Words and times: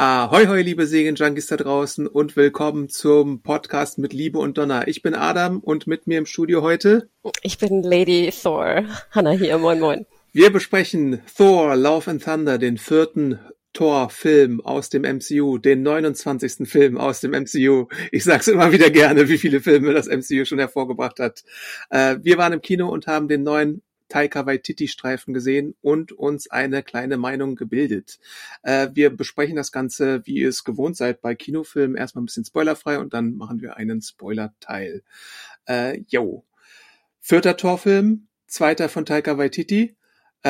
Ahoi, 0.00 0.46
hoi, 0.46 0.62
liebe 0.62 0.86
Serienjunkies 0.86 1.48
da 1.48 1.56
draußen 1.56 2.06
und 2.06 2.36
willkommen 2.36 2.88
zum 2.88 3.42
Podcast 3.42 3.98
mit 3.98 4.12
Liebe 4.12 4.38
und 4.38 4.56
Donner. 4.56 4.86
Ich 4.86 5.02
bin 5.02 5.12
Adam 5.12 5.58
und 5.58 5.88
mit 5.88 6.06
mir 6.06 6.18
im 6.18 6.26
Studio 6.26 6.62
heute 6.62 7.10
Ich 7.42 7.58
bin 7.58 7.82
Lady 7.82 8.30
Thor. 8.30 8.84
Hanna 9.10 9.32
hier, 9.32 9.58
moin 9.58 9.80
moin. 9.80 10.06
Wir 10.32 10.52
besprechen 10.52 11.20
Thor, 11.36 11.74
Love 11.74 12.12
and 12.12 12.22
Thunder, 12.22 12.58
den 12.58 12.78
vierten 12.78 13.40
Thor-Film 13.72 14.60
aus 14.60 14.88
dem 14.88 15.02
MCU, 15.02 15.58
den 15.58 15.82
29. 15.82 16.68
Film 16.68 16.96
aus 16.96 17.20
dem 17.20 17.32
MCU. 17.32 17.88
Ich 18.12 18.22
sag's 18.22 18.46
immer 18.46 18.70
wieder 18.70 18.90
gerne, 18.90 19.28
wie 19.28 19.38
viele 19.38 19.60
Filme 19.60 19.94
das 19.94 20.06
MCU 20.06 20.44
schon 20.44 20.60
hervorgebracht 20.60 21.18
hat. 21.18 21.42
Äh, 21.90 22.18
wir 22.22 22.38
waren 22.38 22.52
im 22.52 22.60
Kino 22.60 22.88
und 22.88 23.08
haben 23.08 23.26
den 23.26 23.42
neuen 23.42 23.82
Taika 24.08 24.46
Waititi-Streifen 24.46 25.34
gesehen 25.34 25.74
und 25.80 26.12
uns 26.12 26.50
eine 26.50 26.82
kleine 26.82 27.16
Meinung 27.16 27.56
gebildet. 27.56 28.18
Äh, 28.62 28.88
wir 28.94 29.10
besprechen 29.10 29.56
das 29.56 29.72
Ganze, 29.72 30.26
wie 30.26 30.38
ihr 30.38 30.48
es 30.48 30.64
gewohnt 30.64 30.96
seid, 30.96 31.20
bei 31.20 31.34
Kinofilmen 31.34 31.96
erstmal 31.96 32.22
ein 32.22 32.26
bisschen 32.26 32.44
spoilerfrei 32.44 32.98
und 32.98 33.14
dann 33.14 33.36
machen 33.36 33.60
wir 33.60 33.76
einen 33.76 34.00
Spoiler-Teil. 34.02 35.02
Äh, 35.66 36.02
yo. 36.08 36.44
Vierter 37.20 37.56
Torfilm, 37.56 38.28
zweiter 38.46 38.88
von 38.88 39.04
Taika 39.04 39.36
Waititi. 39.36 39.97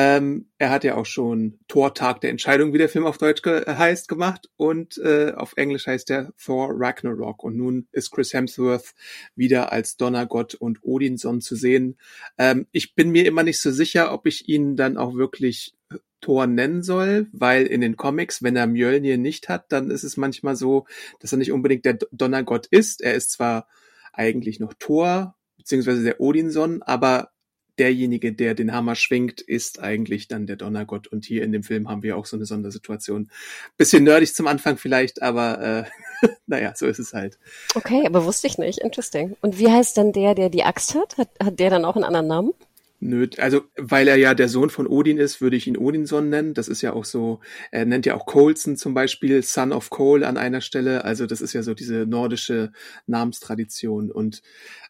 Ähm, 0.01 0.45
er 0.57 0.69
hat 0.69 0.85
ja 0.85 0.95
auch 0.95 1.05
schon 1.05 1.59
Tortag 1.67 2.21
der 2.21 2.29
Entscheidung, 2.29 2.71
wie 2.71 2.77
der 2.77 2.87
Film 2.87 3.05
auf 3.05 3.17
Deutsch 3.17 3.41
ge 3.41 3.65
heißt, 3.67 4.07
gemacht 4.07 4.49
und 4.55 4.97
äh, 4.99 5.33
auf 5.35 5.57
Englisch 5.57 5.87
heißt 5.87 6.07
der 6.07 6.31
Thor 6.41 6.69
Ragnarok. 6.71 7.43
Und 7.43 7.57
nun 7.57 7.85
ist 7.91 8.09
Chris 8.09 8.33
Hemsworth 8.33 8.93
wieder 9.35 9.73
als 9.73 9.97
Donnergott 9.97 10.55
und 10.55 10.79
Odinson 10.83 11.41
zu 11.41 11.57
sehen. 11.57 11.97
Ähm, 12.37 12.65
ich 12.71 12.95
bin 12.95 13.09
mir 13.09 13.25
immer 13.25 13.43
nicht 13.43 13.59
so 13.59 13.71
sicher, 13.71 14.13
ob 14.13 14.25
ich 14.25 14.47
ihn 14.47 14.77
dann 14.77 14.95
auch 14.95 15.15
wirklich 15.15 15.75
Thor 16.21 16.47
nennen 16.47 16.81
soll, 16.81 17.27
weil 17.33 17.65
in 17.65 17.81
den 17.81 17.97
Comics, 17.97 18.41
wenn 18.41 18.55
er 18.55 18.67
Mjölnir 18.67 19.17
nicht 19.17 19.49
hat, 19.49 19.69
dann 19.69 19.91
ist 19.91 20.05
es 20.05 20.15
manchmal 20.15 20.55
so, 20.55 20.85
dass 21.19 21.33
er 21.33 21.39
nicht 21.39 21.51
unbedingt 21.51 21.83
der 21.83 21.97
Donnergott 22.13 22.67
ist. 22.67 23.01
Er 23.01 23.15
ist 23.15 23.31
zwar 23.31 23.67
eigentlich 24.13 24.61
noch 24.61 24.73
Thor, 24.79 25.35
beziehungsweise 25.57 26.03
der 26.03 26.21
Odinson, 26.21 26.83
aber 26.83 27.31
derjenige, 27.79 28.33
der 28.33 28.53
den 28.53 28.73
Hammer 28.73 28.95
schwingt, 28.95 29.41
ist 29.41 29.79
eigentlich 29.79 30.27
dann 30.27 30.45
der 30.45 30.57
Donnergott. 30.57 31.07
Und 31.07 31.25
hier 31.25 31.43
in 31.43 31.51
dem 31.51 31.63
Film 31.63 31.89
haben 31.89 32.03
wir 32.03 32.17
auch 32.17 32.25
so 32.25 32.35
eine 32.35 32.45
Sondersituation. 32.45 33.29
Bisschen 33.77 34.03
nerdig 34.03 34.35
zum 34.35 34.47
Anfang 34.47 34.77
vielleicht, 34.77 35.21
aber 35.21 35.85
äh, 36.21 36.27
naja, 36.47 36.73
so 36.75 36.85
ist 36.85 36.99
es 36.99 37.13
halt. 37.13 37.39
Okay, 37.75 38.03
aber 38.05 38.25
wusste 38.25 38.47
ich 38.47 38.57
nicht. 38.57 38.79
Interesting. 38.79 39.35
Und 39.41 39.57
wie 39.57 39.71
heißt 39.71 39.97
dann 39.97 40.11
der, 40.11 40.35
der 40.35 40.49
die 40.49 40.63
Axt 40.63 40.93
hat? 40.95 41.17
Hat, 41.17 41.29
hat 41.41 41.59
der 41.59 41.69
dann 41.69 41.85
auch 41.85 41.95
einen 41.95 42.03
anderen 42.03 42.27
Namen? 42.27 42.53
Nö, 43.01 43.27
also 43.37 43.61
weil 43.77 44.09
er 44.09 44.17
ja 44.17 44.33
der 44.33 44.49
Sohn 44.49 44.69
von 44.69 44.85
Odin 44.85 45.17
ist, 45.17 45.39
würde 45.39 45.55
ich 45.55 45.67
ihn 45.67 45.77
Odinson 45.77 46.27
nennen. 46.27 46.53
Das 46.53 46.67
ist 46.67 46.81
ja 46.81 46.91
auch 46.91 47.05
so, 47.05 47.39
er 47.71 47.85
nennt 47.85 48.05
ja 48.05 48.13
auch 48.13 48.25
Coulson 48.25 48.75
zum 48.75 48.93
Beispiel, 48.93 49.41
Son 49.41 49.71
of 49.71 49.89
Cole 49.89 50.27
an 50.27 50.35
einer 50.35 50.59
Stelle. 50.59 51.05
Also 51.05 51.25
das 51.25 51.39
ist 51.39 51.53
ja 51.53 51.63
so 51.63 51.73
diese 51.73 52.05
nordische 52.05 52.73
Namenstradition. 53.07 54.11
Und 54.11 54.41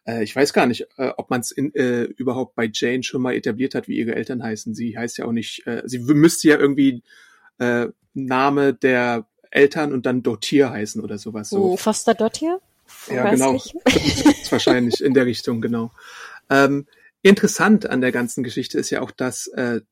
äh, 0.06 0.24
ich 0.24 0.34
weiß 0.34 0.52
gar 0.52 0.66
nicht, 0.66 0.88
äh, 0.96 1.12
ob 1.16 1.30
man 1.30 1.40
es 1.40 1.52
äh, 1.52 2.02
überhaupt 2.16 2.56
bei 2.56 2.68
Jane 2.72 3.04
schon 3.04 3.22
mal 3.22 3.34
etabliert 3.34 3.76
hat, 3.76 3.86
wie 3.86 3.98
ihre 3.98 4.16
Eltern 4.16 4.42
heißen. 4.42 4.74
Sie 4.74 4.98
heißt 4.98 5.18
ja 5.18 5.26
auch 5.26 5.32
nicht, 5.32 5.64
äh, 5.68 5.82
sie 5.84 6.00
müsste 6.00 6.48
ja 6.48 6.58
irgendwie 6.58 7.04
äh, 7.58 7.86
Name 8.14 8.74
der 8.74 9.26
Eltern 9.52 9.92
und 9.92 10.04
dann 10.04 10.24
Dottir 10.24 10.70
heißen 10.70 11.00
oder 11.00 11.16
sowas. 11.18 11.48
So. 11.50 11.72
Hm, 11.72 11.78
Foster 11.78 12.14
Dottir? 12.14 12.60
Ja, 13.08 13.22
Weiß 13.22 13.38
genau. 13.38 13.52
nicht. 13.52 13.72
wahrscheinlich 14.50 15.00
in 15.00 15.14
der 15.14 15.26
Richtung, 15.26 15.60
genau. 15.60 15.92
Ähm, 16.48 16.86
Interessant 17.22 17.84
an 17.84 18.00
der 18.00 18.12
ganzen 18.12 18.42
Geschichte 18.42 18.78
ist 18.78 18.90
ja 18.90 19.02
auch, 19.02 19.10
dass 19.10 19.46
äh, 19.48 19.82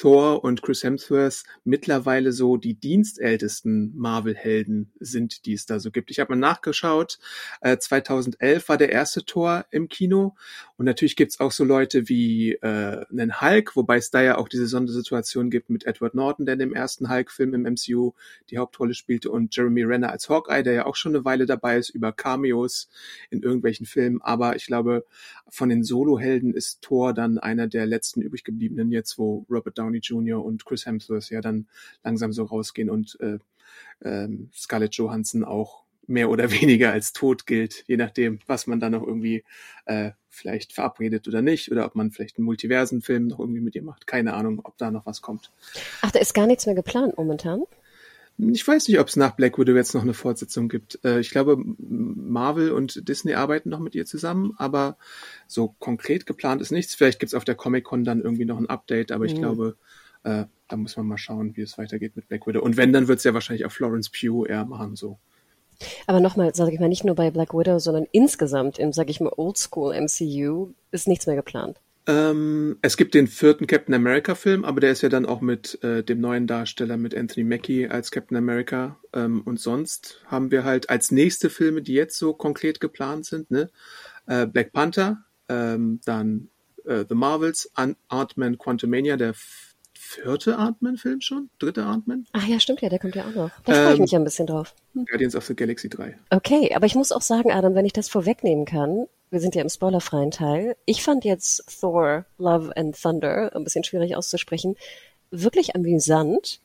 Thor 0.00 0.42
und 0.44 0.62
Chris 0.62 0.82
Hemsworth 0.82 1.44
mittlerweile 1.62 2.32
so 2.32 2.56
die 2.56 2.72
dienstältesten 2.72 3.92
Marvel-Helden 3.94 4.90
sind, 4.98 5.44
die 5.44 5.52
es 5.52 5.66
da 5.66 5.78
so 5.78 5.90
gibt. 5.90 6.10
Ich 6.10 6.20
habe 6.20 6.32
mal 6.32 6.38
nachgeschaut, 6.38 7.18
äh, 7.60 7.76
2011 7.76 8.66
war 8.70 8.78
der 8.78 8.92
erste 8.92 9.26
Thor 9.26 9.66
im 9.70 9.88
Kino 9.88 10.34
und 10.78 10.86
natürlich 10.86 11.16
gibt's 11.16 11.38
auch 11.38 11.52
so 11.52 11.64
Leute 11.64 12.08
wie 12.08 12.52
äh, 12.52 13.04
einen 13.10 13.42
Hulk, 13.42 13.76
wobei 13.76 13.98
es 13.98 14.10
da 14.10 14.22
ja 14.22 14.38
auch 14.38 14.48
diese 14.48 14.66
Sondersituation 14.66 15.50
gibt 15.50 15.68
mit 15.68 15.84
Edward 15.84 16.14
Norton, 16.14 16.46
der 16.46 16.54
in 16.54 16.60
dem 16.60 16.72
ersten 16.72 17.10
Hulk-Film 17.10 17.52
im 17.52 17.62
MCU 17.64 18.14
die 18.48 18.56
Hauptrolle 18.56 18.94
spielte 18.94 19.30
und 19.30 19.54
Jeremy 19.54 19.82
Renner 19.82 20.10
als 20.10 20.30
Hawkeye, 20.30 20.62
der 20.62 20.72
ja 20.72 20.86
auch 20.86 20.96
schon 20.96 21.14
eine 21.14 21.26
Weile 21.26 21.44
dabei 21.44 21.76
ist 21.76 21.90
über 21.90 22.12
Cameos 22.12 22.88
in 23.28 23.42
irgendwelchen 23.42 23.84
Filmen. 23.84 24.22
Aber 24.22 24.56
ich 24.56 24.64
glaube, 24.64 25.04
von 25.50 25.68
den 25.68 25.84
Solo-Helden 25.84 26.54
ist 26.54 26.80
Thor 26.80 27.12
dann 27.12 27.36
einer 27.36 27.66
der 27.66 27.84
letzten 27.84 28.22
übrig 28.22 28.44
gebliebenen 28.44 28.90
jetzt, 28.90 29.18
wo 29.18 29.44
Robert 29.50 29.78
Downey 29.78 29.89
Jr. 29.98 30.44
und 30.44 30.64
Chris 30.64 30.86
Hemsworth 30.86 31.30
ja 31.30 31.40
dann 31.40 31.66
langsam 32.04 32.32
so 32.32 32.44
rausgehen 32.44 32.90
und 32.90 33.18
äh, 33.20 33.38
ähm, 34.02 34.50
Scarlett 34.54 34.94
Johansson 34.94 35.44
auch 35.44 35.84
mehr 36.06 36.28
oder 36.28 36.50
weniger 36.60 36.92
als 36.92 37.12
tot 37.12 37.46
gilt, 37.46 37.84
je 37.86 37.96
nachdem, 37.96 38.40
was 38.46 38.66
man 38.66 38.80
da 38.80 38.90
noch 38.90 39.06
irgendwie 39.06 39.44
äh, 39.86 40.10
vielleicht 40.28 40.72
verabredet 40.72 41.26
oder 41.28 41.42
nicht, 41.42 41.70
oder 41.70 41.86
ob 41.86 41.94
man 41.94 42.10
vielleicht 42.10 42.38
einen 42.38 42.44
Multiversenfilm 42.44 43.28
noch 43.28 43.40
irgendwie 43.40 43.60
mit 43.60 43.74
ihr 43.74 43.82
macht. 43.82 44.06
Keine 44.06 44.34
Ahnung, 44.34 44.60
ob 44.62 44.76
da 44.78 44.90
noch 44.90 45.06
was 45.06 45.22
kommt. 45.22 45.50
Ach, 46.02 46.10
da 46.10 46.18
ist 46.18 46.34
gar 46.34 46.46
nichts 46.46 46.66
mehr 46.66 46.74
geplant 46.74 47.16
momentan. 47.16 47.64
Ich 48.52 48.66
weiß 48.66 48.88
nicht, 48.88 48.98
ob 48.98 49.08
es 49.08 49.16
nach 49.16 49.36
Black 49.36 49.58
Widow 49.58 49.74
jetzt 49.74 49.94
noch 49.94 50.02
eine 50.02 50.14
Fortsetzung 50.14 50.68
gibt. 50.68 50.98
Äh, 51.04 51.20
ich 51.20 51.30
glaube, 51.30 51.56
Marvel 51.78 52.72
und 52.72 53.08
Disney 53.08 53.34
arbeiten 53.34 53.68
noch 53.68 53.80
mit 53.80 53.94
ihr 53.94 54.06
zusammen, 54.06 54.54
aber 54.56 54.96
so 55.46 55.74
konkret 55.78 56.26
geplant 56.26 56.62
ist 56.62 56.70
nichts. 56.70 56.94
Vielleicht 56.94 57.20
gibt's 57.20 57.34
auf 57.34 57.44
der 57.44 57.54
Comic-Con 57.54 58.04
dann 58.04 58.20
irgendwie 58.20 58.44
noch 58.46 58.58
ein 58.58 58.68
Update, 58.68 59.12
aber 59.12 59.24
ich 59.26 59.34
Mhm. 59.34 59.38
glaube, 59.38 59.76
äh, 60.22 60.44
da 60.68 60.76
muss 60.76 60.96
man 60.96 61.06
mal 61.06 61.18
schauen, 61.18 61.56
wie 61.56 61.62
es 61.62 61.76
weitergeht 61.76 62.16
mit 62.16 62.28
Black 62.28 62.46
Widow. 62.46 62.60
Und 62.62 62.76
wenn, 62.76 62.92
dann 62.92 63.08
wird's 63.08 63.24
ja 63.24 63.34
wahrscheinlich 63.34 63.66
auch 63.66 63.72
Florence 63.72 64.10
Pugh 64.10 64.46
eher 64.48 64.64
machen, 64.64 64.96
so. 64.96 65.18
Aber 66.06 66.20
nochmal, 66.20 66.54
sage 66.54 66.72
ich 66.72 66.80
mal, 66.80 66.88
nicht 66.88 67.04
nur 67.04 67.14
bei 67.14 67.30
Black 67.30 67.54
Widow, 67.54 67.78
sondern 67.78 68.06
insgesamt 68.12 68.78
im, 68.78 68.92
sage 68.92 69.10
ich 69.10 69.20
mal, 69.20 69.32
Oldschool 69.36 69.94
MCU 69.94 70.72
ist 70.90 71.08
nichts 71.08 71.26
mehr 71.26 71.36
geplant. 71.36 71.80
Ähm, 72.06 72.78
es 72.82 72.96
gibt 72.96 73.14
den 73.14 73.26
vierten 73.28 73.66
Captain 73.66 73.94
America 73.94 74.34
Film, 74.34 74.64
aber 74.64 74.80
der 74.80 74.90
ist 74.90 75.02
ja 75.02 75.08
dann 75.08 75.26
auch 75.26 75.40
mit 75.40 75.82
äh, 75.84 76.02
dem 76.02 76.20
neuen 76.20 76.46
Darsteller 76.46 76.96
mit 76.96 77.14
Anthony 77.14 77.44
Mackie 77.44 77.88
als 77.88 78.10
Captain 78.10 78.36
America. 78.36 78.98
Ähm, 79.12 79.42
und 79.42 79.60
sonst 79.60 80.22
haben 80.26 80.50
wir 80.50 80.64
halt 80.64 80.88
als 80.90 81.10
nächste 81.10 81.50
Filme, 81.50 81.82
die 81.82 81.92
jetzt 81.94 82.18
so 82.18 82.32
konkret 82.32 82.80
geplant 82.80 83.26
sind, 83.26 83.50
ne? 83.50 83.70
Äh, 84.26 84.46
Black 84.46 84.72
Panther, 84.72 85.24
ähm, 85.48 86.00
dann 86.04 86.48
äh, 86.86 87.04
The 87.08 87.14
Marvels, 87.14 87.70
An- 87.74 87.96
Ant-Man 88.08 88.58
Quantumania, 88.58 89.16
der 89.16 89.34
vierte 89.94 90.56
Ant-Man-Film 90.56 91.20
schon? 91.20 91.50
Dritte 91.58 91.84
Ant-Man? 91.84 92.26
Ach 92.32 92.46
ja, 92.46 92.58
stimmt 92.58 92.80
ja, 92.80 92.88
der 92.88 92.98
kommt 92.98 93.14
ja 93.14 93.24
auch 93.26 93.34
noch. 93.34 93.50
Da 93.64 93.74
freue 93.74 93.88
ich 93.92 93.96
Ähm, 93.96 94.02
mich 94.02 94.10
ja 94.12 94.18
ein 94.18 94.24
bisschen 94.24 94.46
drauf. 94.46 94.74
Guardians 94.94 95.36
of 95.36 95.44
the 95.44 95.54
Galaxy 95.54 95.88
3. 95.88 96.18
Okay, 96.30 96.72
aber 96.74 96.86
ich 96.86 96.94
muss 96.94 97.12
auch 97.12 97.20
sagen, 97.22 97.52
Adam, 97.52 97.74
wenn 97.74 97.84
ich 97.84 97.92
das 97.92 98.08
vorwegnehmen 98.08 98.64
kann, 98.64 99.06
wir 99.30 99.40
sind 99.40 99.54
ja 99.54 99.62
im 99.62 99.68
spoilerfreien 99.68 100.30
Teil. 100.30 100.76
Ich 100.84 101.02
fand 101.02 101.24
jetzt 101.24 101.80
Thor, 101.80 102.26
Love 102.38 102.76
and 102.76 103.00
Thunder, 103.00 103.54
ein 103.54 103.64
bisschen 103.64 103.84
schwierig 103.84 104.16
auszusprechen, 104.16 104.76
wirklich 105.30 105.74
amüsant. 105.74 106.60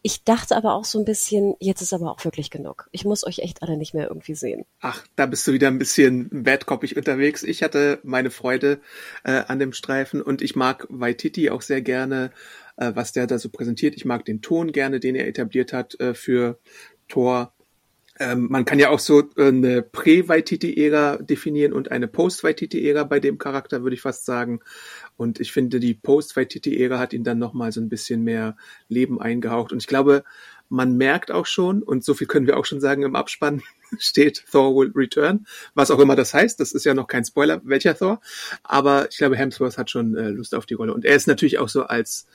Ich 0.00 0.22
dachte 0.22 0.56
aber 0.56 0.74
auch 0.74 0.84
so 0.84 0.98
ein 0.98 1.04
bisschen, 1.04 1.54
jetzt 1.58 1.82
ist 1.82 1.92
aber 1.92 2.12
auch 2.12 2.24
wirklich 2.24 2.50
genug. 2.50 2.88
Ich 2.92 3.04
muss 3.04 3.26
euch 3.26 3.40
echt 3.40 3.62
alle 3.62 3.76
nicht 3.76 3.94
mehr 3.94 4.08
irgendwie 4.08 4.36
sehen. 4.36 4.64
Ach, 4.80 5.04
da 5.16 5.26
bist 5.26 5.46
du 5.46 5.52
wieder 5.52 5.66
ein 5.66 5.78
bisschen 5.78 6.28
badkoppig 6.44 6.96
unterwegs. 6.96 7.42
Ich 7.42 7.62
hatte 7.64 7.98
meine 8.04 8.30
Freude 8.30 8.80
äh, 9.24 9.42
an 9.48 9.58
dem 9.58 9.72
Streifen 9.72 10.22
und 10.22 10.40
ich 10.40 10.54
mag 10.54 10.86
Waititi 10.88 11.50
auch 11.50 11.62
sehr 11.62 11.82
gerne, 11.82 12.30
äh, 12.76 12.92
was 12.94 13.12
der 13.12 13.26
da 13.26 13.38
so 13.38 13.48
präsentiert. 13.48 13.96
Ich 13.96 14.04
mag 14.04 14.24
den 14.24 14.40
Ton 14.40 14.70
gerne, 14.70 15.00
den 15.00 15.16
er 15.16 15.26
etabliert 15.26 15.72
hat 15.72 15.98
äh, 16.00 16.14
für 16.14 16.60
Thor. 17.08 17.52
Ähm, 18.20 18.48
man 18.50 18.64
kann 18.64 18.78
ja 18.78 18.90
auch 18.90 18.98
so 18.98 19.20
äh, 19.36 19.48
eine 19.48 19.82
Prä-Waititi-Ära 19.82 21.18
definieren 21.18 21.72
und 21.72 21.90
eine 21.90 22.08
Post-Waititi-Ära 22.08 23.04
bei 23.04 23.20
dem 23.20 23.38
Charakter, 23.38 23.82
würde 23.82 23.94
ich 23.94 24.02
fast 24.02 24.24
sagen. 24.24 24.60
Und 25.16 25.40
ich 25.40 25.52
finde, 25.52 25.80
die 25.80 25.94
Post-Waititi-Ära 25.94 26.98
hat 26.98 27.12
ihn 27.12 27.24
dann 27.24 27.38
nochmal 27.38 27.72
so 27.72 27.80
ein 27.80 27.88
bisschen 27.88 28.24
mehr 28.24 28.56
Leben 28.88 29.20
eingehaucht. 29.20 29.72
Und 29.72 29.78
ich 29.78 29.86
glaube, 29.86 30.24
man 30.68 30.96
merkt 30.96 31.30
auch 31.30 31.46
schon, 31.46 31.82
und 31.82 32.04
so 32.04 32.14
viel 32.14 32.26
können 32.26 32.46
wir 32.46 32.58
auch 32.58 32.66
schon 32.66 32.80
sagen 32.80 33.02
im 33.02 33.16
Abspann, 33.16 33.62
steht 33.98 34.44
Thor 34.50 34.74
will 34.76 34.92
return, 34.94 35.46
was 35.74 35.90
auch 35.90 35.98
immer 35.98 36.16
das 36.16 36.34
heißt. 36.34 36.60
Das 36.60 36.72
ist 36.72 36.84
ja 36.84 36.94
noch 36.94 37.06
kein 37.06 37.24
Spoiler, 37.24 37.60
welcher 37.64 37.96
Thor. 37.96 38.20
Aber 38.62 39.08
ich 39.10 39.18
glaube, 39.18 39.36
Hemsworth 39.36 39.78
hat 39.78 39.90
schon 39.90 40.16
äh, 40.16 40.28
Lust 40.30 40.54
auf 40.54 40.66
die 40.66 40.74
Rolle. 40.74 40.92
Und 40.92 41.04
er 41.04 41.16
ist 41.16 41.26
natürlich 41.26 41.58
auch 41.58 41.68
so 41.68 41.84
als 41.84 42.26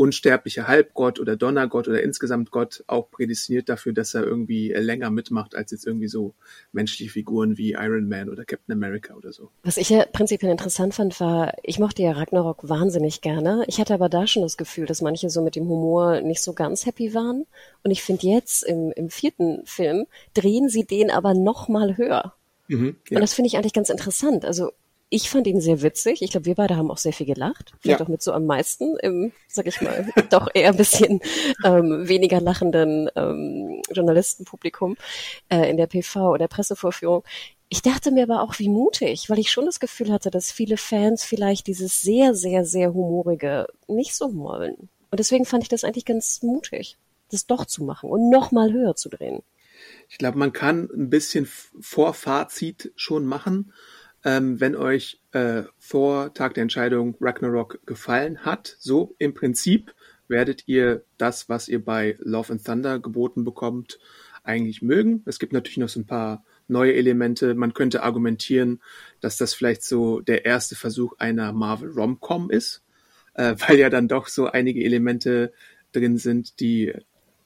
unsterblicher 0.00 0.66
Halbgott 0.66 1.20
oder 1.20 1.36
Donnergott 1.36 1.86
oder 1.86 2.02
insgesamt 2.02 2.50
Gott 2.50 2.82
auch 2.86 3.10
prädestiniert 3.10 3.68
dafür, 3.68 3.92
dass 3.92 4.14
er 4.14 4.24
irgendwie 4.24 4.72
äh, 4.72 4.80
länger 4.80 5.10
mitmacht 5.10 5.54
als 5.54 5.72
jetzt 5.72 5.86
irgendwie 5.86 6.08
so 6.08 6.32
menschliche 6.72 7.12
Figuren 7.12 7.58
wie 7.58 7.72
Iron 7.72 8.08
Man 8.08 8.30
oder 8.30 8.46
Captain 8.46 8.72
America 8.72 9.12
oder 9.12 9.30
so. 9.30 9.50
Was 9.62 9.76
ich 9.76 9.90
ja 9.90 10.06
prinzipiell 10.06 10.50
interessant 10.50 10.94
fand, 10.94 11.20
war, 11.20 11.52
ich 11.62 11.78
mochte 11.78 12.02
ja 12.02 12.12
Ragnarok 12.12 12.66
wahnsinnig 12.66 13.20
gerne. 13.20 13.62
Ich 13.66 13.78
hatte 13.78 13.92
aber 13.92 14.08
da 14.08 14.26
schon 14.26 14.42
das 14.42 14.56
Gefühl, 14.56 14.86
dass 14.86 15.02
manche 15.02 15.28
so 15.28 15.42
mit 15.42 15.54
dem 15.54 15.68
Humor 15.68 16.22
nicht 16.22 16.40
so 16.40 16.54
ganz 16.54 16.86
happy 16.86 17.12
waren. 17.12 17.44
Und 17.82 17.90
ich 17.90 18.02
finde 18.02 18.26
jetzt 18.26 18.62
im, 18.62 18.92
im 18.92 19.10
vierten 19.10 19.66
Film 19.66 20.06
drehen 20.32 20.70
sie 20.70 20.84
den 20.84 21.10
aber 21.10 21.34
noch 21.34 21.68
mal 21.68 21.98
höher. 21.98 22.32
Mhm, 22.68 22.96
ja. 23.10 23.18
Und 23.18 23.20
das 23.20 23.34
finde 23.34 23.48
ich 23.48 23.58
eigentlich 23.58 23.74
ganz 23.74 23.90
interessant. 23.90 24.46
Also 24.46 24.72
ich 25.10 25.28
fand 25.28 25.48
ihn 25.48 25.60
sehr 25.60 25.82
witzig. 25.82 26.22
Ich 26.22 26.30
glaube, 26.30 26.46
wir 26.46 26.54
beide 26.54 26.76
haben 26.76 26.90
auch 26.90 26.96
sehr 26.96 27.12
viel 27.12 27.26
gelacht. 27.26 27.72
Vielleicht 27.80 27.98
ja. 27.98 28.06
auch 28.06 28.08
mit 28.08 28.22
so 28.22 28.32
am 28.32 28.46
meisten 28.46 28.96
im, 28.98 29.32
sag 29.48 29.66
ich 29.66 29.80
mal, 29.80 30.08
doch 30.30 30.48
eher 30.54 30.70
ein 30.70 30.76
bisschen 30.76 31.20
ähm, 31.64 32.08
weniger 32.08 32.40
lachenden 32.40 33.10
ähm, 33.16 33.82
Journalistenpublikum 33.90 34.96
äh, 35.48 35.68
in 35.68 35.76
der 35.76 35.88
PV 35.88 36.30
oder 36.30 36.46
Pressevorführung. 36.46 37.24
Ich 37.68 37.82
dachte 37.82 38.12
mir 38.12 38.22
aber 38.22 38.42
auch, 38.42 38.58
wie 38.60 38.68
mutig, 38.68 39.28
weil 39.28 39.40
ich 39.40 39.50
schon 39.50 39.66
das 39.66 39.80
Gefühl 39.80 40.12
hatte, 40.12 40.30
dass 40.30 40.52
viele 40.52 40.76
Fans 40.76 41.24
vielleicht 41.24 41.66
dieses 41.66 42.00
sehr, 42.00 42.34
sehr, 42.34 42.64
sehr 42.64 42.94
humorige 42.94 43.66
nicht 43.88 44.14
so 44.14 44.34
wollen. 44.36 44.88
Und 45.10 45.18
deswegen 45.18 45.44
fand 45.44 45.64
ich 45.64 45.68
das 45.68 45.82
eigentlich 45.82 46.04
ganz 46.04 46.42
mutig, 46.42 46.98
das 47.30 47.46
doch 47.46 47.66
zu 47.66 47.82
machen 47.82 48.10
und 48.10 48.30
noch 48.30 48.52
mal 48.52 48.72
höher 48.72 48.94
zu 48.94 49.08
drehen. 49.08 49.42
Ich 50.08 50.18
glaube, 50.18 50.38
man 50.38 50.52
kann 50.52 50.88
ein 50.94 51.10
bisschen 51.10 51.48
Vorfazit 51.80 52.92
schon 52.94 53.24
machen 53.24 53.72
ähm, 54.24 54.60
wenn 54.60 54.76
euch 54.76 55.20
äh, 55.32 55.62
vor 55.78 56.34
Tag 56.34 56.54
der 56.54 56.62
Entscheidung 56.62 57.16
Ragnarok 57.20 57.80
gefallen 57.86 58.44
hat, 58.44 58.76
so 58.78 59.14
im 59.18 59.34
Prinzip 59.34 59.94
werdet 60.28 60.64
ihr 60.66 61.04
das, 61.18 61.48
was 61.48 61.68
ihr 61.68 61.84
bei 61.84 62.16
Love 62.20 62.52
and 62.52 62.64
Thunder 62.64 62.98
geboten 62.98 63.44
bekommt, 63.44 63.98
eigentlich 64.44 64.82
mögen. 64.82 65.22
Es 65.26 65.38
gibt 65.38 65.52
natürlich 65.52 65.78
noch 65.78 65.88
so 65.88 66.00
ein 66.00 66.06
paar 66.06 66.44
neue 66.68 66.94
Elemente. 66.94 67.54
Man 67.54 67.74
könnte 67.74 68.02
argumentieren, 68.02 68.80
dass 69.20 69.36
das 69.36 69.54
vielleicht 69.54 69.82
so 69.82 70.20
der 70.20 70.44
erste 70.44 70.76
Versuch 70.76 71.14
einer 71.18 71.52
Marvel 71.52 71.90
Rom-Com 71.90 72.50
ist, 72.50 72.82
äh, 73.34 73.54
weil 73.68 73.78
ja 73.78 73.90
dann 73.90 74.08
doch 74.08 74.28
so 74.28 74.46
einige 74.46 74.82
Elemente 74.82 75.52
drin 75.92 76.16
sind, 76.18 76.60
die 76.60 76.94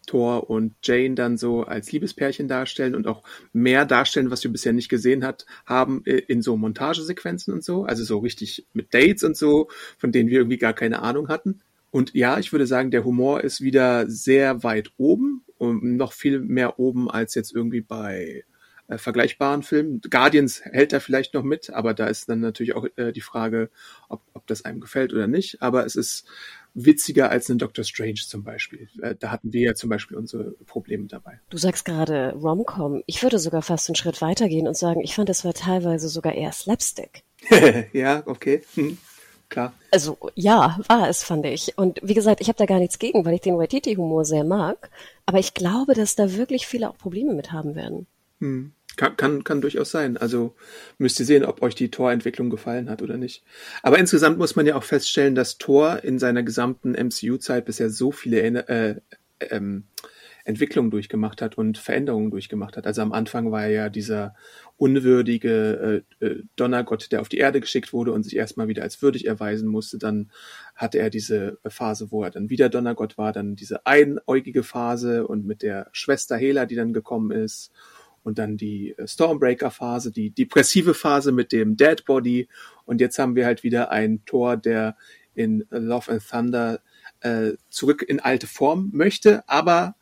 Thor 0.07 0.51
und 0.51 0.75
Jane 0.83 1.15
dann 1.15 1.37
so 1.37 1.63
als 1.63 1.91
Liebespärchen 1.93 2.49
darstellen 2.49 2.95
und 2.95 3.07
auch 3.07 3.23
mehr 3.53 3.85
darstellen, 3.85 4.31
was 4.31 4.45
wir 4.45 4.53
bisher 4.53 4.73
nicht 4.73 4.89
gesehen 4.89 5.25
hat, 5.25 5.47
haben 5.67 6.03
äh, 6.05 6.19
in 6.19 6.43
so 6.43 6.57
Montagesequenzen 6.57 7.53
und 7.53 7.65
so, 7.65 7.85
also 7.85 8.05
so 8.05 8.19
richtig 8.19 8.67
mit 8.73 8.93
Dates 8.95 9.25
und 9.25 9.37
so, 9.37 9.69
von 9.99 10.13
denen 10.13 10.29
wir 10.29 10.39
irgendwie 10.39 10.59
gar 10.59 10.73
keine 10.75 11.03
Ahnung 11.03 11.29
hatten. 11.29 11.61
Und 11.91 12.13
ja, 12.15 12.39
ich 12.39 12.51
würde 12.53 12.67
sagen, 12.67 12.91
der 12.91 13.05
Humor 13.05 13.45
ist 13.45 13.61
wieder 13.61 14.11
sehr 14.11 14.65
weit 14.65 14.91
oben 14.97 15.45
und 15.59 15.97
noch 15.97 16.13
viel 16.13 16.41
mehr 16.41 16.79
oben 16.81 17.09
als 17.09 17.35
jetzt 17.35 17.55
irgendwie 17.55 17.83
bei 17.83 18.45
äh, 18.89 18.99
vergleichbaren 18.99 19.63
Filmen. 19.63 20.01
Guardians 20.11 20.63
hält 20.65 20.93
da 20.93 21.01
vielleicht 21.01 21.33
noch 21.33 21.43
mit, 21.43 21.71
aber 21.71 21.95
da 21.95 22.07
ist 22.07 22.29
dann 22.29 22.41
natürlich 22.41 22.75
auch 22.75 22.87
äh, 22.97 23.13
die 23.13 23.23
Frage, 23.23 23.71
ob, 24.09 24.23
ob 24.35 24.47
das 24.47 24.65
einem 24.65 24.81
gefällt 24.81 25.13
oder 25.13 25.27
nicht. 25.27 25.63
Aber 25.63 25.87
es 25.87 25.97
ist 25.97 26.27
witziger 26.75 27.31
als 27.31 27.49
ein 27.49 27.59
Doctor 27.59 27.85
Strange 27.85 28.21
zum 28.27 28.43
Beispiel. 28.43 28.89
Äh, 29.01 29.15
da 29.19 29.31
hatten 29.31 29.53
wir 29.53 29.61
ja 29.63 29.75
zum 29.75 29.91
Beispiel 29.91 30.17
unsere 30.17 30.53
Probleme 30.67 31.07
dabei. 31.07 31.41
Du 31.51 31.57
sagst 31.57 31.85
gerade 31.85 32.35
Romcom. 32.35 33.03
Ich 33.07 33.23
würde 33.23 33.39
sogar 33.39 33.63
fast 33.63 33.89
einen 33.89 33.97
Schritt 33.97 34.21
weitergehen 34.21 34.67
und 34.67 34.77
sagen, 34.77 35.01
ich 35.01 35.15
fand, 35.15 35.31
es 35.31 35.45
war 35.45 35.55
teilweise 35.55 36.09
sogar 36.09 36.35
eher 36.35 36.53
Slapstick. 36.53 37.23
ja, 37.93 38.23
okay. 38.27 38.63
Hm. 38.75 38.99
Klar. 39.49 39.73
Also 39.91 40.19
ja, 40.35 40.81
war 40.89 41.09
es, 41.09 41.23
fand 41.23 41.47
ich. 41.47 41.79
Und 41.79 42.01
wie 42.03 42.15
gesagt, 42.15 42.41
ich 42.41 42.49
habe 42.49 42.59
da 42.59 42.67
gar 42.67 42.81
nichts 42.81 42.99
gegen, 42.99 43.25
weil 43.25 43.35
ich 43.35 43.41
den 43.41 43.57
Waititi-Humor 43.57 44.25
sehr 44.25 44.43
mag. 44.43 44.91
Aber 45.27 45.39
ich 45.39 45.55
glaube, 45.55 45.95
dass 45.95 46.17
da 46.17 46.35
wirklich 46.35 46.67
viele 46.67 46.91
auch 46.91 46.99
Probleme 46.99 47.35
mit 47.35 47.53
haben 47.53 47.75
werden. 47.77 48.07
Hm. 48.41 48.73
Kann, 48.97 49.17
kann, 49.17 49.45
kann 49.45 49.61
durchaus 49.61 49.91
sein. 49.91 50.17
Also 50.17 50.55
müsst 50.99 51.19
ihr 51.21 51.27
sehen, 51.27 51.45
ob 51.45 51.63
euch 51.63 51.75
die 51.75 51.91
Torentwicklung 51.91 52.51
gefallen 52.51 52.89
hat 52.89 53.03
oder 53.03 53.17
nicht. 53.17 53.45
Aber 53.83 53.99
insgesamt 53.99 54.39
muss 54.39 54.57
man 54.57 54.67
ja 54.67 54.77
auch 54.77 54.85
feststellen, 54.85 55.35
dass 55.35 55.59
Tor 55.59 56.05
in 56.05 56.19
seiner 56.19 56.43
gesamten 56.43 56.93
MCU-Zeit 56.93 57.65
bisher 57.65 57.91
so 57.91 58.13
viele 58.13 58.41
äh, 58.69 59.01
ähm, 59.41 59.85
Entwicklungen 60.45 60.91
durchgemacht 60.91 61.41
hat 61.41 61.57
und 61.57 61.79
Veränderungen 61.79 62.31
durchgemacht 62.31 62.77
hat. 62.77 62.87
Also 62.87 63.01
am 63.01 63.13
Anfang 63.13 63.51
war 63.51 63.63
er 63.63 63.71
ja 63.71 63.89
dieser 63.89 64.35
unwürdige 64.77 66.05
äh, 66.21 66.25
äh, 66.25 66.43
Donnergott, 66.57 67.11
der 67.13 67.23
auf 67.23 67.31
die 67.31 67.39
Erde 67.39 67.61
geschickt 67.61 67.93
wurde 67.93 68.13
und 68.13 68.25
sich 68.25 68.37
erstmal 68.37 68.69
wieder 68.69 68.83
als 68.83 69.01
würdig 69.01 69.27
erweisen 69.27 69.69
musste. 69.69 69.99
Dann 69.99 70.31
hatte 70.75 70.99
er 70.99 71.09
diese 71.09 71.59
Phase, 71.67 72.11
wo 72.11 72.23
er 72.23 72.31
dann 72.31 72.51
wieder 72.51 72.69
Donnergott 72.69 73.17
war, 73.17 73.33
dann 73.33 73.57
diese 73.57 73.87
einäugige 73.87 74.63
Phase 74.63 75.27
und 75.27 75.47
mit 75.47 75.63
der 75.63 75.89
Schwester 75.93 76.37
Hela, 76.37 76.67
die 76.67 76.77
dann 76.77 76.93
gekommen 76.93 77.31
ist 77.31 77.73
und 78.25 78.39
dann 78.39 78.57
die 78.57 78.95
äh, 78.99 79.07
Stormbreaker-Phase, 79.07 80.11
die 80.11 80.31
depressive 80.31 80.95
Phase 80.95 81.31
mit 81.31 81.53
dem 81.53 81.77
Dead 81.77 82.05
Body. 82.05 82.49
Und 82.85 83.01
jetzt 83.01 83.19
haben 83.19 83.37
wir 83.37 83.47
halt 83.47 83.63
wieder 83.63 83.91
ein 83.91 84.25
Tor, 84.25 84.57
der 84.57 84.97
in 85.35 85.65
Love 85.71 86.11
and 86.11 86.29
Thunder 86.29 86.81
äh, 87.21 87.53
zurück 87.69 88.03
in 88.03 88.21
alte 88.21 88.47
Form 88.47 88.91
möchte, 88.93 89.49
aber 89.49 89.95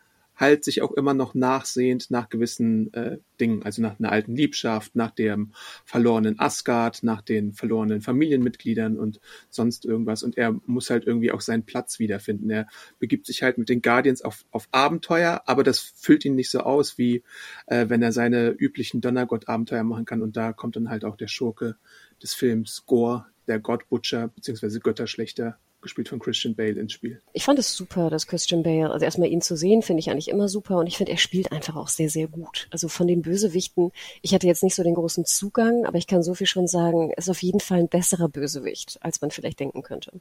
halt 0.43 0.65
sich 0.65 0.83
auch 0.83 0.93
immer 0.93 1.15
noch 1.15 1.35
nachsehend 1.35 2.11
nach 2.11 2.29
gewissen 2.29 2.93
äh, 2.93 3.19
Dingen, 3.41 3.63
also 3.63 3.81
nach 3.81 3.99
einer 3.99 4.13
alten 4.13 4.37
Liebschaft, 4.37 4.95
nach 4.95 5.13
dem 5.13 5.53
verlorenen 5.87 6.39
Asgard, 6.39 7.03
nach 7.03 7.23
den 7.23 7.55
verlorenen 7.55 8.03
Familienmitgliedern 8.03 8.99
und 8.99 9.21
sonst 9.49 9.87
irgendwas. 9.87 10.23
Und 10.23 10.37
er 10.37 10.61
muss 10.67 10.91
halt 10.91 11.07
irgendwie 11.07 11.33
auch 11.33 11.41
seinen 11.41 11.65
Platz 11.65 11.99
wiederfinden. 11.99 12.51
Er 12.51 12.67
begibt 12.99 13.27
sich 13.27 13.43
halt 13.43 13.57
mit 13.57 13.71
den 13.71 13.81
Guardians 13.81 14.21
auf, 14.21 14.45
auf 14.51 14.69
Abenteuer, 14.73 15.43
aber 15.47 15.63
das 15.63 15.79
füllt 15.79 16.25
ihn 16.25 16.35
nicht 16.35 16.51
so 16.51 16.61
aus, 16.61 16.99
wie 16.99 17.23
äh, 17.67 17.89
wenn 17.89 18.03
er 18.03 18.13
seine 18.13 18.51
üblichen 18.51 19.01
Donnergott-Abenteuer 19.01 19.85
machen 19.85 20.05
kann. 20.05 20.21
Und 20.21 20.37
da 20.37 20.53
kommt 20.53 20.77
dann 20.77 20.91
halt 20.91 21.05
auch 21.05 21.17
der 21.17 21.29
Schurke 21.29 21.77
des 22.23 22.35
Films 22.35 22.85
Gore, 22.85 23.27
der 23.47 23.61
Gott 23.61 23.89
Butcher, 23.89 24.29
beziehungsweise 24.29 24.81
Götterschlechter 24.81 25.59
gespielt 25.83 26.09
von 26.09 26.19
Christian 26.19 26.55
Bale 26.55 26.81
ins 26.81 26.93
Spiel. 26.93 27.21
Ich 27.33 27.45
fand 27.45 27.59
es 27.59 27.75
super, 27.75 28.11
dass 28.11 28.27
Christian 28.27 28.63
Bale, 28.63 28.91
also 28.91 29.05
erstmal 29.05 29.29
ihn 29.29 29.43
zu 29.43 29.57
sehen, 29.57 29.83
finde 29.83 30.01
ich 30.01 30.11
eigentlich 30.11 30.29
immer 30.29 30.49
super 30.49 30.79
und 30.79 30.87
ich 30.87 30.97
finde, 30.97 31.13
er 31.13 31.19
spielt 31.19 31.53
einfach 31.53 31.77
auch 31.77 31.89
sehr, 31.89 32.09
sehr 32.09 32.29
gut. 32.29 32.69
Also 32.71 32.89
von 32.89 33.07
den 33.07 33.23
Bösewichten, 33.23 33.93
ich 34.23 34.35
hatte 34.35 34.47
jetzt 34.47 34.63
nicht 34.63 34.75
so 34.75 34.83
den 34.83 34.95
großen 34.95 35.25
Zugang, 35.25 35.85
aber 35.85 35.99
ich 35.99 36.07
kann 36.07 36.23
so 36.23 36.35
viel 36.35 36.47
schon 36.47 36.67
sagen, 36.67 37.13
ist 37.17 37.29
auf 37.29 37.43
jeden 37.43 37.61
Fall 37.61 37.81
ein 37.81 37.89
besserer 37.89 38.29
Bösewicht, 38.29 38.99
als 39.01 39.21
man 39.21 39.31
vielleicht 39.31 39.61
denken 39.61 39.83
könnte. 39.83 40.13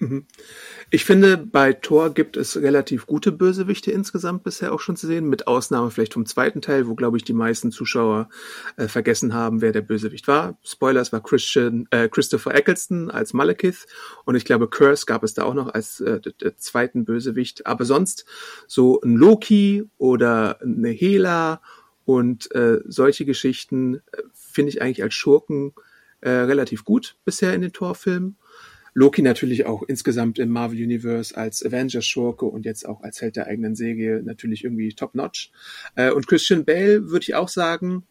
Mhm. 0.00 0.24
Ich 0.88 1.04
finde, 1.04 1.36
bei 1.36 1.74
Thor 1.74 2.14
gibt 2.14 2.38
es 2.38 2.56
relativ 2.56 3.06
gute 3.06 3.32
Bösewichte 3.32 3.92
insgesamt 3.92 4.44
bisher 4.44 4.72
auch 4.72 4.80
schon 4.80 4.96
zu 4.96 5.06
sehen, 5.06 5.28
mit 5.28 5.46
Ausnahme 5.46 5.90
vielleicht 5.90 6.14
vom 6.14 6.24
zweiten 6.24 6.62
Teil, 6.62 6.88
wo, 6.88 6.94
glaube 6.94 7.18
ich, 7.18 7.24
die 7.24 7.34
meisten 7.34 7.70
Zuschauer 7.70 8.30
äh, 8.76 8.88
vergessen 8.88 9.34
haben, 9.34 9.60
wer 9.60 9.72
der 9.72 9.82
Bösewicht 9.82 10.26
war. 10.26 10.58
Spoilers 10.64 11.12
war 11.12 11.22
Christian, 11.22 11.86
äh, 11.90 12.08
Christopher 12.08 12.54
Eccleston 12.54 13.10
als 13.10 13.34
Malekith 13.34 13.86
und 14.24 14.36
ich 14.36 14.46
glaube, 14.46 14.68
Curse 14.68 15.04
gab 15.04 15.22
es 15.22 15.34
da 15.34 15.44
auch 15.44 15.54
noch 15.54 15.74
als 15.74 16.00
äh, 16.00 16.20
zweiten 16.56 17.04
Bösewicht. 17.04 17.66
Aber 17.66 17.84
sonst 17.84 18.24
so 18.66 19.02
ein 19.02 19.16
Loki 19.16 19.84
oder 19.98 20.62
eine 20.62 20.88
Hela 20.88 21.60
und 22.06 22.50
äh, 22.54 22.80
solche 22.86 23.26
Geschichten 23.26 23.96
äh, 23.96 24.22
finde 24.32 24.70
ich 24.70 24.80
eigentlich 24.80 25.02
als 25.02 25.12
Schurken 25.12 25.74
äh, 26.22 26.30
relativ 26.30 26.84
gut 26.84 27.16
bisher 27.26 27.54
in 27.54 27.60
den 27.60 27.74
Torfilmen. 27.74 28.36
Loki 28.94 29.22
natürlich 29.22 29.66
auch 29.66 29.82
insgesamt 29.82 30.38
im 30.38 30.50
Marvel 30.50 30.82
Universe 30.82 31.36
als 31.36 31.64
Avengers-Schurke 31.64 32.44
und 32.44 32.64
jetzt 32.64 32.86
auch 32.86 33.02
als 33.02 33.20
Held 33.20 33.36
der 33.36 33.46
eigenen 33.46 33.74
Säge 33.74 34.22
natürlich 34.24 34.64
irgendwie 34.64 34.92
top-notch. 34.92 35.50
Äh, 35.94 36.10
und 36.10 36.26
Christian 36.26 36.64
Bale 36.64 37.10
würde 37.10 37.24
ich 37.24 37.34
auch 37.34 37.48
sagen, 37.48 38.04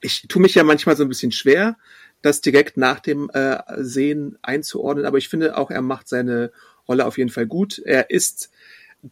ich 0.00 0.26
tue 0.28 0.42
mich 0.42 0.54
ja 0.54 0.64
manchmal 0.64 0.96
so 0.96 1.02
ein 1.02 1.08
bisschen 1.08 1.32
schwer, 1.32 1.76
das 2.22 2.40
direkt 2.40 2.76
nach 2.76 3.00
dem 3.00 3.30
äh, 3.32 3.58
Sehen 3.78 4.38
einzuordnen, 4.42 5.06
aber 5.06 5.18
ich 5.18 5.28
finde 5.28 5.56
auch, 5.56 5.70
er 5.70 5.82
macht 5.82 6.08
seine 6.08 6.52
Rolle 6.88 7.06
auf 7.06 7.18
jeden 7.18 7.30
Fall 7.30 7.46
gut. 7.46 7.78
Er 7.78 8.10
ist 8.10 8.50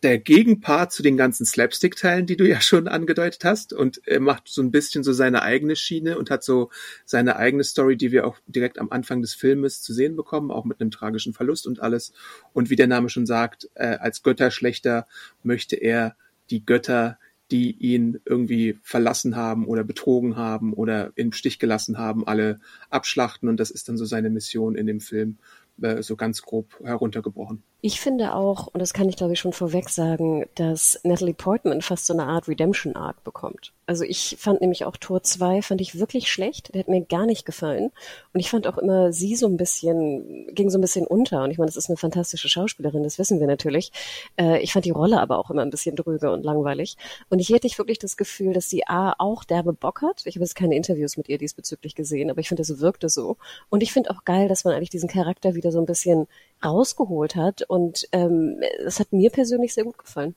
der 0.01 0.19
Gegenpart 0.19 0.91
zu 0.91 1.03
den 1.03 1.19
ganzen 1.19 1.45
Slapstick-Teilen, 1.45 2.25
die 2.25 2.39
du 2.39 2.49
ja 2.49 2.63
schon 2.63 2.89
angedeutet 2.89 3.45
hast. 3.45 3.75
Und 3.75 4.01
er 4.07 4.21
macht 4.21 4.49
so 4.49 4.63
ein 4.63 4.71
bisschen 4.71 5.05
so 5.05 5.13
seine 5.13 5.43
eigene 5.43 5.77
Schiene 5.77 6.17
und 6.17 6.31
hat 6.31 6.43
so 6.43 6.71
seine 7.05 7.37
eigene 7.37 7.63
Story, 7.63 7.99
die 7.99 8.11
wir 8.11 8.27
auch 8.27 8.39
direkt 8.47 8.79
am 8.79 8.91
Anfang 8.91 9.21
des 9.21 9.35
Filmes 9.35 9.83
zu 9.83 9.93
sehen 9.93 10.17
bekommen, 10.17 10.51
auch 10.51 10.65
mit 10.65 10.81
einem 10.81 10.91
tragischen 10.91 11.35
Verlust 11.35 11.67
und 11.67 11.81
alles. 11.81 12.15
Und 12.55 12.71
wie 12.71 12.77
der 12.77 12.87
Name 12.87 13.11
schon 13.11 13.27
sagt, 13.27 13.69
äh, 13.75 13.99
als 14.01 14.23
Götterschlechter 14.23 15.07
möchte 15.43 15.77
er 15.77 16.17
die 16.49 16.65
Götter, 16.65 17.19
die 17.51 17.73
ihn 17.73 18.19
irgendwie 18.25 18.79
verlassen 18.83 19.37
haben 19.37 19.67
oder 19.67 19.85
betrogen 19.85 20.37
haben 20.37 20.73
oder 20.73 21.13
im 21.17 21.33
Stich 21.33 21.59
gelassen 21.59 21.99
haben, 21.99 22.27
alle 22.27 22.61
abschlachten. 22.89 23.47
Und 23.47 23.61
das 23.61 23.71
ist 23.71 23.91
dann 23.91 23.99
so 23.99 24.07
seine 24.07 24.31
Mission 24.31 24.75
in 24.75 24.87
dem 24.87 25.01
Film, 25.01 25.37
äh, 25.83 26.03
so 26.03 26.17
ganz 26.17 26.41
grob 26.41 26.81
heruntergebrochen. 26.83 27.63
Ich 27.85 28.01
finde 28.01 28.37
auch, 28.37 28.69
und 28.69 28.79
das 28.79 28.93
kann 28.93 29.09
ich 29.09 29.17
glaube 29.17 29.33
ich 29.33 29.41
schon 29.41 29.53
vorweg 29.53 29.89
sagen, 29.89 30.47
dass 30.55 31.01
Natalie 31.03 31.35
Portman 31.35 31.83
fast 31.83 32.07
so 32.07 32.13
eine 32.13 32.27
Art 32.27 32.47
Redemption 32.47 32.95
Arc 32.95 33.25
bekommt. 33.25 33.73
Also 33.87 34.05
ich 34.05 34.37
fand 34.39 34.61
nämlich 34.61 34.85
auch 34.85 34.97
Tor 34.97 35.25
2 35.25 35.63
fand 35.63 35.81
ich 35.81 35.99
wirklich 35.99 36.31
schlecht. 36.31 36.73
Der 36.73 36.79
hat 36.79 36.89
mir 36.89 37.05
gar 37.05 37.27
nicht 37.27 37.45
gefallen. 37.45 37.91
Und 38.33 38.39
ich 38.39 38.49
fand 38.49 38.69
auch 38.69 38.79
immer 38.79 39.13
sie 39.13 39.35
so 39.35 39.49
ein 39.49 39.57
bisschen, 39.57 40.47
ging 40.55 40.71
so 40.71 40.79
ein 40.79 40.81
bisschen 40.81 41.09
unter. 41.09 41.43
Und 41.43 41.51
ich 41.51 41.59
meine, 41.59 41.67
das 41.67 41.77
ist 41.77 41.91
eine 41.91 41.97
fantastische 41.97 42.49
Schauspielerin, 42.49 43.03
das 43.03 43.19
wissen 43.19 43.41
wir 43.41 43.49
natürlich. 43.49 43.91
Äh, 44.39 44.63
ich 44.63 44.73
fand 44.73 44.85
die 44.85 44.91
Rolle 44.91 45.21
aber 45.21 45.37
auch 45.37 45.51
immer 45.51 45.63
ein 45.63 45.71
bisschen 45.71 45.97
dröge 45.97 46.31
und 46.31 46.45
langweilig. 46.45 46.97
Und 47.31 47.41
hier 47.41 47.57
hätte 47.57 47.67
ich 47.67 47.79
wirklich 47.79 47.99
das 47.99 48.17
Gefühl, 48.17 48.53
dass 48.53 48.71
sie 48.71 48.87
A 48.87 49.15
auch 49.19 49.43
derbe 49.43 49.73
Bock 49.73 50.03
hat. 50.03 50.23
Ich 50.25 50.37
habe 50.37 50.45
jetzt 50.45 50.55
keine 50.55 50.77
Interviews 50.77 51.17
mit 51.17 51.29
ihr 51.29 51.39
diesbezüglich 51.39 51.97
gesehen, 51.97 52.31
aber 52.31 52.39
ich 52.39 52.49
finde, 52.49 52.63
es 52.63 52.79
wirkte 52.79 53.09
so. 53.09 53.39
Und 53.71 53.83
ich 53.83 53.93
finde 53.93 54.11
auch 54.11 54.25
geil, 54.25 54.47
dass 54.47 54.63
man 54.63 54.73
eigentlich 54.73 54.91
diesen 54.91 55.09
Charakter 55.09 55.57
wieder 55.57 55.73
so 55.73 55.81
ein 55.81 55.87
bisschen 55.87 56.29
rausgeholt 56.65 57.35
hat. 57.35 57.65
Und 57.73 58.07
ähm, 58.13 58.61
es 58.85 59.01
hat 59.01 59.15
mir 59.15 59.31
persönlich 59.31 59.73
sehr 59.73 59.85
gut 59.85 59.97
gefallen. 59.97 60.35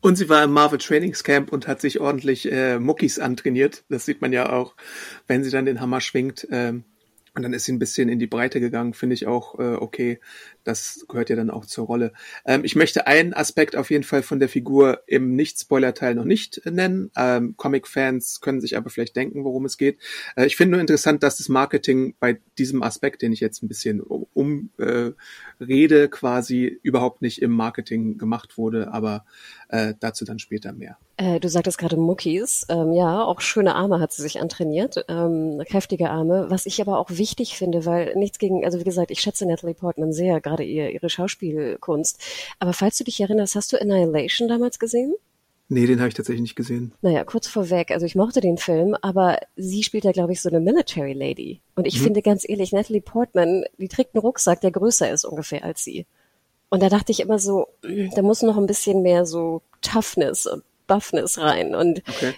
Und 0.00 0.14
sie 0.14 0.28
war 0.28 0.44
im 0.44 0.52
Marvel 0.52 0.78
Trainingscamp 0.78 1.52
und 1.52 1.66
hat 1.66 1.80
sich 1.80 1.98
ordentlich 1.98 2.52
äh, 2.52 2.78
Muckis 2.78 3.18
antrainiert. 3.18 3.82
Das 3.88 4.04
sieht 4.06 4.22
man 4.22 4.32
ja 4.32 4.52
auch, 4.52 4.76
wenn 5.26 5.42
sie 5.42 5.50
dann 5.50 5.64
den 5.64 5.80
Hammer 5.80 6.00
schwingt. 6.00 6.46
Ähm, 6.52 6.84
und 7.38 7.44
dann 7.44 7.52
ist 7.52 7.64
sie 7.64 7.72
ein 7.72 7.78
bisschen 7.78 8.08
in 8.08 8.18
die 8.18 8.26
Breite 8.26 8.58
gegangen, 8.58 8.94
finde 8.94 9.14
ich 9.14 9.26
auch 9.26 9.58
äh, 9.58 9.74
okay. 9.74 10.20
Das 10.64 11.06
gehört 11.08 11.30
ja 11.30 11.36
dann 11.36 11.50
auch 11.50 11.64
zur 11.64 11.86
Rolle. 11.86 12.12
Ähm, 12.44 12.64
ich 12.64 12.76
möchte 12.76 13.06
einen 13.06 13.32
Aspekt 13.32 13.76
auf 13.76 13.90
jeden 13.90 14.04
Fall 14.04 14.22
von 14.22 14.40
der 14.40 14.48
Figur 14.48 15.02
im 15.06 15.36
Nicht-Spoiler-Teil 15.36 16.14
noch 16.14 16.24
nicht 16.24 16.58
äh, 16.66 16.70
nennen. 16.70 17.10
Ähm, 17.16 17.54
Comic-Fans 17.56 18.40
können 18.40 18.60
sich 18.60 18.76
aber 18.76 18.90
vielleicht 18.90 19.16
denken, 19.16 19.44
worum 19.44 19.64
es 19.64 19.78
geht. 19.78 19.98
Äh, 20.36 20.46
ich 20.46 20.56
finde 20.56 20.72
nur 20.72 20.80
interessant, 20.80 21.22
dass 21.22 21.38
das 21.38 21.48
Marketing 21.48 22.16
bei 22.18 22.38
diesem 22.58 22.82
Aspekt, 22.82 23.22
den 23.22 23.32
ich 23.32 23.40
jetzt 23.40 23.62
ein 23.62 23.68
bisschen 23.68 24.00
umrede, 24.00 25.14
äh, 26.02 26.08
quasi 26.08 26.78
überhaupt 26.82 27.22
nicht 27.22 27.40
im 27.40 27.52
Marketing 27.52 28.18
gemacht 28.18 28.58
wurde, 28.58 28.92
aber 28.92 29.24
äh, 29.68 29.94
dazu 30.00 30.24
dann 30.24 30.38
später 30.38 30.72
mehr. 30.72 30.98
Äh, 31.16 31.40
du 31.40 31.48
sagtest 31.48 31.78
gerade 31.78 31.96
Muckis. 31.96 32.66
Ähm, 32.68 32.92
ja, 32.92 33.24
auch 33.24 33.40
schöne 33.40 33.74
Arme 33.74 34.00
hat 34.00 34.12
sie 34.12 34.22
sich 34.22 34.40
antrainiert, 34.40 35.04
ähm, 35.08 35.62
kräftige 35.66 36.10
Arme. 36.10 36.46
Was 36.48 36.66
ich 36.66 36.80
aber 36.80 36.98
auch 36.98 37.10
wichtig 37.10 37.56
finde, 37.56 37.84
weil 37.84 38.14
nichts 38.16 38.38
gegen, 38.38 38.64
also 38.64 38.78
wie 38.78 38.84
gesagt, 38.84 39.10
ich 39.10 39.20
schätze 39.20 39.46
Natalie 39.46 39.74
Portman 39.74 40.12
sehr, 40.12 40.40
gerade 40.40 40.64
ihr, 40.64 40.90
ihre 40.90 41.10
Schauspielkunst. 41.10 42.20
Aber 42.58 42.72
falls 42.72 42.96
du 42.98 43.04
dich 43.04 43.20
erinnerst, 43.20 43.54
hast 43.54 43.72
du 43.72 43.80
Annihilation 43.80 44.48
damals 44.48 44.78
gesehen? 44.78 45.14
Nee, 45.70 45.86
den 45.86 45.98
habe 45.98 46.08
ich 46.08 46.14
tatsächlich 46.14 46.40
nicht 46.40 46.56
gesehen. 46.56 46.92
Naja, 47.02 47.24
kurz 47.24 47.46
vorweg, 47.46 47.90
also 47.90 48.06
ich 48.06 48.14
mochte 48.14 48.40
den 48.40 48.56
Film, 48.56 48.96
aber 49.02 49.38
sie 49.54 49.82
spielt 49.82 50.04
ja, 50.04 50.12
glaube 50.12 50.32
ich, 50.32 50.40
so 50.40 50.48
eine 50.48 50.60
Military 50.60 51.12
Lady. 51.12 51.60
Und 51.74 51.86
ich 51.86 51.98
mhm. 51.98 52.04
finde 52.04 52.22
ganz 52.22 52.48
ehrlich, 52.48 52.72
Natalie 52.72 53.02
Portman, 53.02 53.64
die 53.76 53.88
trägt 53.88 54.14
einen 54.14 54.22
Rucksack, 54.22 54.62
der 54.62 54.70
größer 54.70 55.10
ist 55.10 55.26
ungefähr 55.26 55.64
als 55.64 55.84
sie. 55.84 56.06
Und 56.70 56.82
da 56.82 56.88
dachte 56.88 57.12
ich 57.12 57.20
immer 57.20 57.38
so, 57.38 57.68
da 58.14 58.22
muss 58.22 58.42
noch 58.42 58.56
ein 58.58 58.66
bisschen 58.66 59.02
mehr 59.02 59.24
so 59.24 59.62
Toughness 59.80 60.46
und 60.46 60.62
Buffness 60.88 61.38
rein. 61.38 61.76
Und 61.76 62.02
okay. 62.08 62.34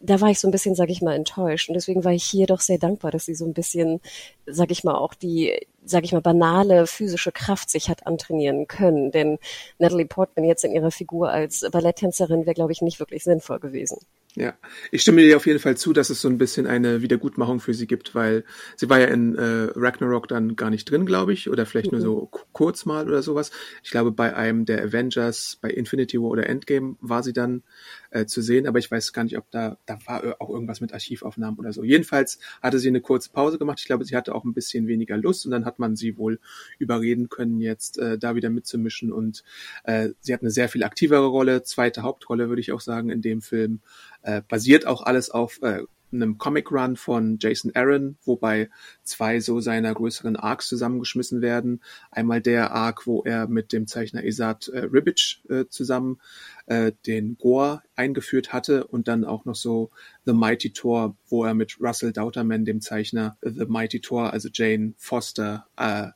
da 0.00 0.22
war 0.22 0.30
ich 0.30 0.40
so 0.40 0.48
ein 0.48 0.50
bisschen, 0.50 0.74
sag 0.74 0.88
ich 0.88 1.02
mal, 1.02 1.14
enttäuscht. 1.14 1.68
Und 1.68 1.74
deswegen 1.74 2.04
war 2.04 2.12
ich 2.12 2.24
hier 2.24 2.46
doch 2.46 2.60
sehr 2.60 2.78
dankbar, 2.78 3.10
dass 3.10 3.26
sie 3.26 3.34
so 3.34 3.44
ein 3.44 3.52
bisschen, 3.52 4.00
sag 4.46 4.70
ich 4.70 4.84
mal, 4.84 4.94
auch 4.94 5.12
die, 5.12 5.66
sag 5.84 6.04
ich 6.04 6.12
mal, 6.12 6.22
banale 6.22 6.86
physische 6.86 7.32
Kraft 7.32 7.68
sich 7.68 7.90
hat 7.90 8.06
antrainieren 8.06 8.66
können. 8.66 9.10
Denn 9.10 9.38
Natalie 9.78 10.06
Portman 10.06 10.46
jetzt 10.46 10.64
in 10.64 10.72
ihrer 10.72 10.90
Figur 10.90 11.30
als 11.30 11.66
Balletttänzerin 11.70 12.46
wäre, 12.46 12.54
glaube 12.54 12.72
ich, 12.72 12.80
nicht 12.80 13.00
wirklich 13.00 13.24
sinnvoll 13.24 13.58
gewesen. 13.58 13.98
Ja, 14.34 14.54
ich 14.90 15.02
stimme 15.02 15.22
dir 15.22 15.36
auf 15.36 15.46
jeden 15.46 15.58
Fall 15.58 15.76
zu, 15.76 15.92
dass 15.92 16.10
es 16.10 16.20
so 16.20 16.28
ein 16.28 16.38
bisschen 16.38 16.66
eine 16.66 17.02
Wiedergutmachung 17.02 17.60
für 17.60 17.74
sie 17.74 17.86
gibt, 17.86 18.14
weil 18.14 18.44
sie 18.76 18.88
war 18.88 19.00
ja 19.00 19.06
in 19.06 19.34
äh, 19.34 19.70
Ragnarok 19.74 20.28
dann 20.28 20.54
gar 20.54 20.70
nicht 20.70 20.90
drin, 20.90 21.06
glaube 21.06 21.32
ich, 21.32 21.48
oder 21.48 21.66
vielleicht 21.66 21.92
mhm. 21.92 21.98
nur 21.98 22.06
so 22.06 22.30
kurz 22.52 22.84
mal 22.84 23.08
oder 23.08 23.22
sowas. 23.22 23.50
Ich 23.82 23.90
glaube, 23.90 24.12
bei 24.12 24.36
einem 24.36 24.64
der 24.64 24.82
Avengers, 24.84 25.58
bei 25.60 25.70
Infinity 25.70 26.20
War 26.20 26.28
oder 26.28 26.46
Endgame 26.46 26.96
war 27.00 27.22
sie 27.22 27.32
dann 27.32 27.62
äh, 28.10 28.26
zu 28.26 28.42
sehen, 28.42 28.66
aber 28.66 28.78
ich 28.78 28.90
weiß 28.90 29.12
gar 29.12 29.24
nicht, 29.24 29.36
ob 29.38 29.50
da, 29.50 29.78
da 29.86 29.98
war 30.06 30.22
auch 30.40 30.50
irgendwas 30.50 30.80
mit 30.80 30.92
Archivaufnahmen 30.92 31.58
oder 31.58 31.72
so. 31.72 31.84
Jedenfalls 31.84 32.38
hatte 32.62 32.78
sie 32.78 32.88
eine 32.88 33.00
kurze 33.00 33.30
Pause 33.30 33.58
gemacht. 33.58 33.80
Ich 33.80 33.86
glaube, 33.86 34.04
sie 34.04 34.16
hatte 34.16 34.34
auch 34.34 34.44
ein 34.44 34.54
bisschen 34.54 34.86
weniger 34.86 35.16
Lust 35.16 35.44
und 35.44 35.52
dann 35.52 35.64
hat 35.64 35.78
man 35.78 35.96
sie 35.96 36.16
wohl 36.16 36.40
überreden 36.78 37.28
können, 37.28 37.60
jetzt 37.60 37.98
äh, 37.98 38.18
da 38.18 38.34
wieder 38.34 38.50
mitzumischen 38.50 39.12
und 39.12 39.44
äh, 39.84 40.10
sie 40.20 40.32
hat 40.32 40.42
eine 40.42 40.50
sehr 40.50 40.68
viel 40.68 40.84
aktivere 40.84 41.26
Rolle, 41.26 41.62
zweite 41.62 42.02
Hauptrolle, 42.02 42.48
würde 42.48 42.60
ich 42.60 42.72
auch 42.72 42.80
sagen, 42.80 43.10
in 43.10 43.22
dem 43.22 43.42
Film. 43.42 43.80
Äh, 44.22 44.42
basiert 44.48 44.86
auch 44.86 45.02
alles 45.02 45.30
auf 45.30 45.60
äh, 45.62 45.82
einem 46.12 46.38
Comic 46.38 46.70
Run 46.70 46.96
von 46.96 47.38
Jason 47.40 47.72
Aaron, 47.74 48.16
wobei 48.24 48.70
zwei 49.02 49.40
so 49.40 49.60
seiner 49.60 49.94
größeren 49.94 50.36
Arcs 50.36 50.68
zusammengeschmissen 50.68 51.40
werden. 51.42 51.82
Einmal 52.10 52.40
der 52.40 52.72
Arc, 52.72 53.06
wo 53.06 53.22
er 53.22 53.48
mit 53.48 53.72
dem 53.72 53.86
Zeichner 53.86 54.24
Isat 54.24 54.68
äh, 54.68 54.80
Ribic 54.80 55.40
äh, 55.48 55.66
zusammen 55.68 56.20
äh, 56.66 56.92
den 57.06 57.36
Gore 57.38 57.82
eingeführt 57.96 58.52
hatte 58.52 58.86
und 58.86 59.08
dann 59.08 59.24
auch 59.24 59.44
noch 59.44 59.56
so 59.56 59.90
The 60.24 60.32
Mighty 60.32 60.72
Thor, 60.72 61.16
wo 61.28 61.44
er 61.44 61.54
mit 61.54 61.80
Russell 61.80 62.12
Dauterman, 62.12 62.64
dem 62.64 62.80
Zeichner 62.80 63.36
The 63.42 63.66
Mighty 63.66 64.00
Thor, 64.00 64.32
also 64.32 64.48
Jane 64.52 64.94
Foster, 64.96 65.66
äh, 65.76 66.08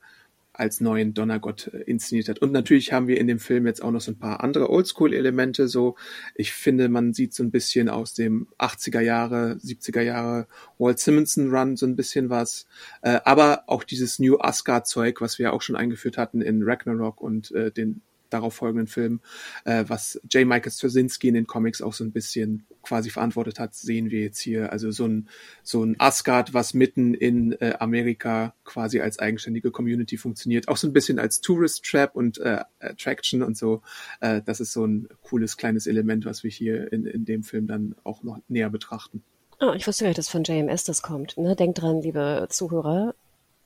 als 0.63 0.81
neuen 0.81 1.13
Donnergott 1.13 1.73
äh, 1.75 1.79
inszeniert 1.79 2.29
hat. 2.29 2.39
Und 2.39 2.53
natürlich 2.53 2.93
haben 2.93 3.09
wir 3.09 3.19
in 3.19 3.27
dem 3.27 3.41
Film 3.41 3.67
jetzt 3.67 3.83
auch 3.83 3.91
noch 3.91 4.01
so 4.01 4.13
ein 4.13 4.19
paar 4.19 4.45
andere 4.45 4.71
Oldschool-Elemente. 4.71 5.67
So, 5.67 5.97
ich 6.37 6.53
finde, 6.53 6.89
man 6.89 7.13
sieht 7.13 7.35
so 7.35 7.43
ein 7.43 7.51
bisschen 7.51 7.89
aus 7.89 8.15
dem 8.15 8.47
80er 8.61 9.01
Jahre, 9.01 9.59
70er 9.61 10.03
Jahre 10.03 10.47
Walt 10.79 11.01
Simonson 11.01 11.51
Run 11.51 11.77
so 11.77 11.85
ein 11.85 11.97
bisschen 11.97 12.31
was. 12.31 12.67
Äh, 13.03 13.19
aber 13.25 13.65
auch 13.67 13.83
dieses 13.83 14.21
New 14.21 14.39
Asgard-Zeug, 14.39 15.21
was 15.21 15.41
wir 15.41 15.53
auch 15.53 15.63
schon 15.63 15.75
eingeführt 15.75 16.17
hatten 16.17 16.41
in 16.41 16.63
Ragnarok 16.63 17.21
und 17.21 17.51
äh, 17.51 17.73
den 17.73 18.03
darauf 18.33 18.55
folgenden 18.55 18.87
Film, 18.87 19.21
äh, 19.65 19.85
was 19.89 20.21
J. 20.31 20.47
Michael 20.47 20.73
Straczynski 20.73 21.29
in 21.29 21.35
den 21.35 21.47
Comics 21.47 21.83
auch 21.83 21.93
so 21.93 22.05
ein 22.05 22.13
bisschen 22.13 22.67
quasi 22.83 23.11
verantwortet 23.11 23.59
hat, 23.59 23.75
sehen 23.75 24.11
wir 24.11 24.21
jetzt 24.21 24.41
hier. 24.41 24.73
Also 24.73 24.91
so 24.91 25.07
ein, 25.07 25.29
so 25.63 25.85
ein 25.85 25.97
Asgard, 25.99 26.53
was 26.55 26.75
mitten 26.75 27.15
in 27.15 27.53
äh, 27.53 27.75
Amerika 27.79 28.55
quasi 28.65 29.01
als 29.01 29.19
eigenständige 29.19 29.71
Community 29.71 30.17
funktioniert. 30.17 30.69
Auch 30.69 30.77
so 30.77 30.87
ein 30.89 30.93
bisschen 30.93 31.19
als 31.19 31.41
Tourist 31.41 31.85
Trap 31.85 32.15
und 32.15 32.39
äh, 32.39 32.65
Attraction 32.81 33.43
und 33.43 33.57
so. 33.57 33.83
Äh, 34.21 34.43
das 34.45 34.61
ist 34.61 34.73
so 34.73 34.85
ein 34.85 35.09
cooles 35.23 35.57
kleines 35.57 35.87
Element, 35.87 36.25
was 36.25 36.43
wir 36.43 36.51
hier 36.51 36.93
in, 36.93 37.07
in 37.07 37.25
dem 37.25 37.45
Film 37.45 37.67
dann 37.67 37.95
auch 38.05 38.23
noch 38.23 38.41
näher 38.49 38.71
betrachten. 38.71 39.23
Oh, 39.61 39.73
ich 39.75 39.87
wusste 39.87 40.05
gar 40.05 40.09
nicht, 40.09 40.19
dass 40.19 40.29
von 40.29 40.43
JMS 40.43 40.85
das 40.85 41.03
kommt. 41.03 41.39
Ne? 41.39 41.55
Denkt 41.55 41.81
dran, 41.81 42.03
liebe 42.03 42.47
Zuhörer, 42.51 43.15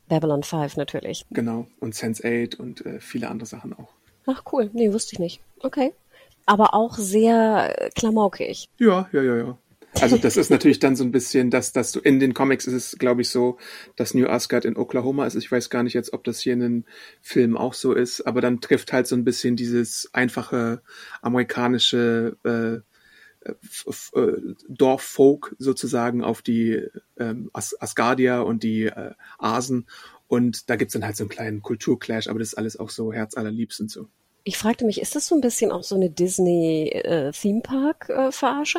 Babylon 0.09 0.43
5 0.43 0.77
natürlich. 0.77 1.25
Genau, 1.31 1.67
und 1.81 1.95
Sense8 1.95 2.57
und 2.57 2.85
äh, 2.85 3.01
viele 3.01 3.29
andere 3.29 3.47
Sachen 3.47 3.73
auch. 3.73 3.95
Ach 4.27 4.43
cool, 4.53 4.71
nee, 4.73 4.93
wusste 4.93 5.15
ich 5.15 5.19
nicht. 5.19 5.41
Okay. 5.61 5.93
Aber 6.45 6.75
auch 6.75 6.97
sehr 6.97 7.91
klamaukig. 7.95 8.69
Ja, 8.79 9.09
ja, 9.13 9.23
ja, 9.23 9.37
ja. 9.37 9.59
Also 10.01 10.19
das 10.19 10.37
ist 10.37 10.51
natürlich 10.51 10.79
dann 10.79 10.95
so 10.95 11.05
ein 11.05 11.13
bisschen, 11.13 11.51
dass, 11.51 11.73
dass 11.73 11.93
du 11.93 12.01
in 12.01 12.21
den 12.21 12.35
Comics 12.35 12.67
ist 12.67 12.75
es, 12.75 12.99
glaube 12.99 13.23
ich, 13.23 13.31
so, 13.31 13.57
dass 13.97 14.15
New 14.15 14.27
Asgard 14.27 14.65
in 14.65 14.77
Oklahoma 14.77 15.27
ist. 15.27 15.37
Ich 15.37 15.51
weiß 15.51 15.71
gar 15.71 15.83
nicht 15.83 15.95
jetzt, 15.95 16.13
ob 16.13 16.25
das 16.25 16.41
hier 16.41 16.53
in 16.53 16.61
den 16.61 16.85
Filmen 17.23 17.57
auch 17.57 17.73
so 17.73 17.93
ist, 17.93 18.21
aber 18.27 18.41
dann 18.41 18.61
trifft 18.61 18.93
halt 18.93 19.07
so 19.07 19.17
ein 19.17 19.25
bisschen 19.25 19.57
dieses 19.57 20.11
einfache 20.13 20.83
amerikanische 21.23 22.37
äh, 22.45 22.81
äh, 23.47 24.33
Dorffolk 24.69 25.55
sozusagen 25.59 26.23
auf 26.23 26.43
die 26.43 26.83
ähm, 27.19 27.51
As 27.53 27.81
Asgardia 27.81 28.41
und 28.41 28.63
die 28.63 28.85
äh, 28.87 29.13
Asen 29.39 29.87
und 30.29 30.69
da 30.71 30.77
gibt's 30.77 30.95
dann 30.95 31.05
halt 31.05 31.17
so 31.17 31.25
einen 31.25 31.31
kleinen 31.31 31.63
Kulturclash, 31.63 32.29
aber 32.29 32.39
das 32.39 32.49
ist 32.49 32.55
alles 32.55 32.79
auch 32.79 32.91
so 32.91 33.13
herzallerliebst 33.13 33.81
und 33.81 33.91
so. 33.91 34.09
Ich 34.49 34.59
fragte 34.59 34.85
mich, 34.85 35.01
ist 35.01 35.17
das 35.17 35.27
so 35.27 35.35
ein 35.35 35.41
bisschen 35.41 35.73
auch 35.73 35.83
so 35.83 35.97
eine 35.97 36.09
Disney 36.09 36.89
äh, 36.95 37.31
äh, 37.31 37.33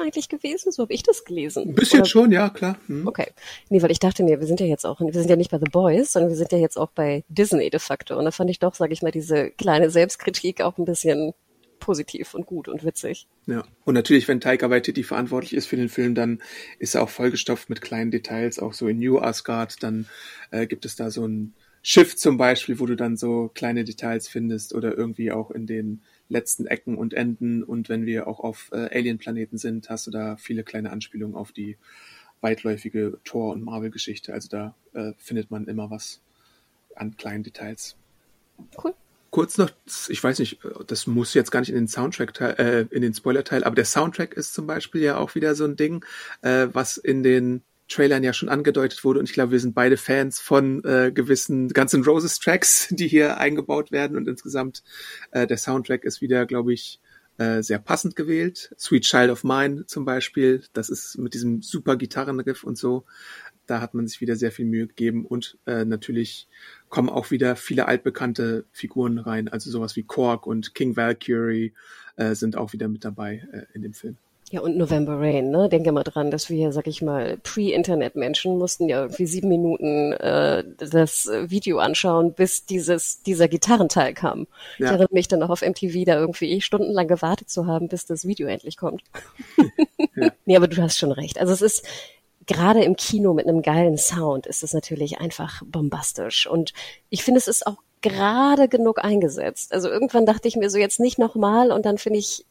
eigentlich 0.02 0.30
gewesen? 0.30 0.72
So 0.72 0.84
habe 0.84 0.94
ich 0.94 1.04
das 1.04 1.26
gelesen. 1.26 1.64
Ein 1.64 1.76
bisschen 1.76 2.00
Oder? 2.00 2.10
schon, 2.10 2.32
ja, 2.32 2.50
klar. 2.50 2.78
Hm. 2.88 3.06
Okay. 3.06 3.28
Nee, 3.70 3.82
weil 3.82 3.92
ich 3.92 4.00
dachte 4.00 4.24
mir, 4.24 4.40
wir 4.40 4.48
sind 4.48 4.62
ja 4.62 4.66
jetzt 4.66 4.86
auch, 4.86 5.02
wir 5.02 5.12
sind 5.12 5.30
ja 5.30 5.36
nicht 5.36 5.52
bei 5.52 5.60
The 5.60 5.70
Boys, 5.70 6.14
sondern 6.14 6.30
wir 6.30 6.38
sind 6.38 6.54
ja 6.54 6.58
jetzt 6.58 6.78
auch 6.78 6.92
bei 6.92 7.26
Disney 7.28 7.70
de 7.70 7.82
facto. 7.82 8.18
Und 8.18 8.24
da 8.24 8.32
fand 8.32 8.50
ich 8.50 8.60
doch, 8.60 8.76
sage 8.76 8.94
ich 8.94 9.02
mal, 9.02 9.12
diese 9.12 9.50
kleine 9.52 9.90
Selbstkritik 9.90 10.62
auch 10.62 10.78
ein 10.78 10.86
bisschen 10.86 11.34
positiv 11.88 12.34
und 12.34 12.46
gut 12.46 12.68
und 12.68 12.84
witzig. 12.84 13.28
Ja, 13.46 13.64
und 13.86 13.94
natürlich, 13.94 14.28
wenn 14.28 14.42
Taika 14.42 14.70
Waititi 14.70 15.04
verantwortlich 15.04 15.54
ist 15.54 15.68
für 15.68 15.78
den 15.78 15.88
Film, 15.88 16.16
dann 16.16 16.40
ist 16.80 16.96
er 16.96 17.02
auch 17.02 17.10
vollgestopft 17.10 17.70
mit 17.70 17.80
kleinen 17.80 18.12
Details, 18.12 18.60
auch 18.60 18.74
so 18.74 18.90
in 18.90 19.00
New 19.00 19.20
Asgard, 19.20 19.82
dann 19.82 20.06
äh, 20.52 20.68
gibt 20.68 20.84
es 20.84 20.98
da 20.98 21.10
so 21.12 21.26
ein 21.26 21.54
Schiff 21.84 22.18
zum 22.18 22.36
Beispiel, 22.36 22.82
wo 22.82 22.86
du 22.86 22.98
dann 22.98 23.16
so 23.16 23.50
kleine 23.54 23.86
Details 23.86 24.28
findest 24.28 24.76
oder 24.76 24.98
irgendwie 24.98 25.32
auch 25.32 25.50
in 25.50 25.66
den 25.66 26.02
letzten 26.28 26.66
Ecken 26.66 26.98
und 26.98 27.14
Enden 27.14 27.64
und 27.64 27.88
wenn 27.88 28.06
wir 28.06 28.28
auch 28.28 28.42
auf 28.42 28.70
äh, 28.74 28.90
Alien-Planeten 28.94 29.58
sind, 29.58 29.90
hast 29.90 30.08
du 30.08 30.12
da 30.12 30.36
viele 30.36 30.66
kleine 30.66 30.92
Anspielungen 30.92 31.38
auf 31.38 31.54
die 31.54 31.78
weitläufige 32.42 33.18
Thor- 33.24 33.54
und 33.54 33.64
Marvel-Geschichte. 33.64 34.34
Also 34.34 34.50
da 34.50 34.76
äh, 34.94 35.14
findet 35.18 35.52
man 35.52 35.68
immer 35.68 35.90
was 35.90 36.22
an 36.96 37.16
kleinen 37.16 37.44
Details. 37.44 37.96
Cool 38.84 38.94
kurz 39.32 39.58
noch, 39.58 39.72
ich 40.08 40.24
weiß 40.24 40.40
nicht, 40.40 40.60
das 40.88 41.08
muss 41.08 41.34
jetzt 41.34 41.52
gar 41.52 41.60
nicht 41.60 41.70
in 41.70 41.76
den 41.76 41.88
Soundtrack, 41.88 42.40
äh, 42.60 42.86
in 42.90 43.02
den 43.02 43.14
Spoiler-Teil, 43.14 43.64
aber 43.64 43.76
der 43.76 43.86
Soundtrack 43.86 44.34
ist 44.34 44.54
zum 44.54 44.68
Beispiel 44.68 45.02
ja 45.02 45.18
auch 45.18 45.36
wieder 45.36 45.56
so 45.56 45.66
ein 45.66 45.76
Ding, 45.76 46.04
äh, 46.42 46.68
was 46.72 46.98
in 46.98 47.24
den 47.24 47.64
Trailern 47.88 48.24
ja 48.24 48.34
schon 48.34 48.50
angedeutet 48.50 49.04
wurde. 49.04 49.20
Und 49.20 49.30
ich 49.30 49.34
glaube, 49.34 49.54
wir 49.54 49.60
sind 49.60 49.76
beide 49.76 49.98
Fans 49.98 50.40
von 50.40 50.84
äh, 50.84 51.12
gewissen 51.14 51.70
Guns 51.70 51.94
N' 51.94 52.04
Roses 52.04 52.40
Tracks, 52.40 52.88
die 52.92 53.08
hier 53.08 53.38
eingebaut 53.38 53.92
werden. 53.92 54.18
Und 54.18 54.28
insgesamt 54.28 54.84
äh, 55.32 55.48
der 55.48 55.58
Soundtrack 55.58 56.04
ist 56.04 56.22
wieder, 56.22 56.46
glaube 56.46 56.74
ich, 56.74 57.00
äh, 57.38 57.62
sehr 57.62 57.80
passend 57.80 58.16
gewählt. 58.16 58.74
Sweet 58.80 59.04
Child 59.04 59.30
of 59.30 59.44
Mine 59.44 59.86
zum 59.86 60.06
Beispiel, 60.06 60.64
das 60.74 60.90
ist 60.90 61.18
mit 61.18 61.34
diesem 61.34 61.62
super 61.62 61.96
Gitarrenriff 61.96 62.64
und 62.64 62.78
so. 62.78 63.06
Da 63.68 63.82
hat 63.82 63.94
man 63.94 64.08
sich 64.08 64.22
wieder 64.22 64.36
sehr 64.36 64.52
viel 64.52 64.66
Mühe 64.66 64.88
gegeben 64.88 65.26
und 65.26 65.58
äh, 65.66 65.86
natürlich 65.86 66.48
kommen 66.90 67.10
auch 67.10 67.32
wieder 67.32 67.56
viele 67.56 67.88
altbekannte 67.88 68.66
Figuren 68.72 69.20
rein, 69.20 69.48
also 69.48 69.70
sowas 69.70 69.96
wie 69.96 70.04
Korg 70.04 70.48
und 70.48 70.74
King 70.74 70.96
Valkyrie 70.96 71.74
äh, 72.16 72.34
sind 72.34 72.56
auch 72.56 72.74
wieder 72.74 72.88
mit 72.88 73.06
dabei 73.06 73.48
äh, 73.52 73.64
in 73.74 73.84
dem 73.84 73.94
Film. 73.94 74.18
Ja, 74.50 74.62
und 74.62 74.78
November 74.78 75.20
Rain, 75.20 75.50
ne? 75.50 75.68
Denke 75.68 75.92
mal 75.92 76.04
dran, 76.04 76.32
dass 76.32 76.50
wir, 76.50 76.72
sag 76.72 76.88
ich 76.88 77.02
mal, 77.02 77.38
Pre-Internet-Menschen 77.44 78.58
mussten 78.58 78.88
ja 78.88 79.02
irgendwie 79.02 79.26
sieben 79.26 79.50
Minuten 79.50 80.14
äh, 80.14 80.64
das 80.78 81.30
Video 81.48 81.80
anschauen, 81.80 82.34
bis 82.34 82.66
dieses, 82.66 83.22
dieser 83.24 83.50
Gitarrenteil 83.50 84.14
kam. 84.14 84.48
Ja. 84.78 84.86
Ich 84.86 84.92
erinnere 84.92 85.10
mich 85.12 85.28
dann 85.28 85.40
noch 85.40 85.50
auf 85.50 85.64
MTV 85.64 86.06
da 86.06 86.18
irgendwie 86.18 86.62
stundenlang 86.62 87.10
gewartet 87.10 87.50
zu 87.50 87.68
haben, 87.68 87.90
bis 87.90 88.06
das 88.06 88.26
Video 88.26 88.48
endlich 88.48 88.78
kommt. 88.78 89.04
ja. 90.16 90.30
nee, 90.46 90.56
aber 90.56 90.70
du 90.70 90.82
hast 90.82 90.98
schon 90.98 91.12
recht. 91.12 91.42
Also 91.42 91.52
es 91.52 91.62
ist, 91.62 91.86
gerade 92.48 92.84
im 92.84 92.96
Kino 92.96 93.34
mit 93.34 93.48
einem 93.48 93.62
geilen 93.62 93.98
Sound 93.98 94.48
ist 94.48 94.64
es 94.64 94.74
natürlich 94.74 95.20
einfach 95.20 95.62
bombastisch. 95.66 96.48
Und 96.48 96.74
ich 97.10 97.24
finde, 97.24 97.40
es 97.40 97.48
ist 97.48 97.68
auch 97.68 97.78
gerade 98.02 98.68
genug 98.68 99.04
eingesetzt. 99.04 99.74
Also 99.74 99.90
irgendwann 99.90 100.26
dachte 100.26 100.48
ich 100.48 100.56
mir 100.56 100.70
so 100.70 100.78
jetzt 100.78 101.00
nicht 101.00 101.20
nochmal 101.20 101.72
und 101.72 101.86
dann 101.86 101.98
finde 101.98 102.20
ich, 102.20 102.46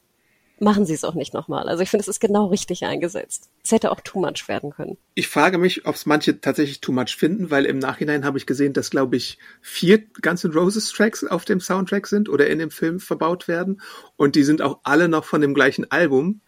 machen 0.58 0.86
sie 0.86 0.94
es 0.94 1.04
auch 1.04 1.14
nicht 1.14 1.34
nochmal. 1.34 1.68
Also 1.68 1.82
ich 1.82 1.90
finde, 1.90 2.02
es 2.02 2.08
ist 2.08 2.20
genau 2.20 2.46
richtig 2.46 2.84
eingesetzt. 2.84 3.50
Es 3.62 3.72
hätte 3.72 3.90
auch 3.90 4.00
too 4.00 4.20
much 4.20 4.48
werden 4.48 4.70
können. 4.70 4.96
Ich 5.14 5.28
frage 5.28 5.58
mich, 5.58 5.86
ob 5.86 5.94
es 5.94 6.06
manche 6.06 6.40
tatsächlich 6.40 6.80
too 6.80 6.92
much 6.92 7.16
finden, 7.16 7.50
weil 7.50 7.66
im 7.66 7.78
Nachhinein 7.78 8.24
habe 8.24 8.38
ich 8.38 8.46
gesehen, 8.46 8.72
dass, 8.72 8.90
glaube 8.90 9.16
ich, 9.16 9.38
vier 9.60 10.02
Guns 10.22 10.44
Roses 10.44 10.90
Tracks 10.92 11.24
auf 11.24 11.44
dem 11.44 11.60
Soundtrack 11.60 12.06
sind 12.06 12.28
oder 12.28 12.46
in 12.46 12.58
dem 12.58 12.70
Film 12.70 13.00
verbaut 13.00 13.48
werden. 13.48 13.82
Und 14.16 14.34
die 14.34 14.44
sind 14.44 14.62
auch 14.62 14.80
alle 14.82 15.08
noch 15.08 15.24
von 15.24 15.40
dem 15.40 15.52
gleichen 15.52 15.90
Album. 15.90 16.40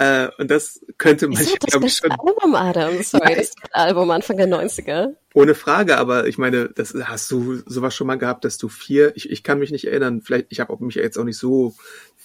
Äh, 0.00 0.30
und 0.38 0.50
das 0.50 0.80
könnte 0.96 1.28
manche, 1.28 1.58
glaube 1.58 1.86
ich, 1.86 1.96
schon. 1.96 2.10
Album, 2.10 2.54
Adam. 2.54 3.02
Sorry, 3.02 3.34
das 3.34 3.52
Album 3.72 4.10
Anfang 4.10 4.38
der 4.38 4.48
90er. 4.48 5.14
Ohne 5.34 5.54
Frage, 5.54 5.98
aber 5.98 6.26
ich 6.26 6.38
meine, 6.38 6.70
das 6.70 6.94
hast 7.04 7.30
du 7.30 7.56
sowas 7.66 7.94
schon 7.94 8.06
mal 8.06 8.16
gehabt, 8.16 8.46
dass 8.46 8.56
du 8.56 8.70
vier, 8.70 9.14
ich, 9.14 9.30
ich 9.30 9.42
kann 9.42 9.58
mich 9.58 9.70
nicht 9.72 9.86
erinnern, 9.86 10.22
vielleicht, 10.22 10.46
ich 10.48 10.60
habe 10.60 10.74
mich 10.82 10.94
jetzt 10.94 11.18
auch 11.18 11.24
nicht 11.24 11.36
so 11.36 11.74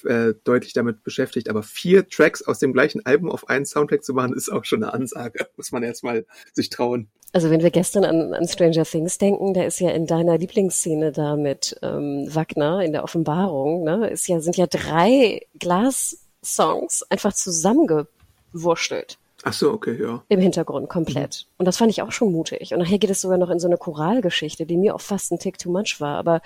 äh, 0.06 0.34
deutlich 0.46 0.72
damit 0.72 1.04
beschäftigt, 1.04 1.50
aber 1.50 1.64
vier 1.64 2.08
Tracks 2.08 2.42
aus 2.44 2.60
dem 2.60 2.72
gleichen 2.72 3.06
Album 3.06 3.30
auf 3.30 3.50
einen 3.50 3.66
Soundtrack 3.66 4.06
zu 4.06 4.14
machen, 4.14 4.34
ist 4.34 4.50
auch 4.50 4.64
schon 4.64 4.82
eine 4.82 4.94
Ansage. 4.94 5.46
Muss 5.58 5.74
man 5.74 5.84
erst 5.84 6.06
mal 6.06 6.26
sich 6.54 6.70
trauen. 6.70 7.10
Also 7.34 7.50
wenn 7.50 7.62
wir 7.62 7.72
gestern 7.72 8.06
an, 8.06 8.34
an 8.34 8.48
Stranger 8.48 8.86
Things 8.86 9.18
denken, 9.18 9.54
da 9.54 9.66
ist 9.66 9.82
ja 9.82 9.90
in 9.90 10.08
deiner 10.08 10.38
Lieblingsszene 10.38 11.12
da 11.12 11.36
mit 11.36 11.76
ähm, 11.82 12.30
Wagner 12.34 12.80
in 12.80 12.94
der 12.94 13.04
Offenbarung, 13.04 13.84
ne, 13.84 14.08
ist 14.08 14.30
ja, 14.30 14.40
sind 14.40 14.56
ja 14.56 14.68
drei 14.68 15.42
Glas 15.60 16.25
Songs 16.46 17.04
einfach 17.10 17.34
zusammengewurschtelt. 17.34 19.18
Ach 19.48 19.54
so, 19.54 19.72
okay, 19.72 19.96
ja. 20.02 20.24
Im 20.28 20.40
Hintergrund 20.40 20.90
komplett. 20.90 21.46
Mhm. 21.46 21.54
Und 21.60 21.66
das 21.66 21.78
fand 21.78 21.92
ich 21.92 22.02
auch 22.02 22.12
schon 22.12 22.32
mutig. 22.32 22.74
Und 22.74 22.80
nachher 22.80 22.98
geht 22.98 23.12
es 23.12 23.22
sogar 23.22 23.38
noch 23.38 23.52
in 23.52 23.60
so 23.60 23.68
eine 23.68 23.78
Choralgeschichte, 23.78 24.66
die 24.66 24.76
mir 24.76 24.96
auch 24.96 25.02
fast 25.02 25.32
ein 25.32 25.38
Tick 25.38 25.60
too 25.60 25.72
much 25.72 25.98
war. 26.00 26.18
Aber, 26.18 26.42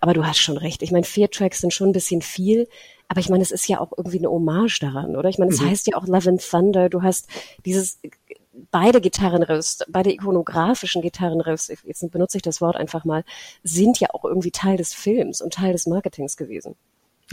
aber 0.00 0.14
du 0.14 0.24
hast 0.24 0.38
schon 0.38 0.56
recht. 0.56 0.82
Ich 0.82 0.92
meine, 0.92 1.04
vier 1.04 1.28
Tracks 1.28 1.60
sind 1.60 1.74
schon 1.74 1.88
ein 1.88 1.92
bisschen 1.92 2.22
viel. 2.22 2.68
Aber 3.08 3.18
ich 3.18 3.28
meine, 3.28 3.42
es 3.42 3.50
ist 3.50 3.66
ja 3.68 3.80
auch 3.80 3.92
irgendwie 3.96 4.18
eine 4.18 4.30
Hommage 4.30 4.78
daran, 4.78 5.16
oder? 5.16 5.28
Ich 5.28 5.38
meine, 5.38 5.50
es 5.52 5.60
mhm. 5.60 5.70
heißt 5.70 5.88
ja 5.88 5.96
auch 5.96 6.06
Love 6.06 6.30
and 6.30 6.48
Thunder. 6.48 6.88
Du 6.88 7.02
hast 7.02 7.26
dieses, 7.64 7.98
beide 8.70 9.00
Gitarrenriffs, 9.00 9.80
beide 9.88 10.12
ikonografischen 10.12 11.02
Gitarrenriffs, 11.02 11.72
jetzt 11.84 12.08
benutze 12.12 12.38
ich 12.38 12.42
das 12.42 12.60
Wort 12.60 12.76
einfach 12.76 13.04
mal, 13.04 13.24
sind 13.64 13.98
ja 13.98 14.10
auch 14.12 14.24
irgendwie 14.24 14.52
Teil 14.52 14.76
des 14.76 14.94
Films 14.94 15.42
und 15.42 15.54
Teil 15.54 15.72
des 15.72 15.86
Marketings 15.86 16.36
gewesen. 16.36 16.76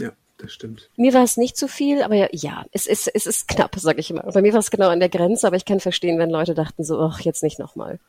Ja 0.00 0.10
das 0.42 0.52
stimmt. 0.52 0.90
Mir 0.96 1.14
war 1.14 1.22
es 1.22 1.36
nicht 1.36 1.56
zu 1.56 1.68
viel, 1.68 2.02
aber 2.02 2.34
ja, 2.34 2.66
es 2.72 2.86
ist, 2.86 3.08
es 3.14 3.26
ist 3.26 3.48
knapp, 3.48 3.76
sage 3.78 4.00
ich 4.00 4.10
immer. 4.10 4.22
Bei 4.22 4.42
mir 4.42 4.52
war 4.52 4.60
es 4.60 4.70
genau 4.70 4.88
an 4.88 5.00
der 5.00 5.08
Grenze, 5.08 5.46
aber 5.46 5.56
ich 5.56 5.64
kann 5.64 5.80
verstehen, 5.80 6.18
wenn 6.18 6.30
Leute 6.30 6.54
dachten 6.54 6.84
so, 6.84 6.98
ach, 7.00 7.20
jetzt 7.20 7.42
nicht 7.42 7.58
nochmal. 7.58 8.00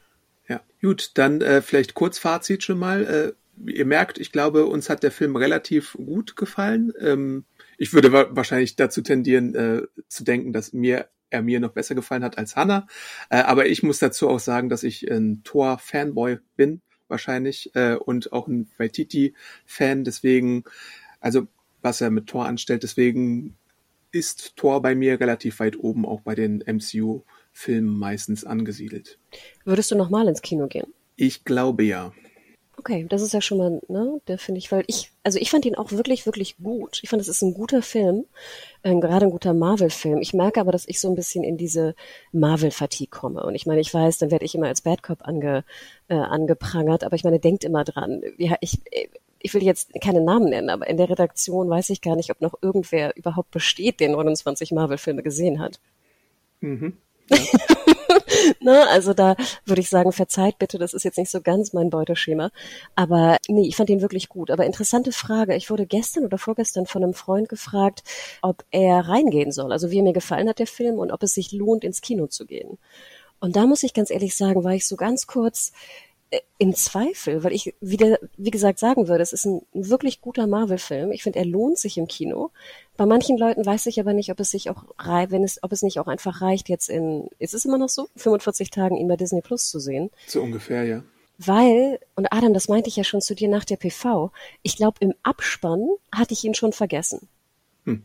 Ja, 0.48 0.62
gut, 0.82 1.12
dann 1.16 1.42
äh, 1.42 1.62
vielleicht 1.62 1.94
kurz 1.94 2.18
Fazit 2.18 2.63
schon 2.63 2.80
mal. 2.80 3.36
Äh, 3.66 3.72
ihr 3.72 3.86
merkt, 3.86 4.18
ich 4.18 4.32
glaube, 4.32 4.66
uns 4.66 4.90
hat 4.90 5.04
der 5.04 5.12
Film 5.12 5.36
relativ 5.36 5.94
gut 5.94 6.36
gefallen. 6.36 6.92
Ähm, 7.00 7.46
ich 7.78 7.94
würde 7.94 8.12
wa 8.12 8.28
wahrscheinlich 8.32 8.75
dazu 8.75 9.02
tendieren, 9.02 9.56
äh, 9.56 9.84
zu 10.08 10.24
denken, 10.24 10.54
dass 10.54 10.74
mir 10.74 11.08
er 11.30 11.41
mir 11.41 11.60
noch 11.60 11.72
besser 11.72 11.96
gefallen 11.96 12.24
hat 12.24 12.38
als 12.38 12.56
Hannah. 12.56 12.88
Äh, 13.30 13.38
aber 13.38 13.65
ich 13.65 13.84
muss 13.84 14.00
dazu 14.00 14.30
auch 14.30 14.39
sagen, 14.39 14.69
dass 14.69 14.84
ich 14.84 15.10
ein 15.10 15.43
Thor-Fanboy 15.43 16.38
bin, 16.56 16.82
wahrscheinlich, 17.08 17.76
äh, 17.76 17.96
und 17.96 18.32
auch 18.32 18.48
ein 18.48 18.69
Waititi-Fan. 18.78 20.04
Deswegen, 20.04 20.63
also 21.19 21.48
was 21.84 22.02
er 22.02 22.10
mit 22.10 22.28
Thor 22.28 22.46
anstellt. 22.46 22.84
Deswegen 22.84 23.56
ist 24.12 24.56
Thor 24.56 24.82
bei 24.82 24.96
mir 24.96 25.19
relativ 25.19 25.60
weit 25.60 25.78
oben 25.78 26.06
auch 26.06 26.22
bei 26.22 26.36
den 26.36 26.63
MCU-Filmen 26.65 27.98
meistens 27.98 28.46
angesiedelt. 28.46 29.19
Würdest 29.65 29.91
du 29.91 29.96
nochmal 29.96 30.28
ins 30.28 30.41
Kino 30.41 30.67
gehen? 30.67 30.93
Ich 31.15 31.43
glaube 31.43 31.84
ja. 31.84 32.13
Okay, 32.76 33.06
das 33.08 33.22
ist 33.22 33.34
ja 33.34 33.41
schon 33.41 33.60
mal, 33.60 33.82
ne, 33.88 34.19
der 34.28 34.39
finde 34.39 34.58
ich, 34.58 34.72
weil 34.72 34.84
ich, 34.88 35.12
also 35.24 35.38
ich 35.39 35.52
fand 35.52 35.63
ihn 35.65 35.76
auch 35.76 35.91
wirklich, 35.91 36.26
wirklich 36.26 36.58
gut. 36.58 37.00
Ich 37.04 37.10
fand, 37.10 37.22
es 37.22 37.28
ist 37.28 37.41
ein 37.43 37.54
guter 37.54 37.84
Film, 37.84 38.26
äh, 38.82 38.96
gerade 39.00 39.28
ein 39.28 39.32
guter 39.32 39.54
Marvel-Film. 39.54 40.19
Ich 40.22 40.34
merke 40.34 40.60
aber, 40.60 40.72
dass 40.72 40.88
ich 40.88 41.00
so 41.00 41.08
ein 41.08 41.15
bisschen 41.15 41.43
in 41.43 41.56
diese 41.56 41.96
Marvel-Fatigue 42.32 43.10
komme. 43.10 43.43
Und 43.43 43.54
ich 43.54 43.67
meine, 43.67 43.80
ich 43.80 43.93
weiß, 43.93 44.17
dann 44.17 44.32
werde 44.32 44.46
ich 44.46 44.56
immer 44.56 44.67
als 44.67 44.82
Bad 44.82 45.04
Cop 45.04 45.19
ange, 45.22 45.63
äh, 46.08 46.15
angeprangert, 46.15 47.04
aber 47.04 47.15
ich 47.15 47.24
meine, 47.24 47.39
denkt 47.39 47.63
immer 47.63 47.84
dran. 47.84 48.22
Ja, 48.38 48.56
ich, 48.60 48.80
ich 49.43 49.53
will 49.53 49.62
jetzt 49.62 49.91
keine 50.01 50.21
Namen 50.21 50.49
nennen, 50.49 50.69
aber 50.69 50.88
in 50.88 50.97
der 50.97 51.10
Redaktion 51.10 51.69
weiß 51.69 51.89
ich 51.91 52.01
gar 52.01 52.15
nicht, 52.15 52.32
ob 52.32 52.41
noch 52.41 52.56
irgendwer 52.62 53.15
überhaupt 53.15 53.51
besteht, 53.51 53.99
der 53.99 54.10
29 54.10 54.71
Marvel-Filme 54.71 55.21
gesehen 55.21 55.60
hat. 55.60 55.79
Mhm. 56.62 56.97
Ja. 57.29 57.38
ne, 58.60 58.88
also 58.89 59.13
da 59.13 59.36
würde 59.65 59.82
ich 59.82 59.89
sagen, 59.89 60.12
verzeiht 60.12 60.60
bitte, 60.60 60.77
das 60.77 60.93
ist 60.93 61.03
jetzt 61.03 61.17
nicht 61.17 61.32
so 61.32 61.41
ganz 61.41 61.73
mein 61.73 61.89
Beuteschema. 61.89 62.51
Aber 62.95 63.38
nee, 63.47 63.67
ich 63.67 63.75
fand 63.75 63.89
ihn 63.89 64.01
wirklich 64.01 64.29
gut. 64.29 64.51
Aber 64.51 64.65
interessante 64.65 65.12
Frage. 65.12 65.56
Ich 65.56 65.69
wurde 65.69 65.86
gestern 65.86 66.25
oder 66.25 66.38
vorgestern 66.38 66.86
von 66.86 67.03
einem 67.03 67.13
Freund 67.13 67.47
gefragt, 67.49 68.03
ob 68.41 68.65
er 68.71 69.08
reingehen 69.08 69.51
soll. 69.51 69.71
Also 69.71 69.91
wie 69.91 70.01
mir 70.01 70.13
gefallen 70.13 70.49
hat 70.49 70.60
der 70.60 70.67
Film 70.67 70.99
und 70.99 71.12
ob 71.12 71.23
es 71.23 71.34
sich 71.34 71.51
lohnt, 71.53 71.84
ins 71.84 72.01
Kino 72.01 72.27
zu 72.27 72.45
gehen. 72.45 72.77
Und 73.39 73.56
da 73.56 73.65
muss 73.65 73.84
ich 73.84 73.93
ganz 73.93 74.10
ehrlich 74.10 74.36
sagen, 74.36 74.63
war 74.63 74.73
ich 74.73 74.88
so 74.88 74.95
ganz 74.95 75.27
kurz, 75.27 75.71
im 76.58 76.74
Zweifel, 76.76 77.43
weil 77.43 77.54
ich 77.54 77.74
wieder, 77.82 78.17
wie 78.38 78.52
gesagt, 78.52 78.80
sagen 78.80 79.08
würde, 79.08 79.22
es 79.22 79.34
ist 79.34 79.46
ein 79.46 79.62
wirklich 79.74 80.22
guter 80.22 80.48
Marvel-Film. 80.48 81.12
Ich 81.12 81.24
finde, 81.24 81.39
er 81.39 81.46
lohnt 81.46 81.78
sich 81.78 81.98
im 81.98 82.08
Kino. 82.08 82.52
Bei 82.98 83.06
manchen 83.06 83.38
Leuten 83.38 83.65
weiß 83.65 83.86
ich 83.88 84.00
aber 84.00 84.13
nicht, 84.13 84.32
ob 84.32 84.39
es 84.39 84.52
sich 84.52 84.69
auch 84.69 84.84
wenn 85.30 85.43
es, 85.43 85.62
ob 85.62 85.72
es 85.72 85.82
nicht 85.82 86.00
auch 86.00 86.08
einfach 86.08 86.41
reicht, 86.41 86.69
jetzt 86.69 86.89
in, 86.89 87.30
ist 87.39 87.54
es 87.54 87.65
immer 87.65 87.78
noch 87.78 87.89
so, 87.89 88.08
45 88.15 88.69
Tagen 88.69 88.98
ihn 88.98 89.08
bei 89.08 89.17
Disney 89.17 89.41
Plus 89.41 89.69
zu 89.69 89.80
sehen. 89.80 90.10
So 90.28 90.41
ungefähr, 90.41 90.84
ja. 90.84 91.04
Weil, 91.38 92.00
und 92.15 92.32
Adam, 92.32 92.54
das 92.54 92.69
meinte 92.69 92.89
ich 92.89 92.96
ja 92.96 93.04
schon 93.04 93.22
zu 93.22 93.36
dir 93.36 93.50
nach 93.50 93.65
der 93.65 93.78
PV, 93.78 94.32
ich 94.62 94.78
glaube, 94.78 94.98
im 95.00 95.13
Abspann 95.24 95.88
hatte 96.12 96.34
ich 96.34 96.43
ihn 96.43 96.54
schon 96.54 96.74
vergessen. 96.74 97.28
Hm. 97.86 98.04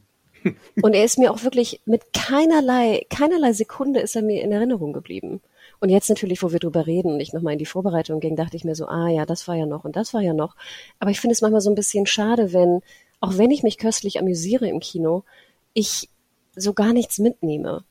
und 0.82 0.94
er 0.94 1.04
ist 1.04 1.18
mir 1.18 1.32
auch 1.32 1.44
wirklich 1.44 1.80
mit 1.84 2.12
keinerlei, 2.12 3.06
keinerlei 3.10 3.52
Sekunde 3.52 4.00
ist 4.00 4.16
er 4.16 4.22
mir 4.22 4.42
in 4.42 4.52
Erinnerung 4.52 4.92
geblieben. 4.92 5.40
Und 5.80 5.90
jetzt 5.90 6.08
natürlich, 6.08 6.42
wo 6.42 6.52
wir 6.52 6.58
drüber 6.58 6.86
reden 6.86 7.12
und 7.12 7.20
ich 7.20 7.32
nochmal 7.32 7.52
in 7.52 7.58
die 7.58 7.66
Vorbereitung 7.66 8.20
ging, 8.20 8.36
dachte 8.36 8.56
ich 8.56 8.64
mir 8.64 8.74
so, 8.74 8.86
ah 8.86 9.08
ja, 9.08 9.26
das 9.26 9.46
war 9.46 9.54
ja 9.54 9.66
noch 9.66 9.84
und 9.84 9.96
das 9.96 10.12
war 10.12 10.20
ja 10.20 10.34
noch. 10.34 10.56
Aber 10.98 11.10
ich 11.10 11.20
finde 11.20 11.32
es 11.32 11.40
manchmal 11.40 11.60
so 11.60 11.70
ein 11.70 11.76
bisschen 11.76 12.06
schade, 12.06 12.52
wenn, 12.52 12.80
auch 13.20 13.38
wenn 13.38 13.50
ich 13.50 13.62
mich 13.62 13.78
köstlich 13.78 14.18
amüsiere 14.18 14.68
im 14.68 14.80
Kino, 14.80 15.24
ich 15.72 16.08
so 16.56 16.72
gar 16.72 16.92
nichts 16.92 17.18
mitnehme. 17.18 17.84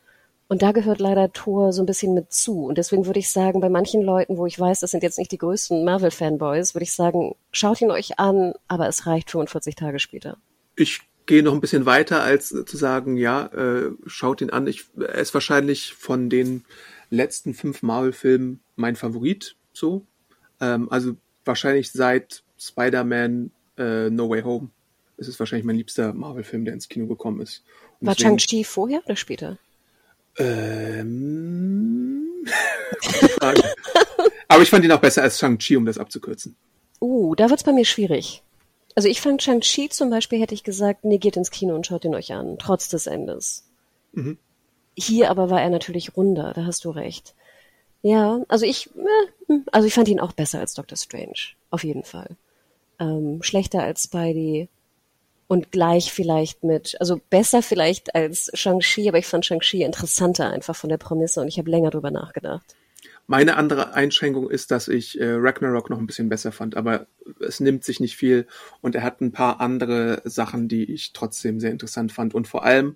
Und 0.49 0.61
da 0.61 0.71
gehört 0.71 0.99
leider 0.99 1.31
Thor 1.33 1.73
so 1.73 1.81
ein 1.81 1.85
bisschen 1.85 2.13
mit 2.13 2.31
zu. 2.31 2.65
Und 2.65 2.77
deswegen 2.77 3.05
würde 3.05 3.19
ich 3.19 3.31
sagen, 3.31 3.59
bei 3.59 3.69
manchen 3.69 4.01
Leuten, 4.01 4.37
wo 4.37 4.45
ich 4.45 4.57
weiß, 4.57 4.79
das 4.79 4.91
sind 4.91 5.03
jetzt 5.03 5.17
nicht 5.17 5.31
die 5.31 5.37
größten 5.37 5.83
Marvel-Fanboys, 5.83 6.73
würde 6.73 6.83
ich 6.83 6.93
sagen, 6.93 7.35
schaut 7.51 7.81
ihn 7.81 7.91
euch 7.91 8.17
an, 8.17 8.53
aber 8.67 8.87
es 8.87 9.05
reicht 9.05 9.31
45 9.31 9.75
Tage 9.75 9.99
später. 9.99 10.37
Ich 10.75 11.01
gehe 11.25 11.43
noch 11.43 11.53
ein 11.53 11.59
bisschen 11.59 11.85
weiter, 11.85 12.23
als 12.23 12.49
zu 12.49 12.77
sagen, 12.77 13.17
ja, 13.17 13.47
äh, 13.47 13.91
schaut 14.05 14.39
ihn 14.39 14.49
an. 14.49 14.67
Ich, 14.67 14.85
er 14.97 15.15
ist 15.15 15.33
wahrscheinlich 15.33 15.93
von 15.93 16.29
den 16.29 16.63
letzten 17.09 17.53
fünf 17.53 17.83
Marvel-Filmen 17.83 18.59
mein 18.75 18.95
Favorit, 18.95 19.55
so. 19.73 20.05
Ähm, 20.59 20.91
also 20.91 21.15
wahrscheinlich 21.45 21.91
seit 21.91 22.43
Spider-Man 22.59 23.51
äh, 23.77 24.09
No 24.09 24.29
Way 24.29 24.41
Home. 24.43 24.69
Es 25.17 25.27
ist 25.27 25.39
wahrscheinlich 25.39 25.65
mein 25.65 25.77
liebster 25.77 26.13
Marvel-Film, 26.13 26.65
der 26.65 26.73
ins 26.73 26.89
Kino 26.89 27.07
gekommen 27.07 27.41
ist. 27.41 27.63
Und 27.99 28.07
War 28.07 28.17
Shang-Chi 28.17 28.63
vorher 28.63 29.01
oder 29.05 29.15
später? 29.15 29.57
Ähm, 30.37 32.27
Aber 34.47 34.61
ich 34.61 34.69
fand 34.69 34.85
ihn 34.85 34.91
auch 34.91 35.01
besser 35.01 35.23
als 35.23 35.39
Shang-Chi, 35.39 35.77
um 35.77 35.85
das 35.85 35.97
abzukürzen. 35.97 36.55
Uh, 36.99 37.35
da 37.35 37.49
wird's 37.49 37.63
bei 37.63 37.73
mir 37.73 37.85
schwierig. 37.85 38.43
Also 38.95 39.09
ich 39.09 39.21
fand 39.21 39.43
Shang-Chi 39.43 39.89
zum 39.89 40.09
Beispiel, 40.09 40.39
hätte 40.39 40.55
ich 40.55 40.63
gesagt, 40.63 41.03
nee, 41.03 41.17
geht 41.17 41.37
ins 41.37 41.51
Kino 41.51 41.75
und 41.75 41.85
schaut 41.85 42.05
ihn 42.05 42.15
euch 42.15 42.33
an, 42.33 42.57
trotz 42.59 42.89
des 42.89 43.07
Endes. 43.07 43.63
Mhm. 44.13 44.37
Hier 44.99 45.29
aber 45.29 45.51
war 45.51 45.61
er 45.61 45.69
natürlich 45.69 46.17
runder, 46.17 46.53
da 46.53 46.65
hast 46.65 46.83
du 46.83 46.89
recht. 46.89 47.35
Ja, 48.01 48.41
also 48.47 48.65
ich, 48.65 48.89
äh, 49.47 49.53
also 49.71 49.87
ich 49.87 49.93
fand 49.93 50.07
ihn 50.07 50.19
auch 50.19 50.31
besser 50.31 50.59
als 50.59 50.73
Doctor 50.73 50.97
Strange, 50.97 51.53
auf 51.69 51.83
jeden 51.83 52.03
Fall. 52.03 52.35
Ähm, 52.99 53.43
schlechter 53.43 53.83
als 53.83 54.05
Spidey 54.05 54.69
und 55.47 55.71
gleich 55.71 56.11
vielleicht 56.11 56.63
mit, 56.63 56.97
also 56.99 57.21
besser 57.29 57.61
vielleicht 57.61 58.15
als 58.15 58.49
Shang-Chi, 58.55 59.07
aber 59.07 59.19
ich 59.19 59.27
fand 59.27 59.45
Shang-Chi 59.45 59.83
interessanter 59.83 60.49
einfach 60.49 60.75
von 60.75 60.89
der 60.89 60.97
Prämisse 60.97 61.41
und 61.41 61.47
ich 61.47 61.59
habe 61.59 61.69
länger 61.69 61.91
drüber 61.91 62.09
nachgedacht. 62.09 62.75
Meine 63.29 63.57
andere 63.57 63.93
Einschränkung 63.93 64.49
ist, 64.49 64.71
dass 64.71 64.87
ich 64.87 65.19
äh, 65.19 65.33
Ragnarok 65.33 65.89
noch 65.89 65.99
ein 65.99 66.07
bisschen 66.07 66.29
besser 66.29 66.51
fand, 66.51 66.77
aber 66.77 67.07
es 67.39 67.59
nimmt 67.59 67.83
sich 67.83 67.99
nicht 67.99 68.15
viel 68.15 68.47
und 68.81 68.95
er 68.95 69.03
hat 69.03 69.21
ein 69.21 69.33
paar 69.33 69.59
andere 69.59 70.21
Sachen, 70.23 70.69
die 70.69 70.91
ich 70.91 71.11
trotzdem 71.11 71.59
sehr 71.59 71.71
interessant 71.71 72.13
fand 72.13 72.33
und 72.33 72.47
vor 72.47 72.63
allem, 72.63 72.95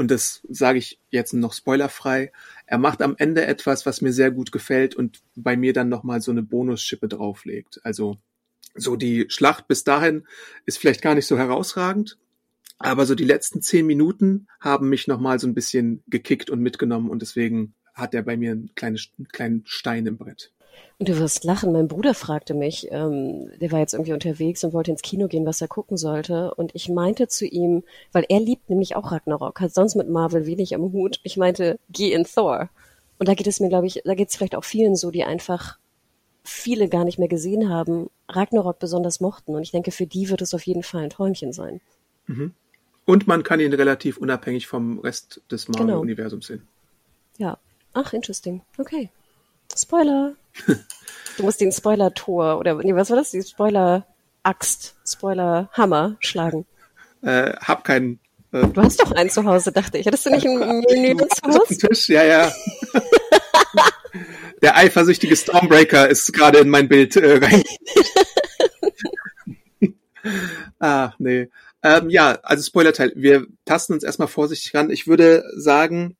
und 0.00 0.10
das 0.10 0.40
sage 0.48 0.78
ich 0.78 0.98
jetzt 1.10 1.34
noch 1.34 1.52
spoilerfrei, 1.52 2.32
er 2.64 2.78
macht 2.78 3.02
am 3.02 3.16
Ende 3.18 3.44
etwas, 3.44 3.84
was 3.84 4.00
mir 4.00 4.14
sehr 4.14 4.30
gut 4.30 4.50
gefällt 4.50 4.94
und 4.94 5.20
bei 5.36 5.58
mir 5.58 5.74
dann 5.74 5.90
nochmal 5.90 6.22
so 6.22 6.30
eine 6.30 6.42
Bonusschippe 6.42 7.06
drauflegt. 7.06 7.84
Also 7.84 8.16
so 8.74 8.96
die 8.96 9.26
Schlacht 9.28 9.68
bis 9.68 9.84
dahin 9.84 10.26
ist 10.64 10.78
vielleicht 10.78 11.02
gar 11.02 11.14
nicht 11.14 11.26
so 11.26 11.36
herausragend, 11.36 12.16
aber 12.78 13.04
so 13.04 13.14
die 13.14 13.26
letzten 13.26 13.60
zehn 13.60 13.84
Minuten 13.84 14.48
haben 14.58 14.88
mich 14.88 15.06
nochmal 15.06 15.38
so 15.38 15.46
ein 15.46 15.52
bisschen 15.52 16.02
gekickt 16.06 16.48
und 16.48 16.60
mitgenommen 16.60 17.10
und 17.10 17.20
deswegen 17.20 17.74
hat 17.92 18.14
er 18.14 18.22
bei 18.22 18.38
mir 18.38 18.52
einen 18.52 18.74
kleinen, 18.74 18.98
einen 19.18 19.28
kleinen 19.28 19.62
Stein 19.66 20.06
im 20.06 20.16
Brett. 20.16 20.50
Und 20.98 21.08
du 21.08 21.18
wirst 21.18 21.44
lachen. 21.44 21.72
Mein 21.72 21.88
Bruder 21.88 22.14
fragte 22.14 22.54
mich, 22.54 22.88
ähm, 22.90 23.50
der 23.60 23.72
war 23.72 23.78
jetzt 23.80 23.94
irgendwie 23.94 24.12
unterwegs 24.12 24.62
und 24.64 24.72
wollte 24.72 24.90
ins 24.90 25.02
Kino 25.02 25.28
gehen, 25.28 25.46
was 25.46 25.60
er 25.60 25.68
gucken 25.68 25.96
sollte. 25.96 26.54
Und 26.54 26.74
ich 26.74 26.88
meinte 26.88 27.28
zu 27.28 27.46
ihm, 27.46 27.84
weil 28.12 28.26
er 28.28 28.40
liebt 28.40 28.68
nämlich 28.68 28.96
auch 28.96 29.10
Ragnarok, 29.10 29.60
hat 29.60 29.74
sonst 29.74 29.94
mit 29.94 30.08
Marvel 30.08 30.46
wenig 30.46 30.74
am 30.74 30.92
Hut. 30.92 31.20
Ich 31.22 31.36
meinte, 31.36 31.78
geh 31.90 32.12
in 32.12 32.24
Thor. 32.24 32.68
Und 33.18 33.28
da 33.28 33.34
geht 33.34 33.46
es 33.46 33.60
mir, 33.60 33.68
glaube 33.68 33.86
ich, 33.86 34.02
da 34.04 34.14
geht 34.14 34.28
es 34.28 34.36
vielleicht 34.36 34.54
auch 34.54 34.64
vielen 34.64 34.96
so, 34.96 35.10
die 35.10 35.24
einfach 35.24 35.78
viele 36.42 36.88
gar 36.88 37.04
nicht 37.04 37.18
mehr 37.18 37.28
gesehen 37.28 37.68
haben, 37.68 38.10
Ragnarok 38.28 38.78
besonders 38.78 39.20
mochten. 39.20 39.54
Und 39.54 39.62
ich 39.62 39.70
denke, 39.70 39.90
für 39.90 40.06
die 40.06 40.30
wird 40.30 40.42
es 40.42 40.54
auf 40.54 40.62
jeden 40.62 40.82
Fall 40.82 41.04
ein 41.04 41.10
Träumchen 41.10 41.52
sein. 41.52 41.80
Mhm. 42.26 42.54
Und 43.04 43.26
man 43.26 43.42
kann 43.42 43.60
ihn 43.60 43.72
relativ 43.72 44.18
unabhängig 44.18 44.66
vom 44.66 44.98
Rest 45.00 45.42
des 45.50 45.66
genau. 45.66 45.78
Marvel-Universums 45.78 46.46
genau. 46.46 46.60
sehen. 46.60 46.68
Ja, 47.38 47.58
Ach, 47.92 48.12
interesting. 48.12 48.62
Okay. 48.78 49.10
Spoiler. 49.76 50.34
du 51.36 51.42
musst 51.42 51.60
den 51.60 51.72
Spoiler-Tor 51.72 52.58
oder 52.58 52.74
nee, 52.74 52.94
was 52.94 53.10
war 53.10 53.16
das? 53.16 53.30
Die 53.30 53.42
Spoiler-Axt, 53.42 54.94
Spoiler-Hammer 55.06 56.16
schlagen. 56.20 56.66
Äh, 57.22 57.52
hab 57.56 57.84
keinen. 57.84 58.20
Äh, 58.52 58.66
du 58.66 58.82
hast 58.82 59.00
doch 59.00 59.12
einen 59.12 59.30
zu 59.30 59.44
Hause, 59.44 59.72
dachte 59.72 59.98
ich. 59.98 60.06
Hattest 60.06 60.26
du 60.26 60.30
nicht 60.30 60.46
ein 60.46 60.58
Menü 60.90 61.16
zu 61.16 61.42
Hause? 61.46 61.78
Tisch, 61.78 62.08
ja, 62.08 62.24
ja. 62.24 62.52
Der 64.62 64.76
eifersüchtige 64.76 65.36
Stormbreaker 65.36 66.08
ist 66.08 66.32
gerade 66.32 66.58
in 66.58 66.68
mein 66.68 66.88
Bild 66.88 67.16
äh, 67.16 67.38
rein. 67.38 67.62
ah, 70.80 71.12
nee. 71.18 71.48
Ähm, 71.82 72.10
ja, 72.10 72.38
also 72.42 72.62
Spoilerteil. 72.62 73.12
Wir 73.16 73.46
tasten 73.64 73.94
uns 73.94 74.04
erstmal 74.04 74.28
vorsichtig 74.28 74.74
ran. 74.74 74.90
Ich 74.90 75.06
würde 75.06 75.44
sagen, 75.56 76.16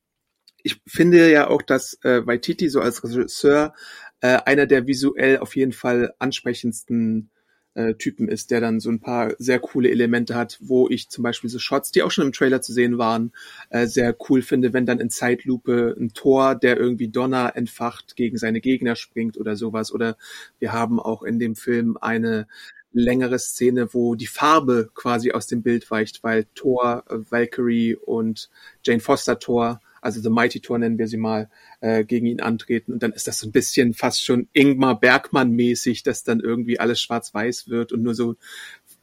ich 0.62 0.80
finde 0.86 1.30
ja 1.30 1.48
auch, 1.48 1.62
dass 1.62 1.98
äh, 2.02 2.26
Waititi 2.26 2.68
so 2.68 2.80
als 2.80 3.02
Regisseur 3.04 3.74
äh, 4.20 4.38
einer 4.44 4.66
der 4.66 4.86
visuell 4.86 5.38
auf 5.38 5.56
jeden 5.56 5.72
Fall 5.72 6.12
ansprechendsten 6.18 7.30
äh, 7.74 7.94
Typen 7.94 8.28
ist, 8.28 8.50
der 8.50 8.60
dann 8.60 8.80
so 8.80 8.90
ein 8.90 9.00
paar 9.00 9.34
sehr 9.38 9.60
coole 9.60 9.90
Elemente 9.90 10.34
hat, 10.34 10.58
wo 10.60 10.88
ich 10.88 11.08
zum 11.08 11.22
Beispiel 11.22 11.50
so 11.50 11.58
Shots, 11.58 11.92
die 11.92 12.02
auch 12.02 12.10
schon 12.10 12.26
im 12.26 12.32
Trailer 12.32 12.62
zu 12.62 12.72
sehen 12.72 12.98
waren, 12.98 13.32
äh, 13.70 13.86
sehr 13.86 14.16
cool 14.28 14.42
finde, 14.42 14.72
wenn 14.72 14.86
dann 14.86 15.00
in 15.00 15.10
Zeitlupe 15.10 15.96
ein 15.98 16.12
Tor, 16.12 16.54
der 16.54 16.76
irgendwie 16.76 17.08
Donner 17.08 17.52
entfacht, 17.54 18.16
gegen 18.16 18.38
seine 18.38 18.60
Gegner 18.60 18.96
springt 18.96 19.38
oder 19.38 19.56
sowas. 19.56 19.92
Oder 19.92 20.16
wir 20.58 20.72
haben 20.72 21.00
auch 21.00 21.22
in 21.22 21.38
dem 21.38 21.56
Film 21.56 21.96
eine 22.00 22.48
längere 22.92 23.38
Szene, 23.38 23.94
wo 23.94 24.16
die 24.16 24.26
Farbe 24.26 24.90
quasi 24.94 25.30
aus 25.30 25.46
dem 25.46 25.62
Bild 25.62 25.88
weicht, 25.90 26.24
weil 26.24 26.46
Thor, 26.54 27.04
äh, 27.08 27.18
Valkyrie 27.30 27.94
und 27.94 28.50
Jane 28.82 29.00
Foster 29.00 29.38
Thor 29.38 29.80
also 30.00 30.20
The 30.20 30.30
Mighty 30.30 30.60
Tour 30.60 30.78
nennen 30.78 30.98
wir 30.98 31.08
sie 31.08 31.16
mal, 31.16 31.50
äh, 31.80 32.04
gegen 32.04 32.26
ihn 32.26 32.40
antreten. 32.40 32.92
Und 32.92 33.02
dann 33.02 33.12
ist 33.12 33.26
das 33.26 33.38
so 33.38 33.48
ein 33.48 33.52
bisschen 33.52 33.94
fast 33.94 34.24
schon 34.24 34.48
Ingmar 34.52 34.98
Bergmann-mäßig, 34.98 36.02
dass 36.02 36.24
dann 36.24 36.40
irgendwie 36.40 36.80
alles 36.80 37.00
schwarz-weiß 37.00 37.68
wird 37.68 37.92
und 37.92 38.02
nur 38.02 38.14
so, 38.14 38.36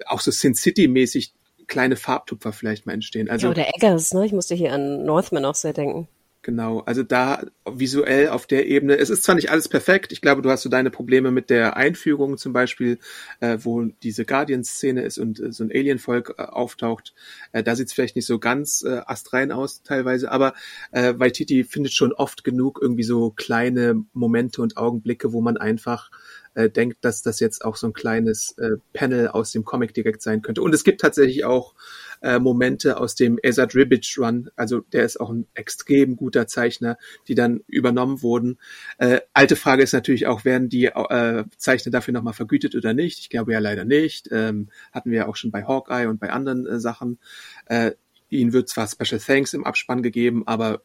auch 0.05 0.21
so 0.21 0.31
Sin 0.31 0.55
City-mäßig 0.55 1.33
kleine 1.67 1.95
Farbtupfer 1.95 2.53
vielleicht 2.53 2.85
mal 2.85 2.93
entstehen. 2.93 3.29
Also, 3.29 3.47
ja, 3.47 3.51
oder 3.51 3.67
Eggers, 3.75 4.13
ne? 4.13 4.25
Ich 4.25 4.31
musste 4.31 4.55
hier 4.55 4.73
an 4.73 5.05
Northman 5.05 5.45
auch 5.45 5.55
sehr 5.55 5.73
denken. 5.73 6.07
Genau, 6.47 6.79
also 6.79 7.03
da 7.03 7.43
visuell 7.69 8.29
auf 8.29 8.47
der 8.47 8.67
Ebene, 8.67 8.97
es 8.97 9.09
ist 9.09 9.23
zwar 9.23 9.35
nicht 9.35 9.51
alles 9.51 9.67
perfekt, 9.67 10.13
ich 10.13 10.21
glaube, 10.21 10.41
du 10.41 10.49
hast 10.49 10.61
so 10.61 10.69
deine 10.69 10.89
Probleme 10.89 11.29
mit 11.29 11.49
der 11.49 11.75
Einführung 11.75 12.37
zum 12.37 12.53
Beispiel, 12.53 12.99
äh, 13.41 13.57
wo 13.59 13.83
diese 14.01 14.23
Guardians-Szene 14.23 15.01
ist 15.01 15.17
und 15.17 15.41
äh, 15.41 15.51
so 15.51 15.65
ein 15.65 15.71
Alien-Volk 15.71 16.35
äh, 16.37 16.43
auftaucht, 16.43 17.13
äh, 17.51 17.63
da 17.63 17.75
sieht 17.75 17.87
es 17.87 17.93
vielleicht 17.93 18.15
nicht 18.15 18.27
so 18.27 18.39
ganz 18.39 18.81
äh, 18.87 19.01
astrein 19.05 19.51
aus 19.51 19.83
teilweise, 19.83 20.31
aber 20.31 20.53
äh, 20.93 21.15
Waititi 21.17 21.65
findet 21.65 21.91
schon 21.91 22.13
oft 22.13 22.45
genug 22.45 22.79
irgendwie 22.81 23.03
so 23.03 23.31
kleine 23.31 24.05
Momente 24.13 24.61
und 24.61 24.77
Augenblicke, 24.77 25.33
wo 25.33 25.41
man 25.41 25.57
einfach 25.57 26.11
äh, 26.53 26.69
denkt, 26.69 26.99
dass 27.01 27.23
das 27.23 27.41
jetzt 27.41 27.65
auch 27.65 27.75
so 27.75 27.87
ein 27.87 27.93
kleines 27.93 28.55
Panel 28.93 29.27
aus 29.27 29.51
dem 29.51 29.65
Comic 29.65 29.93
direkt 29.93 30.21
sein 30.21 30.41
könnte. 30.41 30.61
Und 30.61 30.73
es 30.73 30.85
gibt 30.85 31.01
tatsächlich 31.01 31.43
auch 31.43 31.75
äh, 32.21 32.39
Momente 32.39 32.97
aus 32.99 33.15
dem 33.15 33.39
Ezad 33.41 33.75
Ribic 33.75 34.15
Run, 34.17 34.49
also 34.55 34.79
der 34.79 35.05
ist 35.05 35.19
auch 35.19 35.29
ein 35.29 35.47
extrem 35.53 36.15
guter 36.15 36.47
Zeichner, 36.47 36.97
die 37.27 37.35
dann 37.35 37.61
übernommen 37.67 38.21
wurden. 38.21 38.57
Äh, 38.97 39.21
alte 39.33 39.55
Frage 39.55 39.83
ist 39.83 39.93
natürlich 39.93 40.27
auch, 40.27 40.45
werden 40.45 40.69
die 40.69 40.85
äh, 40.85 41.43
Zeichner 41.57 41.91
dafür 41.91 42.13
nochmal 42.13 42.33
vergütet 42.33 42.75
oder 42.75 42.93
nicht? 42.93 43.19
Ich 43.19 43.29
glaube 43.29 43.53
ja 43.53 43.59
leider 43.59 43.85
nicht. 43.85 44.29
Ähm, 44.31 44.69
hatten 44.91 45.11
wir 45.11 45.17
ja 45.19 45.27
auch 45.27 45.35
schon 45.35 45.51
bei 45.51 45.63
Hawkeye 45.63 46.07
und 46.07 46.19
bei 46.19 46.29
anderen 46.31 46.65
äh, 46.65 46.79
Sachen. 46.79 47.19
Äh, 47.65 47.91
ihnen 48.29 48.53
wird 48.53 48.69
zwar 48.69 48.87
Special 48.87 49.19
Thanks 49.19 49.53
im 49.53 49.63
Abspann 49.63 50.01
gegeben, 50.01 50.43
aber 50.45 50.81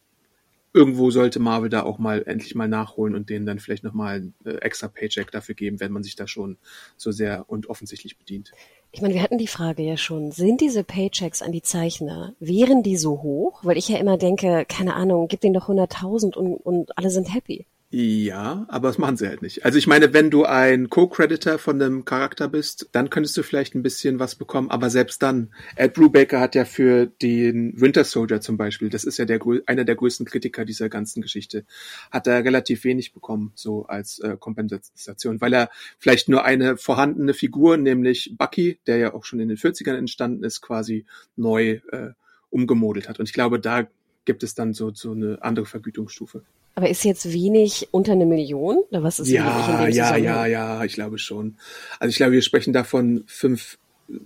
irgendwo 0.75 1.11
sollte 1.11 1.39
Marvel 1.39 1.69
da 1.69 1.83
auch 1.83 1.99
mal 1.99 2.23
endlich 2.27 2.55
mal 2.55 2.69
nachholen 2.69 3.15
und 3.15 3.29
denen 3.31 3.47
dann 3.47 3.59
vielleicht 3.59 3.85
nochmal 3.85 4.33
äh, 4.45 4.55
extra 4.57 4.89
Paycheck 4.89 5.31
dafür 5.31 5.55
geben, 5.55 5.81
wenn 5.81 5.93
man 5.93 6.03
sich 6.03 6.17
da 6.17 6.27
schon 6.27 6.57
so 6.97 7.13
sehr 7.13 7.45
und 7.49 7.69
offensichtlich 7.69 8.19
bedient. 8.19 8.53
Ich 8.91 9.01
meine, 9.01 9.15
wir 9.15 9.23
hatten 9.23 9.39
die 9.39 9.47
Frage 9.47 9.83
ja 9.83 9.97
schon, 9.97 10.33
sind 10.33 10.61
diese 10.61 10.85
Paychecks 10.85 11.43
an 11.43 11.53
die 11.53 11.63
Zeichner, 11.63 12.35
wären 12.41 12.83
die 12.83 12.97
so 12.97 13.23
hoch? 13.23 13.65
Weil 13.65 13.79
ich 13.79 13.89
ja 13.89 13.99
immer 13.99 14.19
denke, 14.19 14.67
keine 14.69 14.95
Ahnung, 14.95 15.29
gib 15.29 15.41
denen 15.41 15.55
doch 15.55 15.69
100.000 15.69 16.37
und, 16.37 16.55
und 16.55 16.99
alle 16.99 17.11
sind 17.11 17.33
happy. 17.35 17.67
Ja, 17.95 18.65
aber 18.69 18.89
das 18.89 18.97
machen 18.97 19.19
sie 19.19 19.29
halt 19.29 19.43
nicht. 19.43 19.67
Also 19.67 19.77
ich 19.77 19.87
meine, 19.87 20.15
wenn 20.15 20.31
du 20.31 20.47
ein 20.47 20.89
Co-Creditor 20.89 21.59
von 21.59 21.81
einem 21.81 22.07
Charakter 22.07 22.49
bist, 22.49 22.89
dann 22.93 23.11
könntest 23.11 23.37
du 23.37 23.43
vielleicht 23.43 23.75
ein 23.75 23.83
bisschen 23.83 24.19
was 24.19 24.35
bekommen, 24.35 24.71
aber 24.71 24.89
selbst 24.89 25.23
dann, 25.23 25.53
Ed 25.77 25.93
Brubaker 25.93 26.41
hat 26.41 26.55
ja 26.55 26.65
für 26.65 27.05
den 27.05 27.79
Winter 27.79 28.05
Soldier 28.05 28.41
zum 28.41 28.57
Beispiel, 28.57 28.89
das 28.89 29.05
ist 29.05 29.19
ja 29.19 29.27
der 29.27 29.41
einer 29.67 29.85
der 29.85 29.95
größten 29.95 30.25
Kritiker 30.25 30.65
dieser 30.65 30.89
ganzen 30.89 31.21
Geschichte, 31.21 31.67
hat 32.11 32.27
er 32.27 32.43
relativ 32.43 32.85
wenig 32.85 33.13
bekommen, 33.13 33.53
so 33.57 33.85
als 33.85 34.21
äh, 34.21 34.39
Kompensation, 34.41 35.43
weil 35.43 35.53
er 35.53 35.69
vielleicht 35.99 36.31
nur 36.31 36.47
eine 36.47 36.79
vorhandene 36.79 37.35
Figur, 37.35 37.77
nämlich 37.77 38.35
Bucky, 38.39 38.79
der 38.87 38.97
ja 38.97 39.13
auch 39.13 39.27
schon 39.27 39.39
in 39.39 39.49
den 39.49 39.59
40ern 39.59 39.99
entstanden 39.99 40.45
ist, 40.45 40.63
quasi 40.63 41.05
neu 41.37 41.81
äh, 41.91 42.13
umgemodelt 42.49 43.11
hat. 43.11 43.19
Und 43.19 43.29
ich 43.29 43.35
glaube, 43.35 43.61
da 43.61 43.87
gibt 44.25 44.43
es 44.45 44.55
dann 44.55 44.73
so, 44.73 44.95
so 44.95 45.13
eine 45.13 45.43
andere 45.43 45.67
Vergütungsstufe. 45.67 46.43
Aber 46.75 46.89
ist 46.89 47.05
jetzt 47.05 47.33
wenig 47.33 47.89
unter 47.91 48.13
eine 48.13 48.27
Million? 48.27 48.79
Oder 48.91 49.03
was 49.03 49.21
ist 49.21 49.29
ja, 49.29 49.89
ja, 49.89 50.17
ja, 50.17 50.47
ja, 50.47 50.85
ich 50.85 50.95
glaube 50.95 51.19
schon. 51.19 51.57
Also 51.99 52.11
ich 52.11 52.17
glaube, 52.17 52.33
wir 52.33 52.43
sprechen 52.43 52.73
davon 52.73 53.25
fünf 53.27 53.79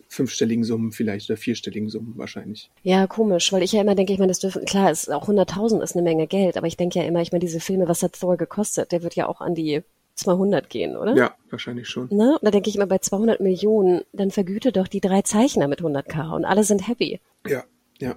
fünfstelligen 0.09 0.65
Summen 0.65 0.93
vielleicht 0.93 1.31
oder 1.31 1.37
vierstelligen 1.37 1.89
Summen 1.89 2.15
wahrscheinlich. 2.17 2.71
Ja, 2.83 3.07
komisch, 3.07 3.53
weil 3.53 3.63
ich 3.63 3.73
ja 3.73 3.81
immer 3.81 3.95
denke, 3.95 4.13
ich 4.13 4.19
meine, 4.19 4.31
das 4.31 4.41
dürfen, 4.41 4.65
klar, 4.65 4.91
ist 4.91 5.11
auch 5.13 5.29
100.000 5.29 5.83
ist 5.83 5.95
eine 5.95 6.03
Menge 6.03 6.27
Geld, 6.27 6.57
aber 6.57 6.67
ich 6.67 6.77
denke 6.77 6.99
ja 6.99 7.05
immer, 7.05 7.21
ich 7.21 7.33
meine, 7.33 7.45
diese 7.45 7.61
Filme, 7.61 7.89
was 7.89 8.03
hat 8.03 8.19
Thor 8.19 8.37
gekostet? 8.37 8.93
Der 8.93 9.03
wird 9.03 9.15
ja 9.15 9.29
auch 9.29 9.41
an 9.41 9.55
die 9.55 9.83
200 10.15 10.69
gehen, 10.71 10.97
oder? 10.97 11.15
Ja, 11.15 11.35
wahrscheinlich 11.51 11.89
schon. 11.89 12.09
Ne? 12.11 12.39
Da 12.43 12.51
denke 12.51 12.71
ich 12.71 12.77
immer, 12.77 12.87
bei 12.87 12.99
200 12.99 13.41
Millionen, 13.41 14.03
dann 14.13 14.31
vergüte 14.31 14.73
doch 14.73 14.89
die 14.89 15.01
drei 15.01 15.23
Zeichner 15.23 15.69
mit 15.69 15.83
100k 15.83 16.35
und 16.35 16.45
alle 16.45 16.65
sind 16.65 16.89
happy. 16.89 17.21
Ja, 17.47 17.65
ja. 17.99 18.17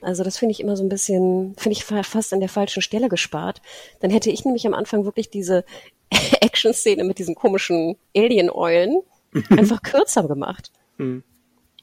Also 0.00 0.22
das 0.22 0.38
finde 0.38 0.52
ich 0.52 0.60
immer 0.60 0.76
so 0.76 0.84
ein 0.84 0.88
bisschen, 0.88 1.54
finde 1.56 1.76
ich 1.76 1.84
fast 1.84 2.32
an 2.32 2.40
der 2.40 2.48
falschen 2.48 2.82
Stelle 2.82 3.08
gespart. 3.08 3.60
Dann 4.00 4.10
hätte 4.10 4.30
ich 4.30 4.44
nämlich 4.44 4.66
am 4.66 4.74
Anfang 4.74 5.04
wirklich 5.04 5.30
diese 5.30 5.64
Action-Szene 6.40 7.04
mit 7.04 7.18
diesen 7.18 7.34
komischen 7.34 7.96
Alien-Eulen 8.16 9.00
einfach 9.50 9.82
kürzer 9.82 10.26
gemacht. 10.28 10.70
Mhm. 10.98 11.22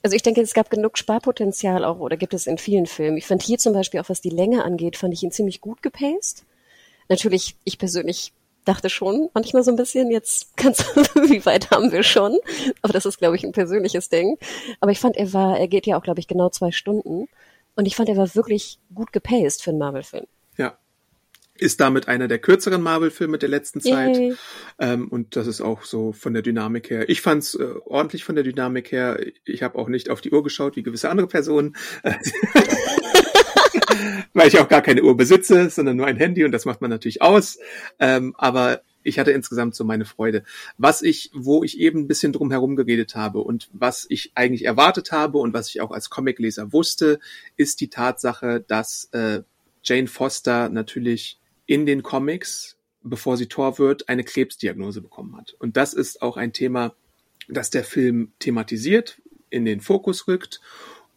Also 0.02 0.18
ich 0.18 0.24
denke, 0.24 0.42
es 0.42 0.54
gab 0.54 0.70
genug 0.70 0.98
Sparpotenzial 0.98 1.86
auch, 1.86 2.00
oder 2.00 2.18
gibt 2.18 2.34
es 2.34 2.46
in 2.46 2.58
vielen 2.58 2.88
Filmen. 2.88 3.18
Ich 3.18 3.26
fand 3.26 3.42
hier 3.42 3.58
zum 3.58 3.74
Beispiel 3.74 4.02
auch, 4.02 4.10
was 4.10 4.20
die 4.20 4.30
Länge 4.30 4.66
angeht, 4.66 4.98
fand 4.98 5.14
ich 5.14 5.24
ihn 5.24 5.32
ziemlich 5.32 5.62
gut 5.62 5.82
gepaced. 5.82 6.44
Natürlich, 7.08 7.56
ich 7.64 7.78
persönlich 7.78 8.34
dachte 8.66 8.90
schon 8.90 9.30
manchmal 9.34 9.64
so 9.64 9.72
ein 9.72 9.78
bisschen, 9.78 10.12
jetzt 10.12 10.56
kannst 10.58 10.82
du, 10.82 11.02
wie 11.30 11.46
weit 11.46 11.72
haben 11.72 11.92
wir 11.92 12.04
schon? 12.04 12.38
Aber 12.82 12.92
das 12.92 13.06
ist, 13.06 13.18
glaube 13.18 13.36
ich, 13.38 13.46
ein 13.46 13.54
persönliches 13.54 14.10
Ding. 14.10 14.38
Aber 14.82 14.92
ich 14.92 15.00
fand, 15.00 15.16
er 15.16 15.32
war, 15.32 15.58
er 15.58 15.68
geht 15.68 15.88
ja 15.88 15.98
auch, 15.98 16.04
glaube 16.04 16.20
ich, 16.20 16.28
genau 16.28 16.50
zwei 16.50 16.72
Stunden. 16.72 17.28
Und 17.76 17.86
ich 17.86 17.96
fand, 17.96 18.10
er 18.10 18.18
war 18.18 18.36
wirklich 18.36 18.80
gut 18.94 19.12
gepaced 19.14 19.64
für 19.64 19.72
einen 19.72 19.80
Marvel-Film. 19.80 20.26
Ja. 20.58 20.78
ist 21.56 21.80
damit 21.82 22.08
einer 22.08 22.28
der 22.28 22.40
kürzeren 22.40 22.82
Marvel-Filme 22.82 23.38
der 23.38 23.50
letzten 23.50 23.82
Zeit. 23.82 24.38
Ähm, 24.80 25.08
und 25.08 25.36
das 25.36 25.48
ist 25.48 25.62
auch 25.62 25.84
so 25.84 26.12
von 26.12 26.34
der 26.34 26.42
Dynamik 26.42 26.90
her. 26.90 27.10
Ich 27.10 27.22
fand's 27.22 27.56
äh, 27.56 27.74
ordentlich 27.86 28.24
von 28.24 28.36
der 28.36 28.44
Dynamik 28.44 28.92
her. 28.92 29.20
Ich 29.46 29.64
habe 29.64 29.78
auch 29.78 29.88
nicht 29.88 30.10
auf 30.10 30.22
die 30.22 30.32
Uhr 30.32 30.44
geschaut, 30.44 30.76
wie 30.76 30.84
gewisse 30.84 31.10
andere 31.10 31.28
Personen. 31.28 31.76
Weil 34.34 34.48
ich 34.48 34.60
auch 34.60 34.68
gar 34.68 34.82
keine 34.82 35.04
Uhr 35.04 35.16
besitze, 35.16 35.70
sondern 35.70 35.98
nur 35.98 36.08
ein 36.08 36.18
Handy 36.18 36.44
und 36.44 36.52
das 36.52 36.66
macht 36.66 36.82
man 36.82 36.90
natürlich 36.90 37.22
aus. 37.22 37.60
Ähm, 38.00 38.34
aber 38.38 38.82
ich 39.04 39.20
hatte 39.20 39.32
insgesamt 39.32 39.76
so 39.76 39.84
meine 39.84 40.06
Freude. 40.06 40.44
Was 40.78 41.02
ich, 41.02 41.32
wo 41.34 41.64
ich 41.64 41.80
eben 41.80 42.02
ein 42.02 42.08
bisschen 42.08 42.34
drum 42.34 42.52
herum 42.52 42.76
geredet 42.76 43.16
habe 43.16 43.40
und 43.40 43.70
was 43.74 44.06
ich 44.10 44.32
eigentlich 44.36 44.66
erwartet 44.66 45.12
habe 45.12 45.38
und 45.38 45.54
was 45.54 45.70
ich 45.70 45.82
auch 45.82 45.92
als 45.92 46.10
Comicleser 46.10 46.74
wusste, 46.74 47.20
ist 47.58 47.82
die 47.82 47.90
Tatsache, 47.90 48.64
dass 48.68 49.10
äh, 49.12 49.44
Jane 49.84 50.08
Foster 50.08 50.70
natürlich 50.70 51.40
in 51.66 51.86
den 51.86 52.04
Comics, 52.04 52.78
bevor 53.04 53.38
sie 53.38 53.48
Tor 53.48 53.78
wird, 53.80 54.10
eine 54.10 54.24
Krebsdiagnose 54.24 55.02
bekommen 55.02 55.38
hat. 55.38 55.56
Und 55.60 55.78
das 55.78 55.94
ist 55.94 56.22
auch 56.22 56.38
ein 56.38 56.54
Thema, 56.54 56.94
das 57.50 57.70
der 57.70 57.84
Film 57.84 58.32
thematisiert, 58.40 59.22
in 59.50 59.66
den 59.66 59.82
Fokus 59.82 60.28
rückt 60.28 60.62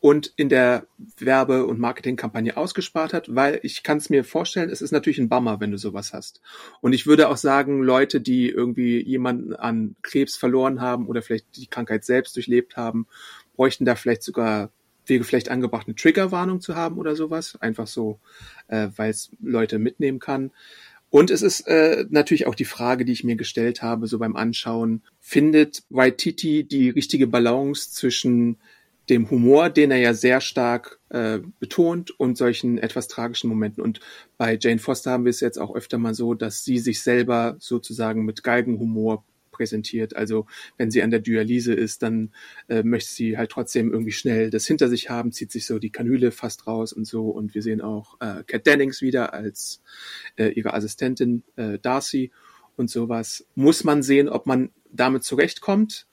und 0.07 0.33
in 0.37 0.49
der 0.49 0.87
Werbe- 1.19 1.66
und 1.66 1.81
Marketingkampagne 1.81 2.57
ausgespart 2.57 3.12
hat, 3.12 3.35
weil 3.35 3.59
ich 3.64 3.83
kann 3.83 3.99
es 3.99 4.09
mir 4.09 4.23
vorstellen, 4.23 4.71
es 4.71 4.81
ist 4.81 4.92
natürlich 4.92 5.19
ein 5.19 5.29
Bummer, 5.29 5.59
wenn 5.59 5.73
du 5.73 5.79
sowas 5.79 6.12
hast. 6.12 6.40
Und 6.81 6.92
ich 6.92 7.09
würde 7.09 7.29
auch 7.29 7.37
sagen, 7.37 7.83
Leute, 7.83 8.21
die 8.21 8.49
irgendwie 8.49 9.03
jemanden 9.03 9.53
an 9.53 9.97
Krebs 10.03 10.37
verloren 10.37 10.81
haben 10.81 11.09
oder 11.09 11.23
vielleicht 11.23 11.57
die 11.57 11.66
Krankheit 11.66 12.05
selbst 12.05 12.37
durchlebt 12.37 12.77
haben, 12.77 13.09
bräuchten 13.57 13.85
da 13.85 13.97
vielleicht 13.97 14.23
sogar 14.23 14.71
wäre 15.07 15.25
vielleicht 15.25 15.49
angebracht, 15.49 15.88
eine 15.88 15.97
Triggerwarnung 15.97 16.61
zu 16.61 16.77
haben 16.77 16.99
oder 16.99 17.16
sowas, 17.16 17.61
einfach 17.61 17.88
so, 17.88 18.21
äh, 18.69 18.90
weil 18.95 19.11
es 19.11 19.33
Leute 19.42 19.81
mitnehmen 19.81 20.21
kann. 20.21 20.53
Und 21.11 21.33
es 21.33 21.42
ist 21.42 21.66
äh, 21.66 22.05
natürlich 22.11 22.47
auch 22.47 22.55
die 22.55 22.64
Frage, 22.64 23.05
die 23.05 23.12
ich 23.12 23.25
mir 23.25 23.37
gestellt 23.37 23.83
habe, 23.83 24.07
so 24.07 24.21
beim 24.21 24.37
Anschauen, 24.37 25.03
findet 25.19 25.83
Waititi 25.90 26.62
die 26.62 26.90
richtige 26.90 27.27
Balance 27.27 27.90
zwischen 27.90 28.59
dem 29.09 29.31
Humor, 29.31 29.71
den 29.71 29.90
er 29.90 29.99
ja 29.99 30.14
sehr 30.14 30.40
stark 30.40 31.01
äh, 31.11 31.38
betont 31.61 32.11
und 32.19 32.37
solchen 32.37 32.79
etwas 32.79 33.09
tragischen 33.09 33.49
Momenten. 33.49 33.83
Und 33.83 34.01
bei 34.37 34.59
Jane 34.61 34.79
Foster 34.79 35.12
haben 35.12 35.25
wir 35.25 35.31
es 35.31 35.40
jetzt 35.40 35.59
auch 35.59 35.75
öfter 35.75 35.99
mal 35.99 36.14
so, 36.14 36.35
dass 36.35 36.64
sie 36.64 36.79
sich 36.79 37.03
selber 37.03 37.57
sozusagen 37.59 38.25
mit 38.25 38.42
Galgenhumor 38.42 39.25
präsentiert. 39.57 40.14
Also 40.14 40.47
wenn 40.77 40.90
sie 40.90 41.03
an 41.03 41.11
der 41.11 41.21
Dialyse 41.21 41.73
ist, 41.73 42.03
dann 42.03 42.33
äh, 42.69 42.83
möchte 42.83 43.11
sie 43.11 43.38
halt 43.38 43.51
trotzdem 43.51 43.90
irgendwie 43.90 44.12
schnell 44.12 44.51
das 44.51 44.66
hinter 44.66 44.88
sich 44.88 45.09
haben, 45.09 45.33
zieht 45.33 45.51
sich 45.51 45.66
so 45.66 45.79
die 45.79 45.90
Kanüle 45.90 46.31
fast 46.31 46.66
raus 46.66 46.92
und 46.92 47.07
so. 47.07 47.31
Und 47.31 47.55
wir 47.55 47.62
sehen 47.62 47.81
auch 47.81 48.21
äh, 48.21 48.45
Kat 48.47 48.66
Dennings 48.66 49.01
wieder 49.01 49.33
als 49.33 49.83
äh, 50.37 50.49
ihre 50.49 50.75
Assistentin 50.75 51.42
äh, 51.57 51.79
Darcy 51.79 52.33
und 52.77 52.90
sowas. 52.90 53.47
Muss 53.55 53.83
man 53.83 54.03
sehen, 54.03 54.29
ob 54.29 54.47
man 54.47 54.71
damit 54.92 55.25
zurechtkommt 55.25 56.07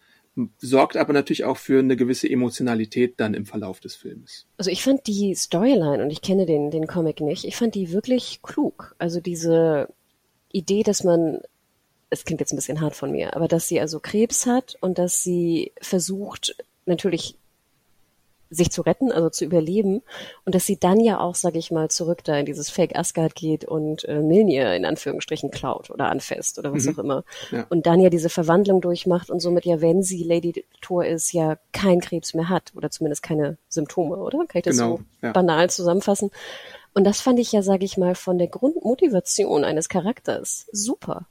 sorgt 0.58 0.98
aber 0.98 1.14
natürlich 1.14 1.44
auch 1.44 1.58
für 1.58 1.80
eine 1.80 1.96
gewisse 1.96 2.30
Emotionalität 2.30 3.20
dann 3.20 3.34
im 3.34 3.46
Verlauf 3.46 3.80
des 3.80 3.96
Films. 3.96 4.48
Also 4.58 4.72
ich 4.72 4.84
fand 4.84 5.06
die 5.08 5.36
Storyline, 5.36 6.04
und 6.04 6.10
ich 6.10 6.22
kenne 6.22 6.46
den, 6.46 6.72
den 6.72 6.88
Comic 6.88 7.22
nicht, 7.22 7.46
ich 7.46 7.56
fand 7.56 7.76
die 7.76 7.92
wirklich 7.92 8.42
klug. 8.42 8.96
Also 8.98 9.20
diese 9.20 9.90
Idee, 10.52 10.84
dass 10.84 11.04
man 11.04 11.42
es 12.14 12.26
klingt 12.26 12.42
jetzt 12.42 12.54
ein 12.54 12.58
bisschen 12.58 12.80
hart 12.80 12.96
von 12.96 13.12
mir, 13.12 13.36
aber 13.36 13.48
dass 13.48 13.68
sie 13.68 13.80
also 13.80 14.00
Krebs 14.00 14.46
hat 14.46 14.78
und 14.82 15.00
dass 15.00 15.24
sie 15.24 15.72
versucht, 15.82 16.56
natürlich 16.86 17.38
sich 18.54 18.72
zu 18.72 18.82
retten, 18.82 19.12
also 19.12 19.30
zu 19.30 19.46
überleben 19.46 20.02
und 20.46 20.56
dass 20.56 20.66
sie 20.66 20.78
dann 20.78 21.00
ja 21.00 21.20
auch, 21.20 21.36
sage 21.36 21.58
ich 21.58 21.72
mal, 21.72 21.90
zurück 21.90 22.24
da 22.24 22.38
in 22.38 22.46
dieses 22.46 22.70
Fake 22.70 22.98
Asgard 22.98 23.36
geht 23.36 23.66
und 23.66 24.06
äh, 24.06 24.22
Milnir 24.22 24.76
in 24.76 24.86
Anführungsstrichen 24.86 25.52
klaut 25.52 25.90
oder 25.90 26.10
anfasst 26.10 26.60
oder 26.60 26.74
was 26.74 26.86
mhm. 26.86 26.94
auch 26.94 27.04
immer 27.04 27.24
ja. 27.52 27.66
und 27.70 27.86
dann 27.86 28.00
ja 28.00 28.10
diese 28.10 28.30
Verwandlung 28.30 28.82
durchmacht 28.82 29.30
und 29.30 29.40
somit 29.40 29.66
ja, 29.66 29.82
wenn 29.82 30.04
sie 30.04 30.24
Lady 30.24 30.66
Thor 30.82 31.06
ist, 31.06 31.32
ja 31.34 31.58
kein 31.72 32.00
Krebs 32.00 32.34
mehr 32.34 32.50
hat 32.50 32.72
oder 32.76 32.90
zumindest 32.92 33.24
keine 33.24 33.58
Symptome, 33.70 34.18
oder? 34.18 34.40
Kann 34.48 34.60
ich 34.60 34.64
das 34.64 34.78
genau. 34.78 34.98
so 34.98 35.04
ja. 35.22 35.32
banal 35.32 35.70
zusammenfassen? 35.70 36.32
Und 36.94 37.06
das 37.06 37.22
fand 37.22 37.40
ich 37.40 37.52
ja, 37.52 37.64
sage 37.64 37.86
ich 37.86 37.98
mal, 37.98 38.16
von 38.16 38.38
der 38.38 38.48
Grundmotivation 38.48 39.64
eines 39.64 39.90
Charakters 39.90 40.68
super. 40.72 41.28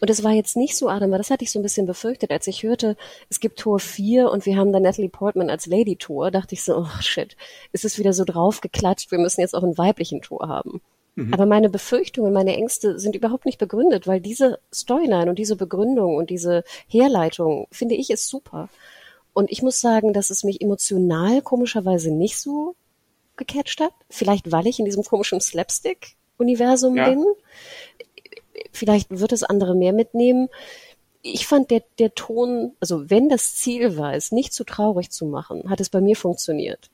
Und 0.00 0.10
es 0.10 0.22
war 0.22 0.32
jetzt 0.32 0.56
nicht 0.56 0.76
so, 0.76 0.88
Adam, 0.88 1.10
weil 1.10 1.18
das 1.18 1.30
hatte 1.30 1.44
ich 1.44 1.50
so 1.50 1.58
ein 1.58 1.62
bisschen 1.62 1.86
befürchtet, 1.86 2.30
als 2.30 2.46
ich 2.46 2.62
hörte, 2.62 2.96
es 3.30 3.40
gibt 3.40 3.58
Tor 3.58 3.78
4 3.78 4.30
und 4.30 4.44
wir 4.44 4.56
haben 4.56 4.72
da 4.72 4.80
Natalie 4.80 5.08
Portman 5.08 5.48
als 5.48 5.66
Lady 5.66 5.96
Tor, 5.96 6.30
dachte 6.30 6.54
ich 6.54 6.62
so, 6.62 6.76
oh 6.76 7.00
shit, 7.00 7.36
ist 7.72 7.84
es 7.84 7.98
wieder 7.98 8.12
so 8.12 8.24
draufgeklatscht, 8.24 9.10
wir 9.10 9.18
müssen 9.18 9.40
jetzt 9.40 9.54
auch 9.54 9.62
einen 9.62 9.78
weiblichen 9.78 10.20
Tor 10.20 10.48
haben. 10.48 10.82
Mhm. 11.14 11.32
Aber 11.32 11.46
meine 11.46 11.70
Befürchtungen, 11.70 12.32
meine 12.32 12.54
Ängste 12.54 12.98
sind 12.98 13.16
überhaupt 13.16 13.46
nicht 13.46 13.58
begründet, 13.58 14.06
weil 14.06 14.20
diese 14.20 14.58
Storyline 14.72 15.30
und 15.30 15.38
diese 15.38 15.56
Begründung 15.56 16.16
und 16.16 16.28
diese 16.28 16.62
Herleitung, 16.88 17.66
finde 17.70 17.94
ich, 17.94 18.10
ist 18.10 18.28
super. 18.28 18.68
Und 19.32 19.50
ich 19.50 19.62
muss 19.62 19.80
sagen, 19.80 20.12
dass 20.12 20.30
es 20.30 20.44
mich 20.44 20.60
emotional 20.60 21.42
komischerweise 21.42 22.10
nicht 22.10 22.38
so 22.38 22.74
gecatcht 23.36 23.80
hat. 23.80 23.92
Vielleicht, 24.08 24.52
weil 24.52 24.66
ich 24.66 24.78
in 24.78 24.84
diesem 24.84 25.04
komischen 25.04 25.40
Slapstick-Universum 25.40 26.96
ja. 26.96 27.08
bin 27.08 27.24
vielleicht 28.76 29.10
wird 29.10 29.32
es 29.32 29.42
andere 29.42 29.74
mehr 29.74 29.92
mitnehmen. 29.92 30.48
Ich 31.22 31.46
fand 31.46 31.70
der, 31.70 31.82
der 31.98 32.14
Ton, 32.14 32.72
also 32.78 33.10
wenn 33.10 33.28
das 33.28 33.56
Ziel 33.56 33.96
war, 33.96 34.14
es 34.14 34.30
nicht 34.30 34.52
zu 34.52 34.64
traurig 34.64 35.10
zu 35.10 35.26
machen, 35.26 35.68
hat 35.68 35.80
es 35.80 35.90
bei 35.90 36.00
mir 36.00 36.16
funktioniert. 36.16 36.90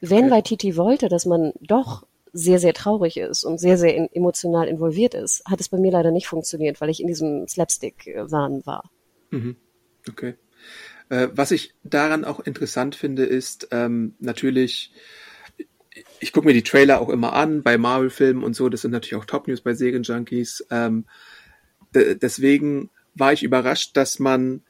Wenn 0.00 0.32
okay. 0.32 0.42
Titi 0.42 0.76
wollte, 0.76 1.08
dass 1.08 1.26
man 1.26 1.52
doch 1.60 2.06
sehr, 2.32 2.58
sehr 2.58 2.74
traurig 2.74 3.16
ist 3.16 3.44
und 3.44 3.58
sehr, 3.58 3.78
sehr 3.78 3.94
in, 3.96 4.08
emotional 4.12 4.68
involviert 4.68 5.14
ist, 5.14 5.42
hat 5.46 5.60
es 5.60 5.70
bei 5.70 5.78
mir 5.78 5.90
leider 5.90 6.10
nicht 6.10 6.26
funktioniert, 6.26 6.80
weil 6.80 6.90
ich 6.90 7.00
in 7.00 7.06
diesem 7.06 7.48
Slapstick-Wahn 7.48 8.66
war. 8.66 8.90
Mhm. 9.30 9.56
Okay. 10.08 10.34
Äh, 11.08 11.28
was 11.32 11.50
ich 11.50 11.74
daran 11.82 12.24
auch 12.24 12.40
interessant 12.40 12.94
finde, 12.94 13.24
ist 13.24 13.68
ähm, 13.70 14.14
natürlich, 14.18 14.92
ich 16.20 16.32
gucke 16.32 16.46
mir 16.46 16.54
die 16.54 16.62
Trailer 16.62 17.00
auch 17.00 17.08
immer 17.08 17.32
an 17.32 17.62
bei 17.62 17.78
Marvel-Filmen 17.78 18.44
und 18.44 18.54
so. 18.54 18.68
Das 18.68 18.82
sind 18.82 18.90
natürlich 18.90 19.16
auch 19.16 19.24
Top-News 19.24 19.60
bei 19.60 19.74
Serienjunkies. 19.74 20.66
Ähm, 20.70 21.06
deswegen 21.94 22.90
war 23.14 23.32
ich 23.32 23.42
überrascht, 23.42 23.96
dass 23.96 24.18
man 24.18 24.62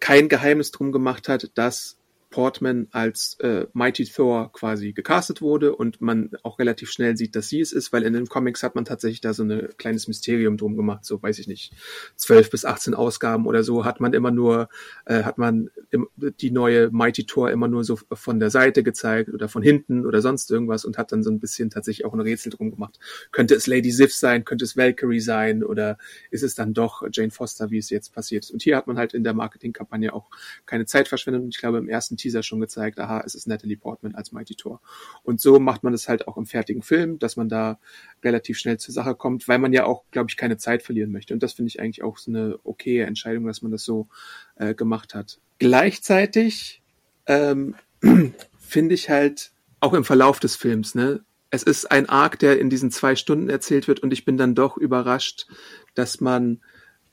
kein 0.00 0.28
Geheimnis 0.28 0.72
drum 0.72 0.90
gemacht 0.90 1.28
hat, 1.28 1.50
dass 1.54 1.96
Portman 2.32 2.88
als 2.90 3.38
äh, 3.38 3.66
Mighty 3.72 4.04
Thor 4.06 4.50
quasi 4.52 4.92
gecastet 4.92 5.40
wurde 5.40 5.76
und 5.76 6.00
man 6.00 6.30
auch 6.42 6.58
relativ 6.58 6.90
schnell 6.90 7.16
sieht, 7.16 7.36
dass 7.36 7.48
sie 7.48 7.60
es 7.60 7.72
ist, 7.72 7.92
weil 7.92 8.02
in 8.02 8.14
den 8.14 8.26
Comics 8.26 8.64
hat 8.64 8.74
man 8.74 8.84
tatsächlich 8.84 9.20
da 9.20 9.32
so 9.32 9.44
ein 9.44 9.68
kleines 9.76 10.08
Mysterium 10.08 10.56
drum 10.56 10.76
gemacht, 10.76 11.04
so 11.04 11.22
weiß 11.22 11.38
ich 11.38 11.46
nicht, 11.46 11.72
zwölf 12.16 12.50
bis 12.50 12.64
18 12.64 12.94
Ausgaben 12.94 13.46
oder 13.46 13.62
so 13.62 13.84
hat 13.84 14.00
man 14.00 14.14
immer 14.14 14.32
nur, 14.32 14.68
äh, 15.04 15.22
hat 15.22 15.38
man 15.38 15.70
im, 15.90 16.08
die 16.16 16.50
neue 16.50 16.90
Mighty 16.90 17.24
Thor 17.24 17.50
immer 17.50 17.68
nur 17.68 17.84
so 17.84 17.96
von 18.10 18.40
der 18.40 18.50
Seite 18.50 18.82
gezeigt 18.82 19.28
oder 19.28 19.48
von 19.48 19.62
hinten 19.62 20.04
oder 20.06 20.20
sonst 20.22 20.50
irgendwas 20.50 20.84
und 20.84 20.98
hat 20.98 21.12
dann 21.12 21.22
so 21.22 21.30
ein 21.30 21.38
bisschen 21.38 21.70
tatsächlich 21.70 22.04
auch 22.04 22.14
ein 22.14 22.20
Rätsel 22.20 22.50
drum 22.50 22.70
gemacht. 22.70 22.98
Könnte 23.30 23.54
es 23.54 23.66
Lady 23.66 23.92
Sif 23.92 24.12
sein, 24.14 24.44
könnte 24.44 24.64
es 24.64 24.76
Valkyrie 24.76 25.20
sein 25.20 25.62
oder 25.62 25.98
ist 26.30 26.42
es 26.42 26.54
dann 26.54 26.74
doch 26.74 27.02
Jane 27.12 27.30
Foster, 27.30 27.70
wie 27.70 27.78
es 27.78 27.90
jetzt 27.90 28.12
passiert 28.12 28.44
ist. 28.44 28.50
Und 28.50 28.62
hier 28.62 28.76
hat 28.76 28.86
man 28.86 28.98
halt 28.98 29.14
in 29.14 29.22
der 29.22 29.34
Marketingkampagne 29.34 30.12
auch 30.12 30.30
keine 30.66 30.86
Zeit 30.86 31.08
verschwendet 31.08 31.42
und 31.42 31.54
ich 31.54 31.60
glaube 31.60 31.78
im 31.78 31.88
ersten 31.88 32.16
Teaser 32.22 32.42
schon 32.42 32.60
gezeigt, 32.60 32.98
aha, 32.98 33.22
es 33.24 33.34
ist 33.34 33.46
Natalie 33.46 33.76
Portman 33.76 34.14
als 34.14 34.32
Mighty 34.32 34.54
Thor. 34.54 34.80
Und 35.22 35.40
so 35.40 35.58
macht 35.58 35.82
man 35.82 35.94
es 35.94 36.08
halt 36.08 36.28
auch 36.28 36.36
im 36.36 36.46
fertigen 36.46 36.82
Film, 36.82 37.18
dass 37.18 37.36
man 37.36 37.48
da 37.48 37.78
relativ 38.24 38.58
schnell 38.58 38.78
zur 38.78 38.94
Sache 38.94 39.14
kommt, 39.14 39.48
weil 39.48 39.58
man 39.58 39.72
ja 39.72 39.84
auch, 39.84 40.04
glaube 40.10 40.30
ich, 40.30 40.36
keine 40.36 40.56
Zeit 40.56 40.82
verlieren 40.82 41.12
möchte. 41.12 41.34
Und 41.34 41.42
das 41.42 41.52
finde 41.54 41.68
ich 41.68 41.80
eigentlich 41.80 42.02
auch 42.02 42.18
so 42.18 42.30
eine 42.30 42.58
okaye 42.64 43.04
Entscheidung, 43.04 43.46
dass 43.46 43.62
man 43.62 43.72
das 43.72 43.84
so 43.84 44.08
äh, 44.56 44.74
gemacht 44.74 45.14
hat. 45.14 45.38
Gleichzeitig 45.58 46.82
ähm, 47.26 47.74
finde 48.58 48.94
ich 48.94 49.10
halt 49.10 49.52
auch 49.80 49.94
im 49.94 50.04
Verlauf 50.04 50.40
des 50.40 50.56
Films, 50.56 50.94
ne, 50.94 51.24
es 51.52 51.62
ist 51.62 51.90
ein 51.90 52.08
Arc, 52.08 52.38
der 52.38 52.58
in 52.58 52.70
diesen 52.70 52.90
zwei 52.90 53.14
Stunden 53.14 53.50
erzählt 53.50 53.86
wird 53.86 54.00
und 54.00 54.10
ich 54.10 54.24
bin 54.24 54.38
dann 54.38 54.54
doch 54.54 54.78
überrascht, 54.78 55.46
dass 55.94 56.18
man 56.18 56.62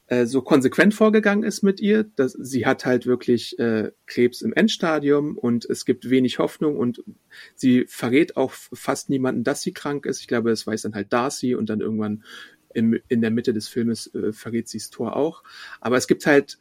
äh, 0.09 0.25
so 0.25 0.41
konsequent 0.41 0.93
vorgegangen 0.93 1.43
ist 1.43 1.61
mit 1.61 1.79
ihr. 1.79 2.03
Dass, 2.03 2.33
sie 2.33 2.65
hat 2.65 2.85
halt 2.85 3.05
wirklich 3.05 3.57
äh, 3.59 3.91
Krebs 4.07 4.41
im 4.41 4.53
Endstadium 4.53 5.37
und 5.37 5.65
es 5.65 5.85
gibt 5.85 6.09
wenig 6.09 6.39
Hoffnung 6.39 6.77
und 6.77 7.03
sie 7.55 7.85
verrät 7.87 8.35
auch 8.35 8.51
fast 8.51 9.09
niemanden, 9.09 9.43
dass 9.43 9.61
sie 9.61 9.71
krank 9.71 10.05
ist. 10.05 10.21
Ich 10.21 10.27
glaube, 10.27 10.49
das 10.49 10.65
weiß 10.65 10.81
dann 10.81 10.95
halt 10.95 11.13
Darcy 11.13 11.55
und 11.55 11.69
dann 11.69 11.79
irgendwann 11.79 12.23
im, 12.73 12.99
in 13.07 13.21
der 13.21 13.31
Mitte 13.31 13.53
des 13.53 13.67
Filmes 13.67 14.13
äh, 14.13 14.33
verrät 14.33 14.67
sie 14.67 14.79
das 14.79 14.89
Tor 14.89 15.15
auch. 15.15 15.43
Aber 15.79 15.97
es 15.97 16.07
gibt 16.07 16.25
halt 16.25 16.59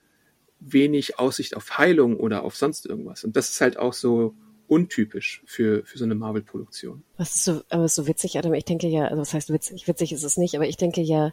wenig 0.61 1.19
Aussicht 1.19 1.57
auf 1.57 1.79
Heilung 1.79 2.19
oder 2.19 2.43
auf 2.43 2.57
sonst 2.57 2.87
irgendwas. 2.87 3.25
Und 3.25 3.37
das 3.37 3.51
ist 3.51 3.61
halt 3.61 3.79
auch 3.79 3.93
so 3.93 4.35
untypisch 4.67 5.43
für, 5.47 5.85
für 5.85 5.97
so 5.97 6.05
eine 6.05 6.15
Marvel-Produktion. 6.15 7.03
Was 7.17 7.37
ist 7.37 7.45
so, 7.45 7.63
aber 7.71 7.89
so 7.89 8.07
witzig, 8.07 8.37
Adam. 8.37 8.53
Ich 8.53 8.67
denke 8.67 8.89
ja, 8.89 9.07
also 9.07 9.23
was 9.23 9.33
heißt 9.33 9.51
witzig? 9.51 9.89
Witzig 9.89 10.13
ist 10.13 10.25
es 10.25 10.37
nicht, 10.37 10.55
aber 10.55 10.69
ich 10.69 10.77
denke 10.77 11.01
ja, 11.01 11.33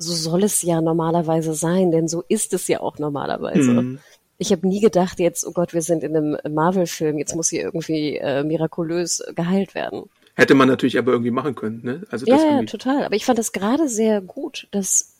so 0.00 0.12
soll 0.12 0.42
es 0.44 0.62
ja 0.62 0.80
normalerweise 0.80 1.54
sein, 1.54 1.90
denn 1.90 2.08
so 2.08 2.24
ist 2.28 2.52
es 2.52 2.66
ja 2.68 2.80
auch 2.80 2.98
normalerweise. 2.98 3.70
Mhm. 3.70 3.98
Ich 4.38 4.50
habe 4.52 4.66
nie 4.66 4.80
gedacht, 4.80 5.20
jetzt, 5.20 5.46
oh 5.46 5.52
Gott, 5.52 5.74
wir 5.74 5.82
sind 5.82 6.02
in 6.02 6.16
einem 6.16 6.38
Marvel-Film, 6.48 7.18
jetzt 7.18 7.36
muss 7.36 7.48
sie 7.48 7.58
irgendwie 7.58 8.16
äh, 8.16 8.42
mirakulös 8.42 9.22
geheilt 9.34 9.74
werden. 9.74 10.04
Hätte 10.34 10.54
man 10.54 10.68
natürlich 10.68 10.96
aber 10.98 11.12
irgendwie 11.12 11.30
machen 11.30 11.54
können, 11.54 11.80
ne? 11.84 12.02
Also 12.10 12.24
Ja, 12.26 12.34
das 12.36 12.42
ja, 12.44 12.50
irgendwie- 12.52 12.66
total. 12.66 13.04
Aber 13.04 13.14
ich 13.14 13.26
fand 13.26 13.38
das 13.38 13.52
gerade 13.52 13.88
sehr 13.88 14.20
gut, 14.22 14.66
dass 14.70 15.16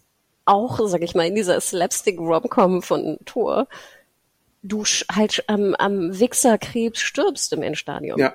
auch, 0.47 0.81
sag 0.88 1.03
ich 1.03 1.14
mal, 1.14 1.27
in 1.27 1.35
dieser 1.35 1.61
Slapstick-Romcom 1.61 2.81
von 2.83 3.19
Thor 3.27 3.69
du 4.62 4.85
halt 5.11 5.45
am, 5.47 5.75
am 5.75 6.19
Wichserkrebs 6.19 7.01
stirbst 7.01 7.53
im 7.53 7.62
Endstadium. 7.62 8.19
Ja. 8.19 8.35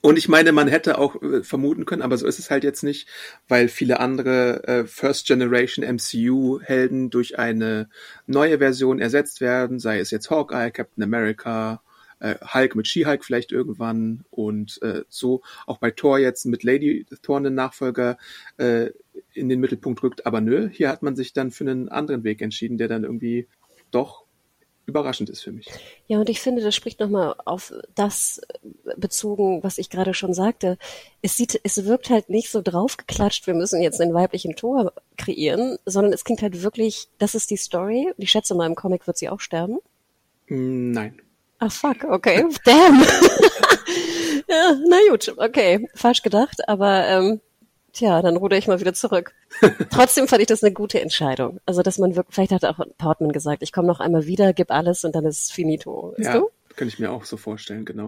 Und 0.00 0.16
ich 0.16 0.28
meine, 0.28 0.52
man 0.52 0.68
hätte 0.68 0.98
auch 0.98 1.20
äh, 1.22 1.42
vermuten 1.42 1.84
können, 1.84 2.02
aber 2.02 2.16
so 2.16 2.26
ist 2.26 2.38
es 2.38 2.50
halt 2.50 2.62
jetzt 2.62 2.82
nicht, 2.82 3.08
weil 3.48 3.68
viele 3.68 3.98
andere 3.98 4.64
äh, 4.64 4.84
First 4.84 5.26
Generation 5.26 5.84
MCU-Helden 5.84 7.10
durch 7.10 7.38
eine 7.38 7.88
neue 8.26 8.58
Version 8.58 9.00
ersetzt 9.00 9.40
werden, 9.40 9.80
sei 9.80 9.98
es 9.98 10.12
jetzt 10.12 10.30
Hawkeye, 10.30 10.70
Captain 10.70 11.02
America, 11.02 11.82
äh, 12.20 12.36
Hulk 12.54 12.76
mit 12.76 12.86
She-Hulk 12.86 13.24
vielleicht 13.24 13.50
irgendwann 13.50 14.24
und 14.30 14.80
äh, 14.82 15.02
so 15.08 15.42
auch 15.66 15.78
bei 15.78 15.90
Thor 15.90 16.18
jetzt 16.18 16.46
mit 16.46 16.62
Lady 16.62 17.06
Thor 17.22 17.38
einen 17.38 17.54
Nachfolger 17.54 18.18
äh, 18.56 18.90
in 19.34 19.48
den 19.48 19.60
Mittelpunkt 19.60 20.02
rückt. 20.02 20.26
Aber 20.26 20.40
nö, 20.40 20.68
hier 20.70 20.90
hat 20.90 21.02
man 21.02 21.16
sich 21.16 21.32
dann 21.32 21.50
für 21.50 21.64
einen 21.64 21.88
anderen 21.88 22.24
Weg 22.24 22.40
entschieden, 22.40 22.78
der 22.78 22.88
dann 22.88 23.04
irgendwie 23.04 23.48
doch 23.90 24.27
überraschend 24.88 25.28
ist 25.28 25.42
für 25.42 25.52
mich. 25.52 25.68
Ja, 26.06 26.18
und 26.18 26.28
ich 26.30 26.40
finde, 26.40 26.62
das 26.62 26.74
spricht 26.74 26.98
nochmal 26.98 27.34
auf 27.44 27.72
das 27.94 28.40
bezogen, 28.96 29.62
was 29.62 29.78
ich 29.78 29.90
gerade 29.90 30.14
schon 30.14 30.32
sagte. 30.32 30.78
Es 31.20 31.36
sieht, 31.36 31.60
es 31.62 31.84
wirkt 31.84 32.08
halt 32.08 32.30
nicht 32.30 32.50
so 32.50 32.62
draufgeklatscht, 32.62 33.46
wir 33.46 33.54
müssen 33.54 33.82
jetzt 33.82 34.00
einen 34.00 34.14
weiblichen 34.14 34.56
Tor 34.56 34.92
kreieren, 35.18 35.78
sondern 35.84 36.12
es 36.12 36.24
klingt 36.24 36.42
halt 36.42 36.62
wirklich, 36.62 37.08
das 37.18 37.34
ist 37.34 37.50
die 37.50 37.58
Story. 37.58 38.06
Und 38.16 38.22
ich 38.22 38.30
schätze 38.30 38.54
mal, 38.54 38.66
im 38.66 38.74
Comic 38.74 39.06
wird 39.06 39.18
sie 39.18 39.28
auch 39.28 39.40
sterben. 39.40 39.78
Mm, 40.48 40.92
Nein. 40.92 41.20
Ah, 41.58 41.68
fuck, 41.68 42.04
okay. 42.04 42.46
Damn. 42.64 43.00
ja, 44.48 44.76
na 44.88 44.96
gut, 45.10 45.34
okay. 45.36 45.86
Falsch 45.94 46.22
gedacht, 46.22 46.66
aber 46.66 47.06
ähm, 47.06 47.40
tja, 47.98 48.22
dann 48.22 48.36
ruder 48.36 48.56
ich 48.56 48.66
mal 48.68 48.80
wieder 48.80 48.94
zurück. 48.94 49.34
Trotzdem 49.90 50.28
fand 50.28 50.40
ich 50.40 50.46
das 50.48 50.62
eine 50.62 50.72
gute 50.72 51.00
Entscheidung. 51.00 51.60
Also, 51.66 51.82
dass 51.82 51.98
man 51.98 52.16
wirklich, 52.16 52.34
vielleicht 52.34 52.52
hat 52.52 52.64
auch 52.64 52.78
Portman 52.96 53.32
gesagt, 53.32 53.62
ich 53.62 53.72
komme 53.72 53.88
noch 53.88 54.00
einmal 54.00 54.26
wieder, 54.26 54.52
gib 54.52 54.70
alles 54.70 55.04
und 55.04 55.14
dann 55.14 55.24
ist 55.24 55.52
finito. 55.52 56.14
Weißt 56.16 56.26
Ja, 56.28 56.38
du? 56.38 56.50
kann 56.76 56.88
ich 56.88 56.98
mir 56.98 57.10
auch 57.10 57.24
so 57.24 57.36
vorstellen, 57.36 57.84
genau. 57.84 58.06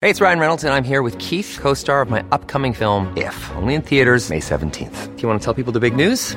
Hey, 0.00 0.10
it's 0.10 0.20
Ryan 0.20 0.38
Reynolds, 0.38 0.64
and 0.64 0.72
I'm 0.72 0.84
here 0.84 1.02
with 1.02 1.18
Keith, 1.18 1.58
co 1.60 1.74
star 1.74 2.00
of 2.02 2.08
my 2.08 2.22
upcoming 2.30 2.72
film, 2.72 3.12
If, 3.16 3.50
only 3.60 3.74
in 3.74 3.82
theaters, 3.82 4.28
May 4.30 4.38
17th. 4.38 5.16
Do 5.16 5.22
you 5.22 5.28
want 5.28 5.40
to 5.40 5.44
tell 5.44 5.54
people 5.54 5.72
the 5.72 5.80
big 5.80 5.96
news? 5.96 6.36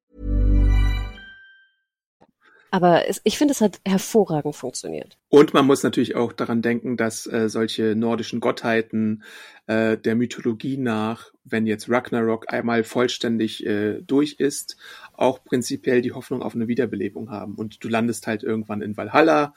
Aber 2.71 3.07
es, 3.09 3.19
ich 3.25 3.37
finde, 3.37 3.51
es 3.51 3.59
hat 3.59 3.81
hervorragend 3.85 4.55
funktioniert. 4.55 5.17
Und 5.27 5.53
man 5.53 5.65
muss 5.67 5.83
natürlich 5.83 6.15
auch 6.15 6.31
daran 6.31 6.61
denken, 6.61 6.95
dass 6.95 7.27
äh, 7.27 7.49
solche 7.49 7.95
nordischen 7.95 8.39
Gottheiten 8.39 9.23
äh, 9.67 9.97
der 9.97 10.15
Mythologie 10.15 10.77
nach, 10.77 11.31
wenn 11.43 11.67
jetzt 11.67 11.89
Ragnarok 11.89 12.51
einmal 12.51 12.85
vollständig 12.85 13.65
äh, 13.65 14.01
durch 14.01 14.35
ist, 14.39 14.77
auch 15.13 15.43
prinzipiell 15.43 16.01
die 16.01 16.13
Hoffnung 16.13 16.41
auf 16.41 16.55
eine 16.55 16.69
Wiederbelebung 16.69 17.29
haben. 17.29 17.55
Und 17.55 17.83
du 17.83 17.89
landest 17.89 18.25
halt 18.25 18.41
irgendwann 18.41 18.81
in 18.81 18.95
Valhalla. 18.95 19.53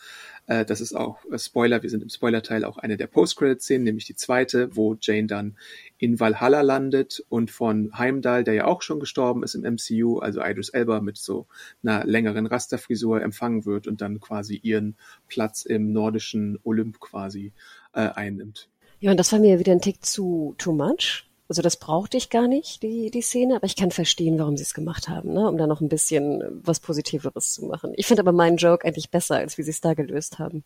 Äh, 0.46 0.64
das 0.64 0.80
ist 0.80 0.92
auch 0.92 1.18
äh, 1.30 1.38
Spoiler, 1.38 1.84
wir 1.84 1.90
sind 1.90 2.02
im 2.02 2.10
Spoilerteil 2.10 2.64
auch 2.64 2.78
eine 2.78 2.96
der 2.96 3.06
Post-Credit-Szenen, 3.06 3.84
nämlich 3.84 4.06
die 4.06 4.16
zweite, 4.16 4.74
wo 4.74 4.96
Jane 5.00 5.28
dann 5.28 5.56
in 6.04 6.20
Valhalla 6.20 6.60
landet 6.60 7.24
und 7.30 7.50
von 7.50 7.96
Heimdall, 7.96 8.44
der 8.44 8.52
ja 8.52 8.66
auch 8.66 8.82
schon 8.82 9.00
gestorben 9.00 9.42
ist 9.42 9.54
im 9.54 9.62
MCU, 9.62 10.18
also 10.18 10.42
Idris 10.42 10.68
Elba 10.68 11.00
mit 11.00 11.16
so 11.16 11.46
einer 11.82 12.04
längeren 12.04 12.44
Rasterfrisur 12.44 13.22
empfangen 13.22 13.64
wird 13.64 13.86
und 13.86 14.02
dann 14.02 14.20
quasi 14.20 14.60
ihren 14.62 14.96
Platz 15.28 15.64
im 15.64 15.92
nordischen 15.92 16.58
Olymp 16.62 17.00
quasi 17.00 17.54
äh, 17.94 18.00
einnimmt. 18.00 18.68
Ja, 19.00 19.12
und 19.12 19.16
das 19.18 19.32
war 19.32 19.38
mir 19.38 19.58
wieder 19.58 19.72
ein 19.72 19.80
Tick 19.80 20.04
zu 20.04 20.54
too 20.58 20.74
much. 20.74 21.24
Also 21.48 21.60
das 21.60 21.76
brauchte 21.76 22.16
ich 22.16 22.30
gar 22.30 22.48
nicht, 22.48 22.82
die, 22.82 23.10
die 23.10 23.20
Szene, 23.20 23.56
aber 23.56 23.66
ich 23.66 23.76
kann 23.76 23.90
verstehen, 23.90 24.38
warum 24.38 24.56
sie 24.56 24.62
es 24.62 24.72
gemacht 24.72 25.08
haben, 25.08 25.32
ne? 25.34 25.46
um 25.48 25.58
da 25.58 25.66
noch 25.66 25.82
ein 25.82 25.88
bisschen 25.90 26.42
was 26.64 26.80
Positiveres 26.80 27.52
zu 27.52 27.66
machen. 27.66 27.92
Ich 27.96 28.06
finde 28.06 28.22
aber 28.22 28.32
meinen 28.32 28.56
Joke 28.56 28.86
eigentlich 28.86 29.10
besser, 29.10 29.36
als 29.36 29.58
wie 29.58 29.62
sie 29.62 29.70
es 29.70 29.80
da 29.82 29.92
gelöst 29.94 30.38
haben. 30.38 30.64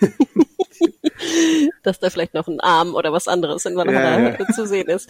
Dass 1.82 2.00
da 2.00 2.10
vielleicht 2.10 2.34
noch 2.34 2.48
ein 2.48 2.60
Arm 2.60 2.94
oder 2.94 3.12
was 3.12 3.28
anderes 3.28 3.64
in 3.64 3.76
Valhalla 3.76 4.30
Ja, 4.30 4.36
ja. 4.38 4.46
zu 4.52 4.66
sehen 4.66 4.88
ist. 4.88 5.08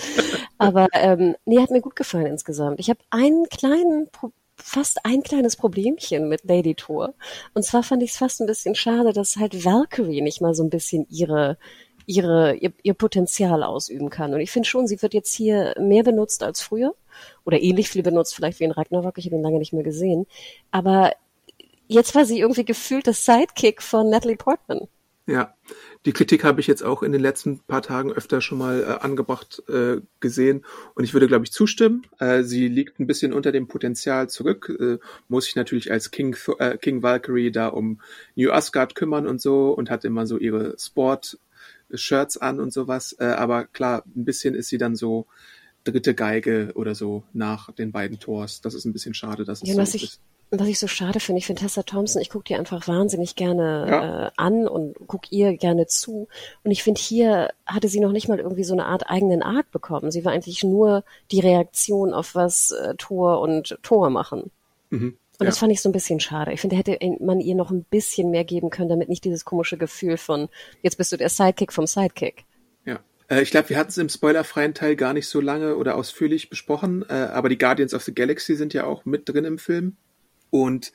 Aber 0.58 0.88
ähm, 0.92 1.34
nee, 1.46 1.58
hat 1.60 1.70
mir 1.70 1.80
gut 1.80 1.96
gefallen 1.96 2.26
insgesamt. 2.26 2.78
Ich 2.80 2.90
habe 2.90 3.00
einen 3.10 3.46
kleinen, 3.48 4.08
Pro- 4.10 4.32
fast 4.56 5.04
ein 5.04 5.22
kleines 5.22 5.56
Problemchen 5.56 6.28
mit 6.28 6.44
Lady 6.44 6.74
Thor. 6.74 7.14
Und 7.54 7.64
zwar 7.64 7.82
fand 7.82 8.02
ich 8.02 8.10
es 8.12 8.18
fast 8.18 8.40
ein 8.40 8.46
bisschen 8.46 8.74
schade, 8.74 9.12
dass 9.12 9.36
halt 9.36 9.64
Valkyrie 9.64 10.20
nicht 10.22 10.40
mal 10.40 10.54
so 10.54 10.62
ein 10.62 10.70
bisschen 10.70 11.06
ihre 11.10 11.58
ihre, 12.06 12.54
ihr, 12.54 12.72
ihr 12.82 12.94
Potenzial 12.94 13.62
ausüben 13.62 14.10
kann. 14.10 14.32
Und 14.32 14.40
ich 14.40 14.50
finde 14.50 14.68
schon, 14.68 14.86
sie 14.86 15.02
wird 15.02 15.14
jetzt 15.14 15.34
hier 15.34 15.74
mehr 15.78 16.04
benutzt 16.04 16.42
als 16.42 16.62
früher 16.62 16.94
oder 17.44 17.60
ähnlich 17.60 17.88
viel 17.88 18.02
benutzt, 18.02 18.34
vielleicht 18.34 18.60
wie 18.60 18.64
in 18.64 18.70
Ragnarok. 18.70 19.18
Ich 19.18 19.26
habe 19.26 19.36
ihn 19.36 19.42
lange 19.42 19.58
nicht 19.58 19.72
mehr 19.72 19.82
gesehen. 19.82 20.26
Aber 20.70 21.12
jetzt 21.88 22.14
war 22.14 22.24
sie 22.24 22.40
irgendwie 22.40 22.64
gefühlt 22.64 23.06
das 23.06 23.24
Sidekick 23.24 23.82
von 23.82 24.08
Natalie 24.08 24.36
Portman. 24.36 24.88
Ja, 25.28 25.56
die 26.04 26.12
Kritik 26.12 26.44
habe 26.44 26.60
ich 26.60 26.68
jetzt 26.68 26.84
auch 26.84 27.02
in 27.02 27.10
den 27.10 27.20
letzten 27.20 27.58
paar 27.58 27.82
Tagen 27.82 28.12
öfter 28.12 28.40
schon 28.40 28.58
mal 28.58 28.82
äh, 28.82 29.04
angebracht 29.04 29.60
äh, 29.68 30.00
gesehen 30.20 30.64
und 30.94 31.02
ich 31.02 31.14
würde, 31.14 31.26
glaube 31.26 31.44
ich, 31.44 31.50
zustimmen. 31.50 32.06
Äh, 32.20 32.44
sie 32.44 32.68
liegt 32.68 33.00
ein 33.00 33.08
bisschen 33.08 33.32
unter 33.32 33.50
dem 33.50 33.66
Potenzial 33.66 34.30
zurück, 34.30 34.72
äh, 34.78 34.98
muss 35.26 35.46
sich 35.46 35.56
natürlich 35.56 35.90
als 35.90 36.12
King, 36.12 36.36
äh, 36.60 36.78
King 36.78 37.02
Valkyrie 37.02 37.50
da 37.50 37.66
um 37.66 38.00
New 38.36 38.52
Asgard 38.52 38.94
kümmern 38.94 39.26
und 39.26 39.40
so 39.40 39.70
und 39.70 39.90
hat 39.90 40.04
immer 40.04 40.28
so 40.28 40.38
ihre 40.38 40.76
Sport-Shirts 41.90 42.36
an 42.38 42.60
und 42.60 42.72
sowas. 42.72 43.16
Äh, 43.18 43.26
aber 43.26 43.64
klar, 43.66 44.02
ein 44.06 44.24
bisschen 44.24 44.54
ist 44.54 44.68
sie 44.68 44.78
dann 44.78 44.96
so 44.96 45.26
dritte 45.84 46.14
Geige 46.14 46.72
oder 46.74 46.94
so 46.94 47.22
nach 47.32 47.70
den 47.72 47.92
beiden 47.92 48.18
Tors. 48.18 48.60
Das 48.60 48.74
ist 48.74 48.84
ein 48.84 48.92
bisschen 48.92 49.14
schade, 49.14 49.44
dass 49.44 49.62
es 49.62 49.68
Ja, 49.68 49.74
so 49.74 49.80
was 49.80 49.94
ich, 49.94 50.02
ist. 50.02 50.20
was 50.50 50.66
ich 50.66 50.80
so 50.80 50.88
schade 50.88 51.20
finde, 51.20 51.38
ich 51.38 51.46
finde 51.46 51.62
Tessa 51.62 51.84
Thompson, 51.84 52.20
ich 52.20 52.28
gucke 52.30 52.44
die 52.48 52.56
einfach 52.56 52.88
wahnsinnig 52.88 53.36
gerne 53.36 53.86
Ja. 53.88 54.26
äh, 54.26 54.30
an 54.36 54.66
und 54.66 54.96
guck 55.06 55.30
ihr 55.30 55.56
gerne 55.56 55.86
zu. 55.86 56.26
Und 56.64 56.70
ich 56.72 56.82
finde, 56.82 57.00
hier 57.00 57.50
hatte 57.66 57.88
sie 57.88 58.00
noch 58.00 58.10
nicht 58.12 58.28
mal 58.28 58.40
irgendwie 58.40 58.64
so 58.64 58.72
eine 58.72 58.86
Art 58.86 59.08
eigenen 59.08 59.42
Arc 59.42 59.70
bekommen. 59.70 60.10
Sie 60.10 60.24
war 60.24 60.32
eigentlich 60.32 60.64
nur 60.64 61.04
die 61.30 61.40
Reaktion 61.40 62.12
auf 62.12 62.34
was 62.34 62.72
äh, 62.72 62.94
Thor 62.98 63.40
und 63.40 63.78
Thor 63.82 64.10
machen. 64.10 64.50
Mhm. 64.90 65.16
Und 65.38 65.44
Ja. 65.44 65.50
das 65.50 65.58
fand 65.58 65.72
ich 65.72 65.80
so 65.82 65.88
ein 65.88 65.92
bisschen 65.92 66.20
schade. 66.20 66.52
Ich 66.52 66.60
finde, 66.60 66.76
hätte 66.76 66.98
man 67.20 67.40
ihr 67.40 67.54
noch 67.54 67.70
ein 67.70 67.84
bisschen 67.84 68.30
mehr 68.30 68.44
geben 68.44 68.70
können, 68.70 68.88
damit 68.88 69.08
nicht 69.08 69.24
dieses 69.24 69.44
komische 69.44 69.76
Gefühl 69.76 70.16
von, 70.16 70.48
jetzt 70.82 70.96
bist 70.96 71.12
du 71.12 71.16
der 71.16 71.28
Sidekick 71.28 71.72
vom 71.72 71.86
Sidekick. 71.86 72.44
Ja. 72.84 73.00
Äh, 73.28 73.42
ich 73.42 73.50
glaube, 73.50 73.68
wir 73.68 73.76
hatten 73.78 73.90
es 73.90 73.98
im 73.98 74.08
spoilerfreien 74.08 74.74
Teil 74.74 74.96
gar 74.96 75.12
nicht 75.12 75.26
so 75.28 75.40
lange 75.40 75.76
oder 75.76 75.96
ausführlich 75.96 76.48
besprochen, 76.48 77.04
äh, 77.08 77.12
aber 77.12 77.48
die 77.48 77.58
Guardians 77.58 77.92
of 77.94 78.02
the 78.02 78.14
Galaxy 78.14 78.56
sind 78.56 78.72
ja 78.74 78.84
auch 78.84 79.04
mit 79.04 79.28
drin 79.28 79.44
im 79.44 79.58
Film. 79.58 79.96
Und 80.50 80.92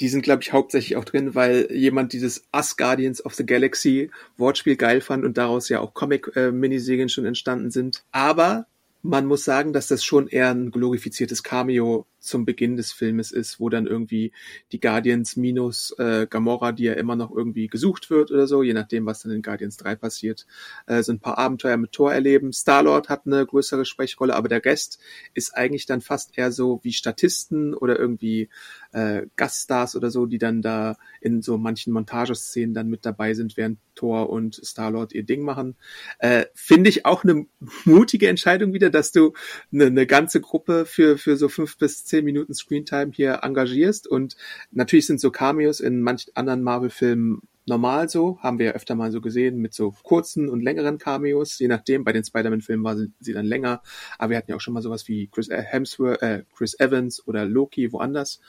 die 0.00 0.08
sind, 0.08 0.22
glaube 0.22 0.42
ich, 0.42 0.52
hauptsächlich 0.52 0.96
auch 0.96 1.04
drin, 1.04 1.34
weil 1.34 1.70
jemand 1.70 2.12
dieses 2.12 2.48
Us 2.54 2.76
Guardians 2.76 3.24
of 3.24 3.34
the 3.34 3.44
Galaxy 3.46 4.10
Wortspiel 4.36 4.76
geil 4.76 5.00
fand 5.00 5.24
und 5.24 5.36
daraus 5.38 5.68
ja 5.68 5.80
auch 5.80 5.92
Comic-Miniserien 5.94 7.08
schon 7.08 7.26
entstanden 7.26 7.70
sind. 7.70 8.04
Aber 8.10 8.66
man 9.02 9.26
muss 9.26 9.44
sagen, 9.44 9.72
dass 9.72 9.88
das 9.88 10.04
schon 10.04 10.28
eher 10.28 10.50
ein 10.50 10.70
glorifiziertes 10.70 11.42
Cameo 11.42 12.06
zum 12.20 12.44
Beginn 12.44 12.76
des 12.76 12.92
Filmes 12.92 13.32
ist, 13.32 13.58
wo 13.58 13.68
dann 13.68 13.88
irgendwie 13.88 14.32
die 14.70 14.78
Guardians 14.78 15.36
minus 15.36 15.92
äh, 15.98 16.28
Gamora, 16.30 16.70
die 16.70 16.84
ja 16.84 16.92
immer 16.92 17.16
noch 17.16 17.32
irgendwie 17.34 17.66
gesucht 17.66 18.10
wird 18.10 18.30
oder 18.30 18.46
so, 18.46 18.62
je 18.62 18.74
nachdem, 18.74 19.04
was 19.04 19.22
dann 19.22 19.32
in 19.32 19.42
Guardians 19.42 19.76
3 19.78 19.96
passiert, 19.96 20.46
äh, 20.86 21.02
so 21.02 21.12
ein 21.12 21.18
paar 21.18 21.36
Abenteuer 21.36 21.76
mit 21.76 21.90
Thor 21.90 22.12
erleben. 22.12 22.52
Star-Lord 22.52 23.08
hat 23.08 23.26
eine 23.26 23.44
größere 23.44 23.84
Sprechrolle, 23.84 24.36
aber 24.36 24.48
der 24.48 24.64
Rest 24.64 25.00
ist 25.34 25.56
eigentlich 25.56 25.86
dann 25.86 26.00
fast 26.00 26.38
eher 26.38 26.52
so 26.52 26.78
wie 26.84 26.92
Statisten 26.92 27.74
oder 27.74 27.98
irgendwie 27.98 28.50
äh, 28.92 29.26
Gaststars 29.36 29.96
oder 29.96 30.10
so, 30.10 30.26
die 30.26 30.38
dann 30.38 30.62
da 30.62 30.96
in 31.20 31.42
so 31.42 31.58
manchen 31.58 31.92
Montageszenen 31.92 32.74
dann 32.74 32.88
mit 32.88 33.04
dabei 33.04 33.34
sind, 33.34 33.56
während 33.56 33.78
Thor 33.94 34.30
und 34.30 34.54
Star-Lord 34.54 35.12
ihr 35.12 35.24
Ding 35.24 35.42
machen. 35.42 35.76
Äh, 36.18 36.46
Finde 36.54 36.90
ich 36.90 37.04
auch 37.04 37.24
eine 37.24 37.46
mutige 37.84 38.28
Entscheidung 38.28 38.72
wieder, 38.72 38.90
dass 38.90 39.12
du 39.12 39.32
eine, 39.72 39.86
eine 39.86 40.06
ganze 40.06 40.40
Gruppe 40.40 40.86
für, 40.86 41.18
für 41.18 41.36
so 41.36 41.48
fünf 41.48 41.78
bis 41.78 42.04
zehn 42.04 42.24
Minuten 42.24 42.54
Screentime 42.54 43.12
hier 43.12 43.40
engagierst. 43.42 44.06
Und 44.06 44.36
natürlich 44.70 45.06
sind 45.06 45.20
so 45.20 45.30
Cameos 45.30 45.80
in 45.80 46.02
manchen 46.02 46.34
anderen 46.36 46.62
Marvel-Filmen 46.62 47.42
normal 47.66 48.08
so, 48.08 48.38
haben 48.40 48.58
wir 48.58 48.66
ja 48.66 48.72
öfter 48.72 48.94
mal 48.94 49.12
so 49.12 49.20
gesehen, 49.20 49.58
mit 49.58 49.72
so 49.74 49.94
kurzen 50.02 50.48
und 50.48 50.62
längeren 50.62 50.98
Cameos, 50.98 51.58
je 51.58 51.68
nachdem. 51.68 52.04
Bei 52.04 52.12
den 52.12 52.24
Spider-Man-Filmen 52.24 52.84
war 52.84 52.96
sie, 52.96 53.32
dann 53.32 53.46
länger, 53.46 53.82
aber 54.18 54.30
wir 54.30 54.36
hatten 54.38 54.50
ja 54.50 54.56
auch 54.56 54.60
schon 54.60 54.74
mal 54.74 54.82
sowas 54.82 55.06
wie 55.08 55.28
Chris 55.28 55.48
Hemsworth, 55.48 56.22
äh, 56.22 56.44
Chris 56.56 56.78
Evans 56.78 57.26
oder 57.26 57.44
Loki 57.44 57.92
woanders. 57.92 58.40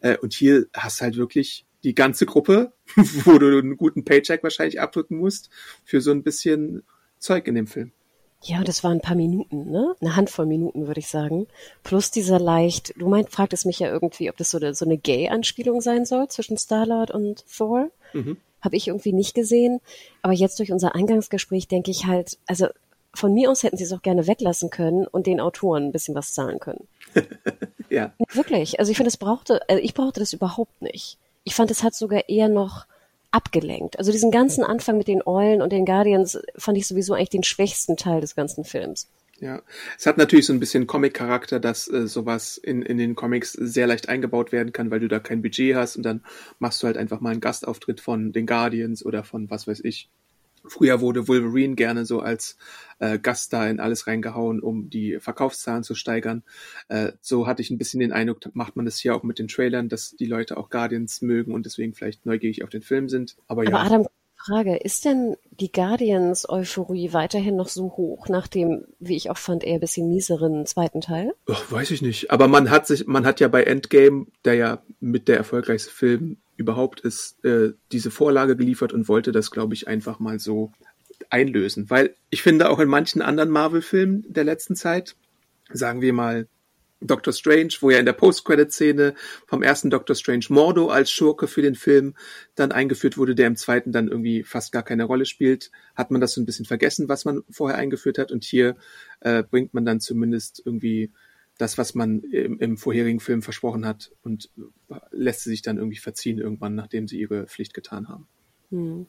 Äh, 0.00 0.16
und 0.18 0.34
hier 0.34 0.66
hast 0.74 1.00
halt 1.00 1.16
wirklich 1.16 1.64
die 1.84 1.94
ganze 1.94 2.26
Gruppe, 2.26 2.72
wo 3.24 3.38
du 3.38 3.58
einen 3.58 3.76
guten 3.76 4.04
Paycheck 4.04 4.42
wahrscheinlich 4.42 4.80
abdrücken 4.80 5.18
musst, 5.18 5.50
für 5.84 6.00
so 6.00 6.10
ein 6.10 6.22
bisschen 6.22 6.82
Zeug 7.18 7.46
in 7.46 7.54
dem 7.54 7.66
Film. 7.66 7.92
Ja, 8.42 8.62
das 8.62 8.84
waren 8.84 8.98
ein 8.98 9.00
paar 9.00 9.16
Minuten, 9.16 9.70
ne? 9.70 9.94
Eine 10.00 10.14
Handvoll 10.14 10.46
Minuten, 10.46 10.86
würde 10.86 11.00
ich 11.00 11.08
sagen. 11.08 11.46
Plus 11.82 12.10
dieser 12.10 12.38
leicht, 12.38 12.92
du 12.96 13.08
meint, 13.08 13.30
fragtest 13.30 13.66
mich 13.66 13.78
ja 13.78 13.90
irgendwie, 13.90 14.30
ob 14.30 14.36
das 14.36 14.50
so 14.50 14.58
eine, 14.58 14.74
so 14.74 14.84
eine 14.84 14.98
Gay-Anspielung 14.98 15.80
sein 15.80 16.04
soll 16.04 16.28
zwischen 16.28 16.56
Star-Lord 16.56 17.10
und 17.10 17.44
Thor. 17.48 17.90
Mhm. 18.12 18.36
Habe 18.60 18.76
ich 18.76 18.88
irgendwie 18.88 19.12
nicht 19.12 19.34
gesehen. 19.34 19.80
Aber 20.22 20.32
jetzt 20.32 20.58
durch 20.58 20.70
unser 20.70 20.94
Eingangsgespräch 20.94 21.66
denke 21.66 21.90
ich 21.90 22.06
halt, 22.06 22.38
also 22.46 22.68
von 23.14 23.32
mir 23.32 23.50
aus 23.50 23.62
hätten 23.62 23.78
sie 23.78 23.84
es 23.84 23.92
auch 23.92 24.02
gerne 24.02 24.26
weglassen 24.26 24.70
können 24.70 25.06
und 25.06 25.26
den 25.26 25.40
Autoren 25.40 25.84
ein 25.84 25.92
bisschen 25.92 26.14
was 26.14 26.32
zahlen 26.32 26.60
können. 26.60 26.86
ja. 27.90 28.12
Wirklich. 28.32 28.78
Also 28.78 28.90
ich 28.90 28.96
finde, 28.96 29.08
es 29.08 29.16
brauchte, 29.16 29.68
also 29.68 29.82
ich 29.82 29.94
brauchte 29.94 30.20
das 30.20 30.32
überhaupt 30.32 30.82
nicht. 30.82 31.18
Ich 31.44 31.54
fand, 31.54 31.70
es 31.70 31.82
hat 31.82 31.94
sogar 31.94 32.28
eher 32.28 32.48
noch 32.48 32.86
abgelenkt. 33.30 33.98
Also 33.98 34.12
diesen 34.12 34.30
ganzen 34.30 34.64
Anfang 34.64 34.98
mit 34.98 35.08
den 35.08 35.22
Eulen 35.26 35.62
und 35.62 35.70
den 35.70 35.84
Guardians 35.84 36.38
fand 36.56 36.78
ich 36.78 36.86
sowieso 36.86 37.14
eigentlich 37.14 37.30
den 37.30 37.42
schwächsten 37.42 37.96
Teil 37.96 38.20
des 38.20 38.34
ganzen 38.34 38.64
Films. 38.64 39.08
Ja, 39.38 39.60
es 39.98 40.06
hat 40.06 40.16
natürlich 40.16 40.46
so 40.46 40.54
ein 40.54 40.60
bisschen 40.60 40.86
Comic-Charakter, 40.86 41.60
dass 41.60 41.88
äh, 41.88 42.06
sowas 42.06 42.56
in, 42.56 42.80
in 42.80 42.96
den 42.96 43.14
Comics 43.14 43.52
sehr 43.52 43.86
leicht 43.86 44.08
eingebaut 44.08 44.50
werden 44.50 44.72
kann, 44.72 44.90
weil 44.90 45.00
du 45.00 45.08
da 45.08 45.18
kein 45.18 45.42
Budget 45.42 45.76
hast 45.76 45.96
und 45.96 46.04
dann 46.04 46.22
machst 46.58 46.82
du 46.82 46.86
halt 46.86 46.96
einfach 46.96 47.20
mal 47.20 47.32
einen 47.32 47.42
Gastauftritt 47.42 48.00
von 48.00 48.32
den 48.32 48.46
Guardians 48.46 49.04
oder 49.04 49.24
von 49.24 49.50
was 49.50 49.66
weiß 49.66 49.80
ich. 49.84 50.08
Früher 50.68 51.00
wurde 51.00 51.28
Wolverine 51.28 51.74
gerne 51.74 52.04
so 52.04 52.20
als 52.20 52.56
äh, 52.98 53.18
Gast 53.18 53.52
da 53.52 53.66
in 53.68 53.80
alles 53.80 54.06
reingehauen, 54.06 54.60
um 54.60 54.90
die 54.90 55.18
Verkaufszahlen 55.20 55.82
zu 55.82 55.94
steigern. 55.94 56.42
Äh, 56.88 57.12
so 57.20 57.46
hatte 57.46 57.62
ich 57.62 57.70
ein 57.70 57.78
bisschen 57.78 58.00
den 58.00 58.12
Eindruck, 58.12 58.40
macht 58.54 58.76
man 58.76 58.84
das 58.84 58.98
hier 58.98 59.14
auch 59.14 59.22
mit 59.22 59.38
den 59.38 59.48
Trailern, 59.48 59.88
dass 59.88 60.16
die 60.16 60.26
Leute 60.26 60.56
auch 60.56 60.70
Guardians 60.70 61.22
mögen 61.22 61.54
und 61.54 61.66
deswegen 61.66 61.94
vielleicht 61.94 62.26
neugierig 62.26 62.64
auf 62.64 62.70
den 62.70 62.82
Film 62.82 63.08
sind. 63.08 63.36
Aber, 63.48 63.62
Aber 63.62 63.70
ja. 63.70 63.82
Adam, 63.82 64.06
Frage, 64.46 64.76
ist 64.76 65.04
denn 65.04 65.36
die 65.50 65.72
Guardians-Euphorie 65.72 67.12
weiterhin 67.12 67.56
noch 67.56 67.68
so 67.68 67.96
hoch 67.96 68.28
nach 68.28 68.46
dem, 68.46 68.84
wie 69.00 69.16
ich 69.16 69.28
auch 69.30 69.38
fand, 69.38 69.64
eher 69.64 69.80
bisschen 69.80 70.08
mieseren 70.08 70.66
zweiten 70.66 71.00
Teil? 71.00 71.34
Ach, 71.50 71.72
weiß 71.72 71.90
ich 71.90 72.00
nicht. 72.00 72.30
Aber 72.30 72.46
man 72.46 72.70
hat 72.70 72.86
sich, 72.86 73.06
man 73.06 73.26
hat 73.26 73.40
ja 73.40 73.48
bei 73.48 73.64
Endgame, 73.64 74.26
der 74.44 74.54
ja 74.54 74.82
mit 75.00 75.26
der 75.26 75.36
erfolgreichste 75.38 75.90
Film 75.90 76.36
überhaupt 76.56 77.00
ist, 77.00 77.44
äh, 77.44 77.72
diese 77.92 78.10
Vorlage 78.10 78.56
geliefert 78.56 78.92
und 78.92 79.08
wollte 79.08 79.32
das, 79.32 79.50
glaube 79.50 79.74
ich, 79.74 79.88
einfach 79.88 80.18
mal 80.18 80.38
so 80.38 80.72
einlösen. 81.30 81.90
Weil 81.90 82.14
ich 82.30 82.42
finde 82.42 82.70
auch 82.70 82.78
in 82.78 82.88
manchen 82.88 83.22
anderen 83.22 83.50
Marvel-Filmen 83.50 84.24
der 84.28 84.44
letzten 84.44 84.76
Zeit, 84.76 85.16
sagen 85.72 86.00
wir 86.00 86.12
mal 86.12 86.48
Doctor 87.00 87.32
Strange, 87.32 87.74
wo 87.80 87.90
ja 87.90 87.98
in 87.98 88.06
der 88.06 88.14
Post-Credit-Szene 88.14 89.14
vom 89.46 89.62
ersten 89.62 89.90
Doctor 89.90 90.16
Strange 90.16 90.46
Mordo 90.48 90.88
als 90.88 91.10
Schurke 91.10 91.46
für 91.46 91.60
den 91.60 91.74
Film 91.74 92.14
dann 92.54 92.72
eingeführt 92.72 93.18
wurde, 93.18 93.34
der 93.34 93.48
im 93.48 93.56
zweiten 93.56 93.92
dann 93.92 94.08
irgendwie 94.08 94.42
fast 94.44 94.72
gar 94.72 94.82
keine 94.82 95.04
Rolle 95.04 95.26
spielt, 95.26 95.70
hat 95.94 96.10
man 96.10 96.20
das 96.20 96.32
so 96.32 96.40
ein 96.40 96.46
bisschen 96.46 96.64
vergessen, 96.64 97.08
was 97.08 97.26
man 97.26 97.42
vorher 97.50 97.78
eingeführt 97.78 98.18
hat. 98.18 98.32
Und 98.32 98.44
hier 98.44 98.76
äh, 99.20 99.42
bringt 99.42 99.74
man 99.74 99.84
dann 99.84 100.00
zumindest 100.00 100.62
irgendwie 100.64 101.12
das, 101.58 101.78
was 101.78 101.94
man 101.94 102.20
im, 102.20 102.58
im 102.58 102.76
vorherigen 102.76 103.20
Film 103.20 103.42
versprochen 103.42 103.86
hat 103.86 104.12
und 104.22 104.50
lässt 105.10 105.42
sie 105.42 105.50
sich 105.50 105.62
dann 105.62 105.78
irgendwie 105.78 105.98
verziehen 105.98 106.38
irgendwann, 106.38 106.74
nachdem 106.74 107.08
sie 107.08 107.18
ihre 107.18 107.46
Pflicht 107.46 107.74
getan 107.74 108.08
haben. 108.08 108.28
Hm. 108.70 109.06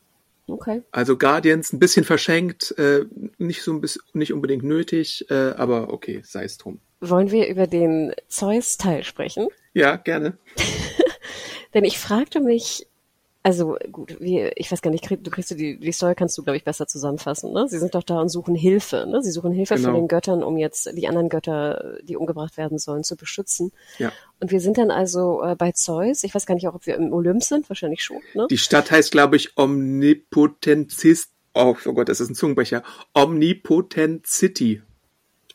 Okay. 0.50 0.82
Also 0.92 1.18
Guardians 1.18 1.74
ein 1.74 1.80
bisschen 1.80 2.06
verschenkt, 2.06 2.74
äh, 2.78 3.06
nicht 3.38 3.64
so 3.64 3.74
ein 3.74 3.82
bisschen, 3.82 4.02
nicht 4.14 4.32
unbedingt 4.32 4.64
nötig, 4.64 5.26
äh, 5.30 5.52
aber 5.52 5.92
okay, 5.92 6.22
sei 6.24 6.46
es 6.46 6.58
drum. 6.58 6.80
Wollen 7.02 7.32
wir 7.32 7.48
über 7.48 7.68
den 7.68 8.14
Zeus-Teil 8.30 9.04
sprechen? 9.04 9.48
Ja, 9.74 9.98
gerne. 9.98 10.38
Denn 11.74 11.84
ich 11.84 12.00
fragte 12.00 12.40
mich, 12.40 12.88
also 13.48 13.78
gut, 13.94 14.18
wie, 14.20 14.42
ich 14.58 14.70
weiß 14.70 14.82
gar 14.82 14.92
nicht, 14.92 15.10
du 15.10 15.32
kriegst 15.32 15.50
du 15.50 15.56
die, 15.56 15.80
die 15.80 15.94
Story 15.94 16.16
kannst 16.16 16.38
du, 16.38 16.44
glaube 16.44 16.58
ich, 16.58 16.66
besser 16.66 16.86
zusammenfassen. 16.86 17.54
Ne? 17.54 17.70
Sie 17.70 17.80
sind 17.80 17.96
doch 17.96 18.04
da 18.04 18.20
und 18.20 18.28
suchen 18.28 18.56
Hilfe. 18.56 19.08
Ne? 19.10 19.24
Sie 19.24 19.32
suchen 19.32 19.54
Hilfe 19.54 19.76
genau. 19.76 19.88
von 19.88 19.96
den 19.96 20.10
Göttern, 20.10 20.44
um 20.44 20.58
jetzt 20.58 20.92
die 20.98 21.08
anderen 21.08 21.30
Götter, 21.30 21.96
die 22.04 22.18
umgebracht 22.18 22.58
werden 22.58 22.78
sollen, 22.78 23.06
zu 23.06 23.16
beschützen. 23.16 23.72
Ja. 24.00 24.12
Und 24.42 24.52
wir 24.52 24.60
sind 24.60 24.78
dann 24.78 24.92
also 24.92 25.42
äh, 25.44 25.56
bei 25.56 25.72
Zeus. 25.72 26.26
Ich 26.26 26.36
weiß 26.36 26.46
gar 26.46 26.56
nicht 26.56 26.68
auch, 26.68 26.76
ob 26.76 26.86
wir 26.88 26.96
im 26.96 27.14
Olymp 27.14 27.42
sind, 27.42 27.70
wahrscheinlich 27.70 28.04
schon. 28.04 28.18
Ne? 28.34 28.48
Die 28.50 28.58
Stadt 28.58 28.92
heißt, 28.92 29.14
glaube 29.14 29.38
ich, 29.38 29.58
Omnipotenzist. 29.58 31.32
Oh, 31.54 31.74
oh 31.86 31.94
Gott, 31.94 32.10
das 32.10 32.20
ist 32.20 32.30
ein 32.30 32.36
Zungenbrecher. 32.36 32.84
Omnipotent 33.14 34.28
City. 34.28 34.82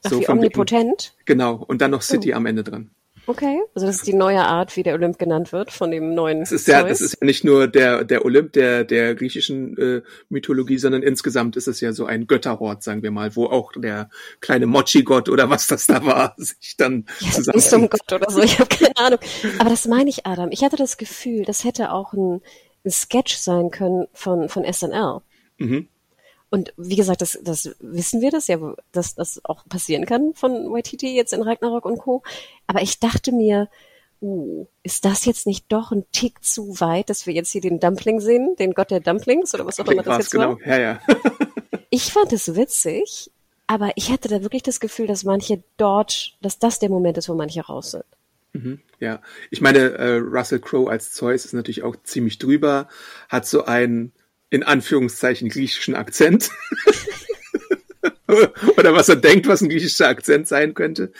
Ach, 0.02 0.12
so 0.12 0.20
wie 0.20 0.30
omnipotent? 0.30 1.14
Genau, 1.26 1.56
und 1.56 1.82
dann 1.82 1.90
noch 1.90 2.00
City 2.00 2.32
oh. 2.32 2.36
am 2.36 2.46
Ende 2.46 2.64
dran. 2.64 2.90
Okay, 3.26 3.60
also 3.74 3.86
das 3.86 3.96
ist 3.96 4.06
die 4.06 4.14
neue 4.14 4.42
Art, 4.42 4.76
wie 4.76 4.82
der 4.82 4.94
Olymp 4.94 5.16
genannt 5.18 5.52
wird 5.52 5.70
von 5.70 5.92
dem 5.92 6.12
neuen. 6.14 6.40
Das 6.40 6.50
ist 6.50 6.66
ja, 6.66 6.82
das 6.82 7.00
ist 7.00 7.18
ja 7.20 7.26
nicht 7.26 7.44
nur 7.44 7.68
der 7.68 8.04
der 8.04 8.24
Olymp 8.24 8.52
der 8.52 8.82
der 8.84 9.14
griechischen 9.14 9.78
äh, 9.78 10.02
Mythologie, 10.28 10.78
sondern 10.78 11.02
insgesamt 11.02 11.56
ist 11.56 11.68
es 11.68 11.80
ja 11.80 11.92
so 11.92 12.04
ein 12.04 12.26
Götterhort, 12.26 12.82
sagen 12.82 13.02
wir 13.04 13.12
mal, 13.12 13.36
wo 13.36 13.46
auch 13.46 13.72
der 13.76 14.10
kleine 14.40 14.66
Mochi-Gott 14.66 15.28
oder 15.28 15.48
was 15.48 15.68
das 15.68 15.86
da 15.86 16.04
war, 16.04 16.34
sich 16.38 16.76
dann 16.76 17.06
ja, 17.20 17.30
zusammen. 17.30 17.56
Nicht 17.56 17.72
ein 17.74 17.88
Gott 17.88 18.12
oder 18.12 18.30
so, 18.30 18.42
ich 18.42 18.58
habe 18.58 18.68
keine 18.68 18.96
Ahnung. 18.96 19.20
Aber 19.58 19.70
das 19.70 19.86
meine 19.86 20.10
ich, 20.10 20.26
Adam. 20.26 20.50
Ich 20.50 20.64
hatte 20.64 20.76
das 20.76 20.96
Gefühl, 20.96 21.44
das 21.44 21.62
hätte 21.62 21.92
auch 21.92 22.12
ein, 22.14 22.40
ein 22.84 22.90
Sketch 22.90 23.36
sein 23.36 23.70
können 23.70 24.06
von 24.12 24.48
von 24.48 24.64
SNL. 24.64 25.20
Mhm. 25.58 25.88
Und 26.52 26.74
wie 26.76 26.96
gesagt, 26.96 27.22
das, 27.22 27.38
das 27.42 27.74
wissen 27.80 28.20
wir 28.20 28.30
das 28.30 28.46
ja, 28.46 28.58
dass 28.92 29.14
das 29.14 29.40
auch 29.42 29.66
passieren 29.70 30.04
kann 30.04 30.34
von 30.34 30.76
YTT 30.76 31.02
jetzt 31.04 31.32
in 31.32 31.40
Ragnarok 31.40 31.86
und 31.86 31.96
Co. 31.96 32.22
Aber 32.66 32.82
ich 32.82 33.00
dachte 33.00 33.32
mir, 33.32 33.70
uh, 34.20 34.66
ist 34.82 35.06
das 35.06 35.24
jetzt 35.24 35.46
nicht 35.46 35.64
doch 35.72 35.92
ein 35.92 36.04
Tick 36.12 36.44
zu 36.44 36.78
weit, 36.78 37.08
dass 37.08 37.26
wir 37.26 37.32
jetzt 37.32 37.52
hier 37.52 37.62
den 37.62 37.80
Dumpling 37.80 38.20
sehen, 38.20 38.54
den 38.58 38.74
Gott 38.74 38.90
der 38.90 39.00
Dumplings 39.00 39.54
oder 39.54 39.64
was 39.64 39.80
auch 39.80 39.88
immer 39.88 40.02
das 40.02 40.18
jetzt 40.18 40.30
genau. 40.30 40.58
war? 40.58 40.66
Ja, 40.66 40.78
ja. 40.78 41.00
ich 41.88 42.12
fand 42.12 42.34
es 42.34 42.54
witzig, 42.54 43.30
aber 43.66 43.92
ich 43.96 44.10
hatte 44.10 44.28
da 44.28 44.42
wirklich 44.42 44.62
das 44.62 44.78
Gefühl, 44.78 45.06
dass 45.06 45.24
manche 45.24 45.62
dort, 45.78 46.36
dass 46.42 46.58
das 46.58 46.78
der 46.78 46.90
Moment 46.90 47.16
ist, 47.16 47.30
wo 47.30 47.34
manche 47.34 47.62
raus 47.62 47.92
sind. 47.92 48.04
Mhm, 48.52 48.80
ja, 49.00 49.22
ich 49.50 49.62
meine, 49.62 49.78
äh, 49.78 50.16
Russell 50.18 50.60
Crowe 50.60 50.90
als 50.90 51.12
Zeus 51.12 51.46
ist 51.46 51.54
natürlich 51.54 51.82
auch 51.82 51.96
ziemlich 52.02 52.36
drüber, 52.36 52.88
hat 53.30 53.46
so 53.46 53.64
ein 53.64 54.12
in 54.52 54.62
Anführungszeichen 54.62 55.48
griechischen 55.48 55.94
Akzent. 55.94 56.50
Oder 58.76 58.94
was 58.94 59.08
er 59.08 59.16
denkt, 59.16 59.46
was 59.48 59.62
ein 59.62 59.70
griechischer 59.70 60.08
Akzent 60.08 60.46
sein 60.46 60.74
könnte. 60.74 61.12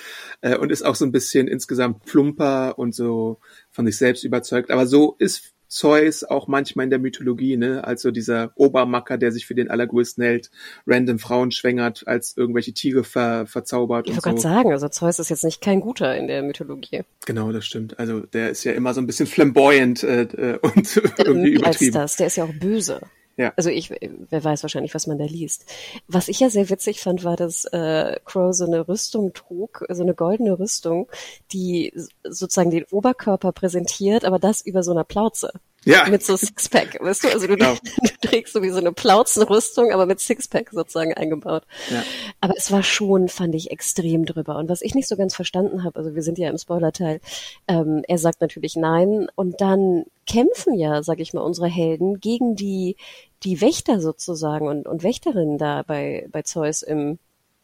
Äh, 0.43 0.59
und 0.59 0.71
ist 0.71 0.83
auch 0.83 0.95
so 0.95 1.07
ein 1.07 1.13
bisschen 1.13 1.49
insgesamt 1.49 2.05
plumper 2.05 2.79
und 2.79 2.95
so 2.95 3.39
von 3.71 3.87
sich 3.87 3.97
selbst 3.97 4.25
überzeugt. 4.25 4.71
Aber 4.71 4.87
so 4.87 5.17
ist 5.19 5.55
Zeus 5.73 6.23
auch 6.23 6.49
manchmal 6.49 6.85
in 6.85 6.91
der 6.91 6.99
Mythologie, 6.99 7.57
ne? 7.57 7.83
Also 7.85 8.11
dieser 8.11 8.53
Obermacker, 8.57 9.17
der 9.17 9.33
sich 9.33 9.47
für 9.47 9.55
den 9.55 9.71
Allergrößten 9.71 10.23
hält, 10.23 10.51
random 10.87 11.19
Frauen 11.19 11.51
schwängert, 11.51 12.07
als 12.07 12.37
irgendwelche 12.37 12.75
Tiere 12.75 13.05
ver 13.05 13.47
verzaubert. 13.47 14.07
Ich 14.07 14.13
wollte 14.13 14.23
so. 14.23 14.29
gerade 14.29 14.41
sagen, 14.41 14.73
also 14.73 14.89
Zeus 14.91 15.19
ist 15.19 15.31
jetzt 15.31 15.45
nicht 15.45 15.63
kein 15.63 15.81
guter 15.81 16.15
in 16.15 16.27
der 16.27 16.43
Mythologie. 16.43 17.05
Genau, 17.25 17.51
das 17.53 17.65
stimmt. 17.65 17.99
Also 17.99 18.21
der 18.21 18.51
ist 18.51 18.65
ja 18.65 18.73
immer 18.73 18.93
so 18.93 19.01
ein 19.01 19.07
bisschen 19.07 19.27
flamboyant 19.27 20.03
äh, 20.03 20.23
äh 20.25 20.59
und 20.59 20.97
irgendwie 21.19 21.53
übertrieben. 21.53 21.97
Als 21.97 22.13
das, 22.13 22.17
der 22.17 22.27
ist 22.27 22.37
ja 22.37 22.45
auch 22.45 22.53
böse. 22.53 23.01
Ja. 23.37 23.53
Also 23.57 23.71
ich, 23.71 23.91
wer 23.91 24.45
weiß 24.45 24.63
wahrscheinlich, 24.63 24.95
was 24.95 25.07
man 25.07 25.19
da 25.19 25.25
liest. 25.25 25.65
Was 26.07 26.29
ich 26.29 26.41
ja 26.41 26.51
sehr 26.51 26.69
witzig 26.69 27.01
fand, 27.01 27.25
war, 27.25 27.37
dass 27.37 27.65
äh, 27.67 28.19
Crow 28.25 28.55
so 28.55 28.67
eine 28.67 28.87
Rüstung 28.89 29.33
trug, 29.33 29.85
so 29.89 30.03
eine 30.03 30.15
goldene 30.15 30.59
Rüstung, 30.59 31.09
die 31.53 31.93
sozusagen 32.25 32.71
den 32.71 32.85
Oberkörper 32.91 33.53
präsentiert, 33.53 34.25
aber 34.25 34.39
das 34.39 34.61
über 34.61 34.83
so 34.83 34.91
einer 34.91 35.05
Plauze. 35.05 35.53
Ja. 35.85 36.09
Mit 36.09 36.25
so 36.25 36.37
Sixpack, 36.37 36.99
weißt 37.01 37.25
du? 37.25 37.29
Also 37.29 37.47
du, 37.47 37.57
genau. 37.57 37.75
du 38.03 38.29
trägst 38.29 38.53
so 38.53 38.63
wie 38.63 38.71
so 38.71 38.79
eine 38.79 38.93
Plauzenrüstung, 38.93 39.91
aber 39.91 40.07
mit 40.07 40.21
Sixpack 40.21 40.71
sozusagen 40.71 41.13
eingebaut. 41.15 41.65
Ja. 41.91 42.05
Aber 42.41 42.55
es 42.57 42.71
war 42.71 42.83
schon, 42.83 43.29
fand 43.29 43.55
ich, 43.55 43.71
extrem 43.71 44.25
drüber. 44.25 44.57
Und 44.57 44.69
was 44.69 44.83
ich 44.83 44.95
nicht 44.95 45.09
so 45.09 45.17
ganz 45.17 45.35
verstanden 45.35 45.83
habe, 45.83 45.99
also 45.99 46.15
wir 46.15 46.23
sind 46.23 46.39
ja 46.39 46.49
im 46.49 46.59
Spoilerteil, 46.59 47.21
ähm, 47.67 48.03
er 48.07 48.19
sagt 48.19 48.41
natürlich 48.41 48.77
nein 48.77 49.29
und 49.35 49.61
dann 49.61 50.05
kämpfen 50.27 50.75
ja, 50.75 51.03
sag 51.03 51.19
ich 51.19 51.35
mal, 51.35 51.41
unsere 51.41 51.67
Helden 51.67 52.21
gegen 52.21 52.55
die, 52.55 52.97
die 53.43 53.61
Wächter 53.61 54.01
sozusagen 54.01 54.69
und, 54.69 54.87
und 54.87 55.03
Wächterinnen 55.03 55.59
da 55.59 55.83
bei, 55.83 56.29
bei 56.31 56.43
Zeus 56.43 56.83
im 56.83 57.19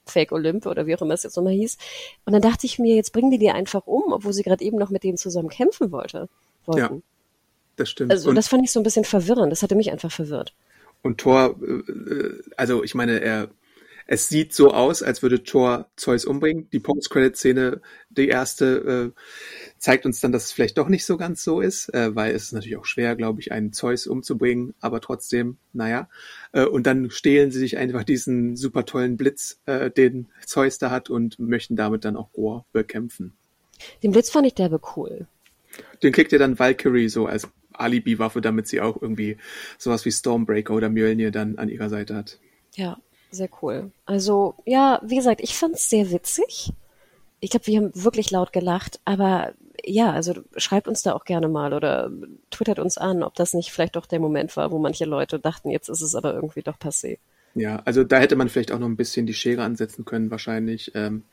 Fake 0.07 0.33
Olymp 0.33 0.67
oder 0.67 0.87
wie 0.87 0.97
auch 0.97 1.03
immer 1.03 1.15
es 1.15 1.23
jetzt 1.23 1.37
nochmal 1.37 1.53
hieß. 1.53 1.79
Und 2.25 2.33
dann 2.33 2.43
dachte 2.43 2.67
ich 2.67 2.81
mir, 2.81 2.97
jetzt 2.97 3.13
bringen 3.13 3.31
die 3.31 3.39
die 3.39 3.51
einfach 3.51 3.87
um, 3.87 4.13
obwohl 4.13 4.33
sie 4.33 4.43
gerade 4.43 4.65
eben 4.65 4.79
noch 4.79 4.91
mit 4.91 5.05
denen 5.05 5.19
zusammen 5.19 5.51
kämpfen 5.51 5.93
wollte, 5.93 6.29
wollten. 6.67 6.95
Ja 6.97 7.01
das 7.79 7.91
stimmt. 7.91 8.11
Also 8.11 8.29
und, 8.29 8.35
das 8.35 8.49
fand 8.49 8.65
ich 8.65 8.73
so 8.73 8.81
ein 8.81 8.83
bisschen 8.83 9.05
verwirrend. 9.05 9.53
Das 9.53 9.63
hatte 9.63 9.75
mich 9.75 9.91
einfach 9.91 10.11
verwirrt. 10.11 10.53
Und 11.03 11.19
Thor, 11.19 11.57
äh, 11.63 12.33
also 12.57 12.83
ich 12.85 12.95
meine, 12.95 13.21
er 13.21 13.49
es 14.11 14.27
sieht 14.29 14.55
so 14.55 14.73
aus, 14.73 15.03
als 15.03 15.21
würde 15.21 15.43
Thor 15.43 15.91
Zeus 15.95 16.25
umbringen. 16.25 16.67
Die 16.73 16.81
Post-Credit-Szene, 16.81 17.83
die 18.09 18.29
erste, 18.29 19.13
äh, 19.15 19.21
zeigt 19.77 20.07
uns 20.07 20.21
dann, 20.21 20.33
dass 20.33 20.47
es 20.47 20.53
vielleicht 20.53 20.79
doch 20.79 20.89
nicht 20.89 21.05
so 21.05 21.19
ganz 21.19 21.45
so 21.45 21.61
ist, 21.61 21.93
äh, 21.93 22.17
weil 22.17 22.35
es 22.35 22.45
ist 22.45 22.53
natürlich 22.53 22.79
auch 22.79 22.87
schwer, 22.87 23.17
glaube 23.17 23.43
ich, 23.43 23.53
einen 23.53 23.75
Zeus 23.75 24.07
umzubringen, 24.07 24.73
aber 24.81 25.03
trotzdem, 25.03 25.59
naja. 25.75 26.09
Und 26.53 26.87
dann 26.87 27.11
stehlen 27.11 27.51
sie 27.51 27.59
sich 27.59 27.77
einfach 27.77 28.03
diesen 28.03 28.57
super 28.57 28.87
tollen 28.87 29.19
Blitz, 29.19 29.61
den 29.67 30.29
Zeus 30.47 30.79
da 30.79 30.91
hat 30.91 31.11
und 31.11 31.39
möchten 31.39 31.77
damit 31.77 32.07
dann 32.07 32.17
auch 32.17 32.33
Gore 32.33 32.65
bekämpfen. 32.73 33.35
Den 34.03 34.13
Blitz 34.13 34.31
fand 34.31 34.47
ich 34.47 34.55
derbe 34.55 34.81
cool. 34.97 35.27
Den 36.03 36.13
kriegt 36.13 36.33
ihr 36.33 36.39
dann 36.39 36.59
Valkyrie 36.59 37.11
so 37.11 37.27
als 37.27 37.49
Alibi-Waffe, 37.81 38.41
damit 38.41 38.69
sie 38.69 38.81
auch 38.81 39.01
irgendwie 39.01 39.37
sowas 39.79 40.05
wie 40.05 40.13
Stormbreaker 40.13 40.75
oder 40.75 40.89
Mjölnir 40.89 41.31
dann 41.31 41.59
an 41.59 41.69
ihrer 41.69 41.89
Seite 41.89 42.15
hat. 42.15 42.39
Ja, 42.75 42.99
sehr 43.31 43.49
cool. 43.63 43.91
Also, 44.07 44.55
ja, 44.65 45.01
wie 45.05 45.17
gesagt, 45.17 45.41
ich 45.41 45.57
fand 45.57 45.75
es 45.75 45.91
sehr 45.91 46.11
witzig. 46.11 46.73
Ich 47.41 47.51
glaube, 47.51 47.67
wir 47.67 47.79
haben 47.79 47.91
wirklich 47.95 48.31
laut 48.31 48.53
gelacht, 48.53 49.01
aber 49.05 49.55
ja, 49.85 50.13
also 50.13 50.35
schreibt 50.57 50.89
uns 50.89 51.03
da 51.03 51.13
auch 51.13 51.25
gerne 51.25 51.49
mal 51.49 51.73
oder 51.73 52.11
twittert 52.51 52.79
uns 52.79 52.99
an, 52.99 53.23
ob 53.23 53.35
das 53.35 53.55
nicht 53.55 53.71
vielleicht 53.71 53.97
doch 53.97 54.07
der 54.07 54.21
Moment 54.21 54.57
war, 54.57 54.71
wo 54.71 54.79
manche 54.79 55.05
Leute 55.05 55.39
dachten, 55.39 55.71
jetzt 55.71 55.89
ist 55.89 56.03
es 56.03 56.15
aber 56.15 56.35
irgendwie 56.35 56.63
doch 56.63 56.79
passé. 56.79 57.19
Ja, 57.55 57.83
also 57.85 58.05
da 58.05 58.19
hätte 58.19 58.37
man 58.37 58.49
vielleicht 58.49 58.73
auch 58.73 58.79
noch 58.79 58.89
ein 58.89 58.97
bisschen 58.97 59.27
die 59.27 59.35
Schere 59.35 59.63
ansetzen 59.63 60.05
können, 60.05 60.31
wahrscheinlich. 60.31 60.93
Ähm, 60.95 61.25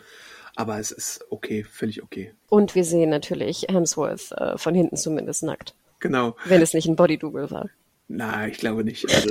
aber 0.56 0.80
es 0.80 0.91
ist 0.91 1.26
okay, 1.30 1.64
völlig 1.64 2.02
okay. 2.02 2.34
Und 2.50 2.76
wir 2.76 2.84
sehen 2.84 3.10
natürlich 3.10 3.68
Hemsworth 3.70 4.32
äh, 4.32 4.58
von 4.58 4.74
hinten 4.74 4.96
zumindest 4.96 5.43
nackt. 5.43 5.76
Genau. 6.06 6.36
Wenn 6.45 6.62
es 6.62 6.76
nicht 6.76 6.88
ein 6.88 6.95
Body-Double 6.95 7.49
war. 7.49 7.70
Na, 8.08 8.47
ich 8.47 8.60
glaube 8.60 8.84
nicht. 8.84 9.12
Also, 9.12 9.30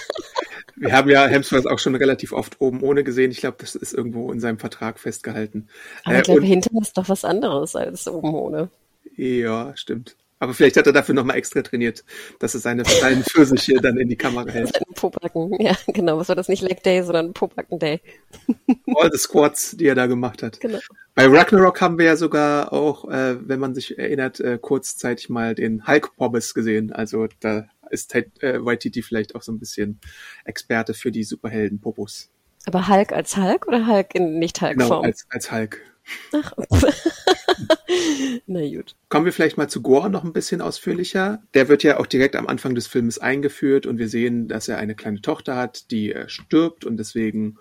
wir 0.76 0.92
haben 0.92 1.10
ja 1.10 1.26
Hemsworth 1.26 1.66
auch 1.66 1.80
schon 1.80 1.96
relativ 1.96 2.32
oft 2.32 2.60
oben 2.60 2.82
ohne 2.82 3.02
gesehen. 3.02 3.32
Ich 3.32 3.38
glaube, 3.38 3.56
das 3.58 3.74
ist 3.74 3.92
irgendwo 3.92 4.30
in 4.30 4.38
seinem 4.38 4.60
Vertrag 4.60 5.00
festgehalten. 5.00 5.68
Aber 6.04 6.18
ich 6.18 6.22
glaube, 6.22 6.42
hinten 6.42 6.80
ist 6.80 6.96
doch 6.96 7.08
was 7.08 7.24
anderes 7.24 7.74
als 7.74 8.06
oben 8.06 8.32
ohne. 8.32 8.68
Ja, 9.16 9.76
stimmt. 9.76 10.16
Aber 10.40 10.54
vielleicht 10.54 10.76
hat 10.76 10.86
er 10.86 10.92
dafür 10.92 11.14
nochmal 11.14 11.36
extra 11.36 11.62
trainiert, 11.62 12.04
dass 12.38 12.54
er 12.54 12.60
seine 12.60 12.84
kleinen 12.84 13.24
Pfirsiche 13.24 13.74
dann 13.74 13.98
in 13.98 14.08
die 14.08 14.16
Kamera 14.16 14.48
hält. 14.50 14.72
Seine 14.72 14.84
Popacken, 14.94 15.60
ja, 15.60 15.76
genau. 15.88 16.18
Was 16.18 16.28
war 16.28 16.36
das 16.36 16.48
nicht 16.48 16.62
Leg 16.62 16.82
Day, 16.82 17.02
sondern 17.02 17.32
Popacken 17.32 17.78
Day. 17.78 18.00
All 18.94 19.10
the 19.10 19.18
Squats, 19.18 19.76
die 19.76 19.86
er 19.86 19.94
da 19.94 20.06
gemacht 20.06 20.42
hat. 20.42 20.60
Genau. 20.60 20.78
Bei 21.14 21.26
Ragnarok 21.26 21.80
haben 21.80 21.98
wir 21.98 22.06
ja 22.06 22.16
sogar 22.16 22.72
auch, 22.72 23.08
äh, 23.08 23.36
wenn 23.48 23.58
man 23.58 23.74
sich 23.74 23.98
erinnert, 23.98 24.38
äh, 24.38 24.58
kurzzeitig 24.60 25.28
mal 25.28 25.54
den 25.54 25.86
Hulk 25.86 26.16
Pobbes 26.16 26.54
gesehen. 26.54 26.92
Also 26.92 27.26
da 27.40 27.66
ist 27.90 28.14
äh, 28.14 28.24
Waititi 28.64 29.02
vielleicht 29.02 29.34
auch 29.34 29.42
so 29.42 29.50
ein 29.50 29.58
bisschen 29.58 29.98
Experte 30.44 30.94
für 30.94 31.10
die 31.10 31.24
Superhelden-Popos. 31.24 32.30
Aber 32.66 32.86
Hulk 32.86 33.12
als 33.12 33.36
Hulk 33.36 33.66
oder 33.66 33.86
Hulk 33.86 34.14
in 34.14 34.38
Nicht-Hulk-Form? 34.38 34.88
Genau, 34.88 35.00
als, 35.00 35.26
als 35.30 35.50
Hulk. 35.50 35.80
Ach, 36.32 36.52
na 38.46 38.60
gut. 38.68 38.94
Kommen 39.08 39.24
wir 39.24 39.32
vielleicht 39.32 39.56
mal 39.56 39.68
zu 39.68 39.82
Gore 39.82 40.10
noch 40.10 40.24
ein 40.24 40.32
bisschen 40.32 40.60
ausführlicher. 40.60 41.42
Der 41.54 41.68
wird 41.68 41.82
ja 41.82 41.98
auch 41.98 42.06
direkt 42.06 42.36
am 42.36 42.46
Anfang 42.46 42.74
des 42.74 42.86
Films 42.86 43.18
eingeführt 43.18 43.86
und 43.86 43.98
wir 43.98 44.08
sehen, 44.08 44.48
dass 44.48 44.68
er 44.68 44.78
eine 44.78 44.94
kleine 44.94 45.20
Tochter 45.20 45.56
hat, 45.56 45.90
die 45.90 46.12
äh, 46.12 46.28
stirbt 46.28 46.84
und 46.84 46.96
deswegen 46.96 47.58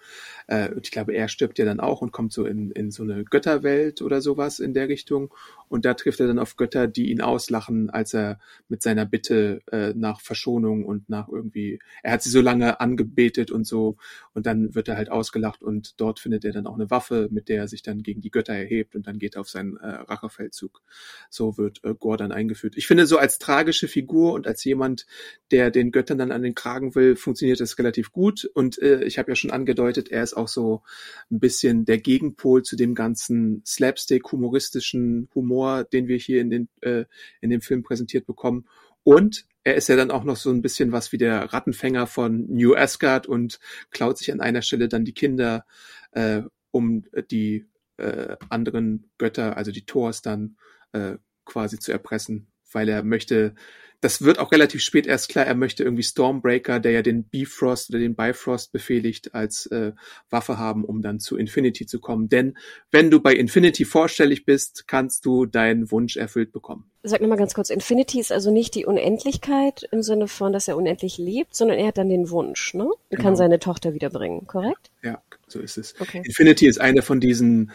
äh, 0.48 0.70
ich 0.82 0.92
glaube, 0.92 1.14
er 1.14 1.28
stirbt 1.28 1.60
ja 1.60 1.66
dann 1.66 1.80
auch 1.80 2.02
und 2.02 2.12
kommt 2.12 2.34
so 2.34 2.46
in, 2.46 2.72
in 2.72 2.92
so 2.92 3.04
eine 3.04 3.24
Götterwelt 3.26 4.02
oder 4.02 4.22
sowas 4.22 4.60
in 4.60 4.74
der 4.74 4.88
Richtung. 4.88 5.34
Und 5.70 5.84
da 5.86 5.94
trifft 5.94 6.22
er 6.22 6.28
dann 6.28 6.40
auf 6.40 6.56
Götter, 6.56 6.88
die 6.88 7.12
ihn 7.12 7.22
auslachen, 7.22 7.90
als 7.90 8.14
er 8.14 8.40
mit 8.70 8.82
seiner 8.82 9.06
Bitte 9.06 9.62
äh, 9.72 9.94
nach 9.94 10.22
Verschonung 10.22 10.86
und 10.86 11.10
nach 11.10 11.28
irgendwie, 11.28 11.80
er 12.04 12.14
hat 12.14 12.24
sie 12.24 12.30
so 12.30 12.40
lange 12.42 12.80
angebetet 12.80 13.52
und 13.52 13.66
so, 13.66 13.98
und 14.38 14.46
dann 14.46 14.76
wird 14.76 14.88
er 14.88 14.98
halt 14.98 15.10
ausgelacht 15.10 15.64
und 15.64 16.00
dort 16.00 16.20
findet 16.20 16.46
er 16.46 16.52
dann 16.52 16.68
auch 16.68 16.76
eine 16.76 16.92
Waffe, 16.92 17.28
mit 17.32 17.50
der 17.50 17.58
er 17.58 17.68
sich 17.68 17.82
dann 17.82 18.04
gegen 18.04 18.22
die 18.22 18.30
Götter 18.30 18.54
erhebt 18.54 18.96
und 18.96 19.08
dann 19.08 19.18
geht 19.18 19.34
er 19.34 19.42
auf 19.42 19.50
seinen 19.50 19.78
äh, 19.78 19.88
Rachefeldzug. 19.88 20.84
So 21.32 21.58
wird 21.58 21.84
äh, 21.84 21.96
Gore 21.98 22.18
dann 22.18 22.32
eingeführt. 22.32 22.76
Ich 22.78 22.86
finde, 22.86 23.08
so 23.08 23.18
als 23.18 23.40
tragische 23.40 23.88
Figur 23.88 24.34
und 24.34 24.46
als 24.46 24.64
jemand, 24.64 25.08
der 25.50 25.72
den 25.72 25.92
Göttern 25.92 26.20
dann 26.20 26.32
an 26.32 26.44
den 26.44 26.54
Kragen 26.54 26.94
will, 26.94 27.16
funktioniert 27.16 27.60
das 27.60 27.80
relativ 27.80 28.12
gut. 28.12 28.48
Und 28.54 28.80
äh, 28.80 29.04
ich 29.06 29.18
habe 29.18 29.32
ja 29.32 29.36
schon 29.36 29.50
angedeutet, 29.50 30.10
er 30.10 30.22
ist 30.22 30.36
auch 30.36 30.50
so 30.50 30.84
ein 31.32 31.40
bisschen 31.40 31.86
der 31.86 31.98
Gegenpol 31.98 32.62
zu 32.62 32.76
dem 32.76 32.94
ganzen 32.94 33.64
Slapstick-humoristischen 33.66 35.30
Humor, 35.34 35.84
den 35.84 36.08
wir 36.08 36.18
hier 36.18 36.42
in, 36.42 36.52
den, 36.52 36.70
äh, 36.82 37.06
in 37.42 37.50
dem 37.50 37.62
Film 37.62 37.82
präsentiert 37.82 38.28
bekommen. 38.28 38.68
Und 39.08 39.46
er 39.64 39.76
ist 39.76 39.88
ja 39.88 39.96
dann 39.96 40.12
auch 40.12 40.26
noch 40.26 40.36
so 40.36 40.50
ein 40.50 40.62
bisschen 40.62 40.92
was 40.92 41.14
wie 41.14 41.18
der 41.18 41.54
Rattenfänger 41.54 42.08
von 42.08 42.46
New 42.50 42.76
Asgard 42.76 43.26
und 43.26 43.58
klaut 43.90 44.18
sich 44.18 44.34
an 44.34 44.42
einer 44.42 44.62
Stelle 44.62 44.90
dann 44.90 45.06
die 45.06 45.14
Kinder, 45.14 45.66
äh, 46.12 46.42
um 46.72 47.06
die 47.32 47.66
äh, 47.96 48.36
anderen 48.50 49.10
Götter, 49.18 49.56
also 49.56 49.72
die 49.72 49.86
Thors 49.86 50.22
dann 50.22 50.58
äh, 50.92 51.14
quasi 51.46 51.80
zu 51.80 51.94
erpressen, 51.94 52.48
weil 52.74 52.90
er 52.90 53.02
möchte 53.02 53.56
das 54.02 54.22
wird 54.22 54.38
auch 54.38 54.52
relativ 54.52 54.82
spät 54.82 55.08
erst 55.08 55.30
klar, 55.30 55.46
er 55.46 55.56
möchte 55.56 55.84
irgendwie 55.84 56.04
Stormbreaker, 56.04 56.80
der 56.80 56.92
ja 56.92 57.02
den 57.02 57.24
Bifrost 57.24 57.90
oder 57.90 58.00
den 58.00 58.16
Bifrost 58.16 58.72
befehligt, 58.72 59.34
als 59.34 59.66
äh, 59.68 59.94
Waffe 60.30 60.60
haben, 60.60 60.86
um 60.86 61.02
dann 61.02 61.20
zu 61.20 61.36
Infinity 61.36 61.88
zu 61.88 62.00
kommen. 62.00 62.30
Denn 62.30 62.58
wenn 62.92 63.10
du 63.10 63.20
bei 63.20 63.34
Infinity 63.34 63.86
vorstellig 63.86 64.46
bist, 64.46 64.88
kannst 64.88 65.26
du 65.26 65.46
deinen 65.48 65.90
Wunsch 65.92 66.16
erfüllt 66.16 66.52
bekommen. 66.52 66.92
Sag 67.02 67.22
nochmal 67.22 67.38
ganz 67.38 67.54
kurz, 67.54 67.70
Infinity 67.70 68.20
ist 68.20 68.32
also 68.32 68.52
nicht 68.52 68.76
die 68.76 68.86
Unendlichkeit 68.86 69.88
im 69.92 70.04
Sinne 70.04 70.28
von, 70.28 70.54
dass 70.54 70.68
er 70.68 70.78
unendlich 70.78 71.18
lebt, 71.18 71.56
sondern 71.56 71.80
er 71.80 71.88
hat 71.88 71.98
dann 71.98 72.10
den 72.10 72.30
Wunsch, 72.30 72.74
ne? 72.74 72.84
Und 72.84 72.96
genau. 73.10 73.24
kann 73.24 73.36
seine 73.36 73.60
Tochter 73.60 73.94
wiederbringen, 73.94 74.46
korrekt? 74.46 74.92
Ja, 75.02 75.22
so 75.48 75.60
ist 75.60 75.78
es. 75.78 75.96
Okay. 76.00 76.22
Infinity 76.24 76.68
ist 76.68 76.82
eine 76.82 77.02
von 77.02 77.20
diesen 77.20 77.72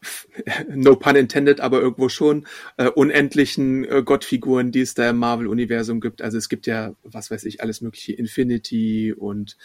no 0.68 0.96
pun 0.96 1.16
intended, 1.16 1.60
aber 1.60 1.80
irgendwo 1.80 2.08
schon, 2.08 2.46
äh, 2.76 2.88
unendlichen 2.88 3.84
äh, 3.84 4.02
Gottfiguren, 4.02 4.72
die 4.72 4.80
es 4.80 4.94
da 4.94 5.10
im 5.10 5.18
Marvel-Universum 5.18 6.00
gibt. 6.00 6.22
Also 6.22 6.38
es 6.38 6.48
gibt 6.48 6.66
ja, 6.66 6.94
was 7.02 7.30
weiß 7.30 7.44
ich, 7.44 7.62
alles 7.62 7.80
mögliche, 7.80 8.12
Infinity 8.12 9.12
und 9.12 9.56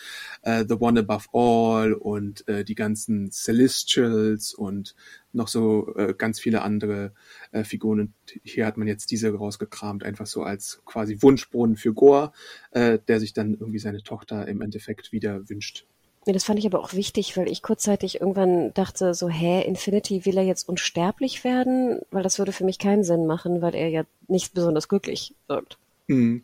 äh, 0.42 0.66
The 0.68 0.76
One 0.80 1.00
Above 1.00 1.28
All 1.34 1.94
und 1.94 2.48
äh, 2.48 2.64
die 2.64 2.76
ganzen 2.76 3.32
Celestials 3.32 4.54
und 4.54 4.96
noch 5.34 5.48
so 5.48 5.94
äh, 5.96 6.14
ganz 6.18 6.40
viele 6.40 6.62
andere 6.62 7.14
äh, 7.52 7.64
Figuren. 7.64 8.00
Und 8.00 8.14
hier 8.44 8.66
hat 8.66 8.78
man 8.78 8.88
jetzt 8.88 9.12
diese 9.12 9.34
rausgekramt, 9.34 10.04
einfach 10.04 10.28
so 10.28 10.44
als 10.44 10.82
quasi 10.86 11.22
Wunschbrunnen 11.22 11.76
für 11.76 11.94
Gore, 11.94 12.32
äh, 12.72 13.00
der 13.08 13.20
sich 13.20 13.34
dann 13.34 13.54
irgendwie 13.54 13.80
seine 13.80 14.04
Tochter 14.04 14.48
im 14.48 14.62
Endeffekt 14.62 15.12
wieder 15.12 15.50
wünscht. 15.50 15.86
Nee, 16.26 16.34
das 16.34 16.46
fand 16.46 16.60
ich 16.60 16.66
aber 16.66 16.80
auch 16.80 16.94
wichtig, 16.94 17.36
weil 17.36 17.50
ich 17.50 17.62
kurzzeitig 17.62 18.22
irgendwann 18.22 18.74
dachte 18.74 19.14
so, 19.14 19.28
hä, 19.28 19.62
Infinity 19.62 20.26
will 20.26 20.38
er 20.38 20.44
jetzt 20.44 20.70
unsterblich 20.70 21.44
werden? 21.44 22.00
Weil 22.12 22.24
das 22.24 22.40
würde 22.40 22.54
für 22.54 22.64
mich 22.64 22.80
keinen 22.80 23.04
Sinn 23.04 23.26
machen, 23.26 23.62
weil 23.62 23.76
er 23.76 23.90
ja 23.90 24.04
nicht 24.28 24.54
besonders 24.54 24.88
glücklich 24.88 25.36
wirkt. 25.48 25.78
Hm. 26.08 26.44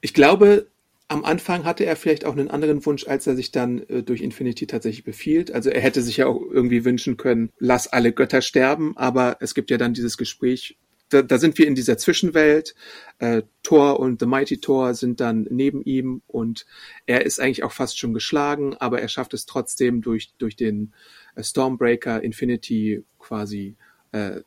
Ich 0.00 0.14
glaube, 0.14 0.66
am 1.08 1.24
Anfang 1.24 1.64
hatte 1.64 1.84
er 1.84 1.96
vielleicht 1.96 2.24
auch 2.24 2.32
einen 2.32 2.50
anderen 2.50 2.84
Wunsch, 2.84 3.06
als 3.06 3.26
er 3.26 3.34
sich 3.34 3.50
dann 3.50 3.82
äh, 3.88 4.02
durch 4.02 4.20
Infinity 4.20 4.66
tatsächlich 4.66 5.04
befiehlt. 5.04 5.50
Also 5.50 5.70
er 5.70 5.80
hätte 5.80 6.02
sich 6.02 6.18
ja 6.18 6.26
auch 6.26 6.40
irgendwie 6.40 6.84
wünschen 6.84 7.16
können, 7.16 7.50
lass 7.58 7.86
alle 7.88 8.12
Götter 8.12 8.42
sterben, 8.42 8.96
aber 8.96 9.38
es 9.40 9.54
gibt 9.54 9.70
ja 9.70 9.78
dann 9.78 9.94
dieses 9.94 10.16
Gespräch 10.18 10.76
da, 11.08 11.22
da 11.22 11.38
sind 11.38 11.58
wir 11.58 11.66
in 11.66 11.74
dieser 11.74 11.98
Zwischenwelt. 11.98 12.74
Äh, 13.18 13.42
Thor 13.62 14.00
und 14.00 14.20
The 14.20 14.26
Mighty 14.26 14.58
Thor 14.58 14.94
sind 14.94 15.20
dann 15.20 15.46
neben 15.50 15.82
ihm 15.82 16.22
und 16.26 16.66
er 17.06 17.24
ist 17.26 17.40
eigentlich 17.40 17.64
auch 17.64 17.72
fast 17.72 17.98
schon 17.98 18.14
geschlagen, 18.14 18.76
aber 18.78 19.00
er 19.00 19.08
schafft 19.08 19.34
es 19.34 19.46
trotzdem 19.46 20.02
durch, 20.02 20.32
durch 20.38 20.56
den 20.56 20.92
äh, 21.34 21.42
Stormbreaker 21.42 22.22
Infinity 22.22 23.04
quasi 23.18 23.76
äh, 24.12 24.40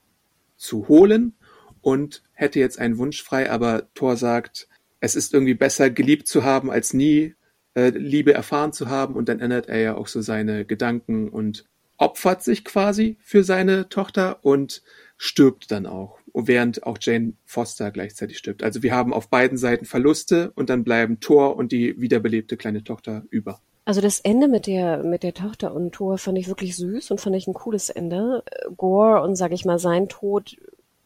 zu 0.58 0.88
holen 0.88 1.34
und 1.82 2.24
hätte 2.34 2.60
jetzt 2.60 2.80
einen 2.80 2.98
Wunsch 2.98 3.24
frei, 3.24 3.50
aber 3.52 3.88
Thor 3.94 4.16
sagt, 4.16 4.68
es 5.00 5.16
ist 5.16 5.34
irgendwie 5.34 5.56
besser 5.56 5.90
geliebt 5.90 6.28
zu 6.28 6.44
haben 6.44 6.70
als 6.70 6.94
nie 6.94 7.34
äh, 7.74 7.90
Liebe 7.90 8.34
erfahren 8.34 8.72
zu 8.72 8.90
haben 8.90 9.16
und 9.16 9.28
dann 9.30 9.40
ändert 9.40 9.68
er 9.68 9.80
ja 9.80 9.96
auch 9.96 10.08
so 10.08 10.22
seine 10.22 10.66
Gedanken 10.66 11.30
und 11.30 11.66
opfert 11.98 12.44
sich 12.44 12.64
quasi 12.64 13.18
für 13.22 13.44
seine 13.44 13.90
Tochter 13.90 14.44
und 14.44 14.84
stirbt 15.18 15.72
dann 15.72 15.86
auch 15.86 16.20
während 16.34 16.84
auch 16.84 16.98
Jane 17.00 17.34
Foster 17.46 17.92
gleichzeitig 17.92 18.38
stirbt. 18.38 18.64
Also 18.64 18.84
wir 18.84 18.94
haben 18.94 19.14
auf 19.14 19.30
beiden 19.30 19.58
Seiten 19.58 19.86
Verluste 19.86 20.52
und 20.56 20.70
dann 20.70 20.84
bleiben 20.84 21.20
Thor 21.20 21.56
und 21.56 21.72
die 21.72 22.00
wiederbelebte 22.00 22.58
kleine 22.58 22.84
Tochter 22.84 23.24
über. 23.30 23.62
Also 23.84 24.00
das 24.00 24.20
Ende 24.20 24.48
mit 24.48 24.68
der 24.68 25.04
mit 25.04 25.24
der 25.24 25.34
Tochter 25.34 25.74
und 25.74 25.94
Thor 25.94 26.18
fand 26.18 26.38
ich 26.38 26.48
wirklich 26.48 26.76
süß 26.76 27.12
und 27.12 27.20
fand 27.20 27.36
ich 27.36 27.48
ein 27.48 27.54
cooles 27.54 27.90
Ende. 27.90 28.44
Gore 28.78 29.22
und 29.24 29.36
sage 29.36 29.56
ich 29.56 29.66
mal 29.66 29.80
sein 29.80 30.08
Tod 30.08 30.56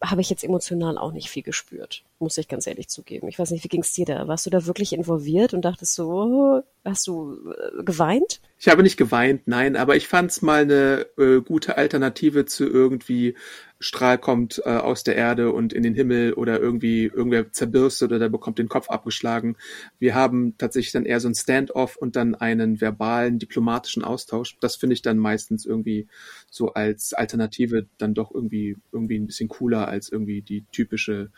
habe 0.04 0.22
ich 0.22 0.30
jetzt 0.30 0.44
emotional 0.44 0.98
auch 0.98 1.12
nicht 1.12 1.30
viel 1.30 1.44
gespürt. 1.44 2.04
muss 2.20 2.38
ich 2.38 2.48
ganz 2.48 2.68
ehrlich 2.68 2.88
zugeben. 2.90 3.28
Ich 3.28 3.40
weiß 3.40 3.52
nicht, 3.52 3.64
wie 3.64 3.70
ging's 3.70 3.94
dir 3.94 4.06
da? 4.06 4.28
Warst 4.28 4.46
du 4.46 4.50
da 4.50 4.66
wirklich 4.66 4.94
involviert 4.94 5.54
und 5.54 5.64
dachtest 5.64 5.96
so, 5.96 6.62
hast 6.84 7.08
du 7.08 7.38
äh, 7.52 7.84
geweint? 7.84 8.42
Ich 8.60 8.68
habe 8.68 8.84
nicht 8.84 8.98
geweint, 8.98 9.48
nein, 9.48 9.76
aber 9.76 9.96
ich 9.96 10.08
fand's 10.08 10.42
mal 10.42 10.62
eine 10.62 11.06
äh, 11.18 11.42
gute 11.42 11.78
Alternative 11.78 12.46
zu 12.46 12.66
irgendwie 12.66 13.36
Strahl 13.86 14.18
kommt 14.18 14.64
äh, 14.66 14.70
aus 14.70 15.04
der 15.04 15.16
Erde 15.16 15.52
und 15.52 15.72
in 15.72 15.84
den 15.84 15.94
Himmel 15.94 16.34
oder 16.34 16.60
irgendwie 16.60 17.04
irgendwer 17.04 17.52
zerbürstet 17.52 18.10
oder 18.10 18.18
der 18.18 18.30
bekommt 18.30 18.58
den 18.58 18.68
Kopf 18.68 18.90
abgeschlagen. 18.90 19.58
Wir 20.00 20.16
haben 20.16 20.58
tatsächlich 20.58 20.92
dann 20.92 21.06
eher 21.06 21.20
so 21.20 21.28
ein 21.28 21.36
Standoff 21.36 21.96
und 21.96 22.16
dann 22.16 22.34
einen 22.34 22.82
verbalen, 22.82 23.38
diplomatischen 23.38 24.04
Austausch. 24.04 24.58
Das 24.60 24.76
finde 24.76 24.96
ich 24.96 25.04
dann 25.04 25.20
meistens 25.20 25.68
irgendwie 25.68 26.08
so 26.50 26.74
als 26.74 27.14
Alternative 27.14 27.86
dann 28.00 28.16
doch 28.16 28.34
irgendwie 28.34 28.76
irgendwie 28.92 29.20
ein 29.20 29.28
bisschen 29.28 29.50
cooler 29.50 29.88
als 29.88 30.10
irgendwie 30.10 30.42
die 30.42 30.66
typische 30.72 31.30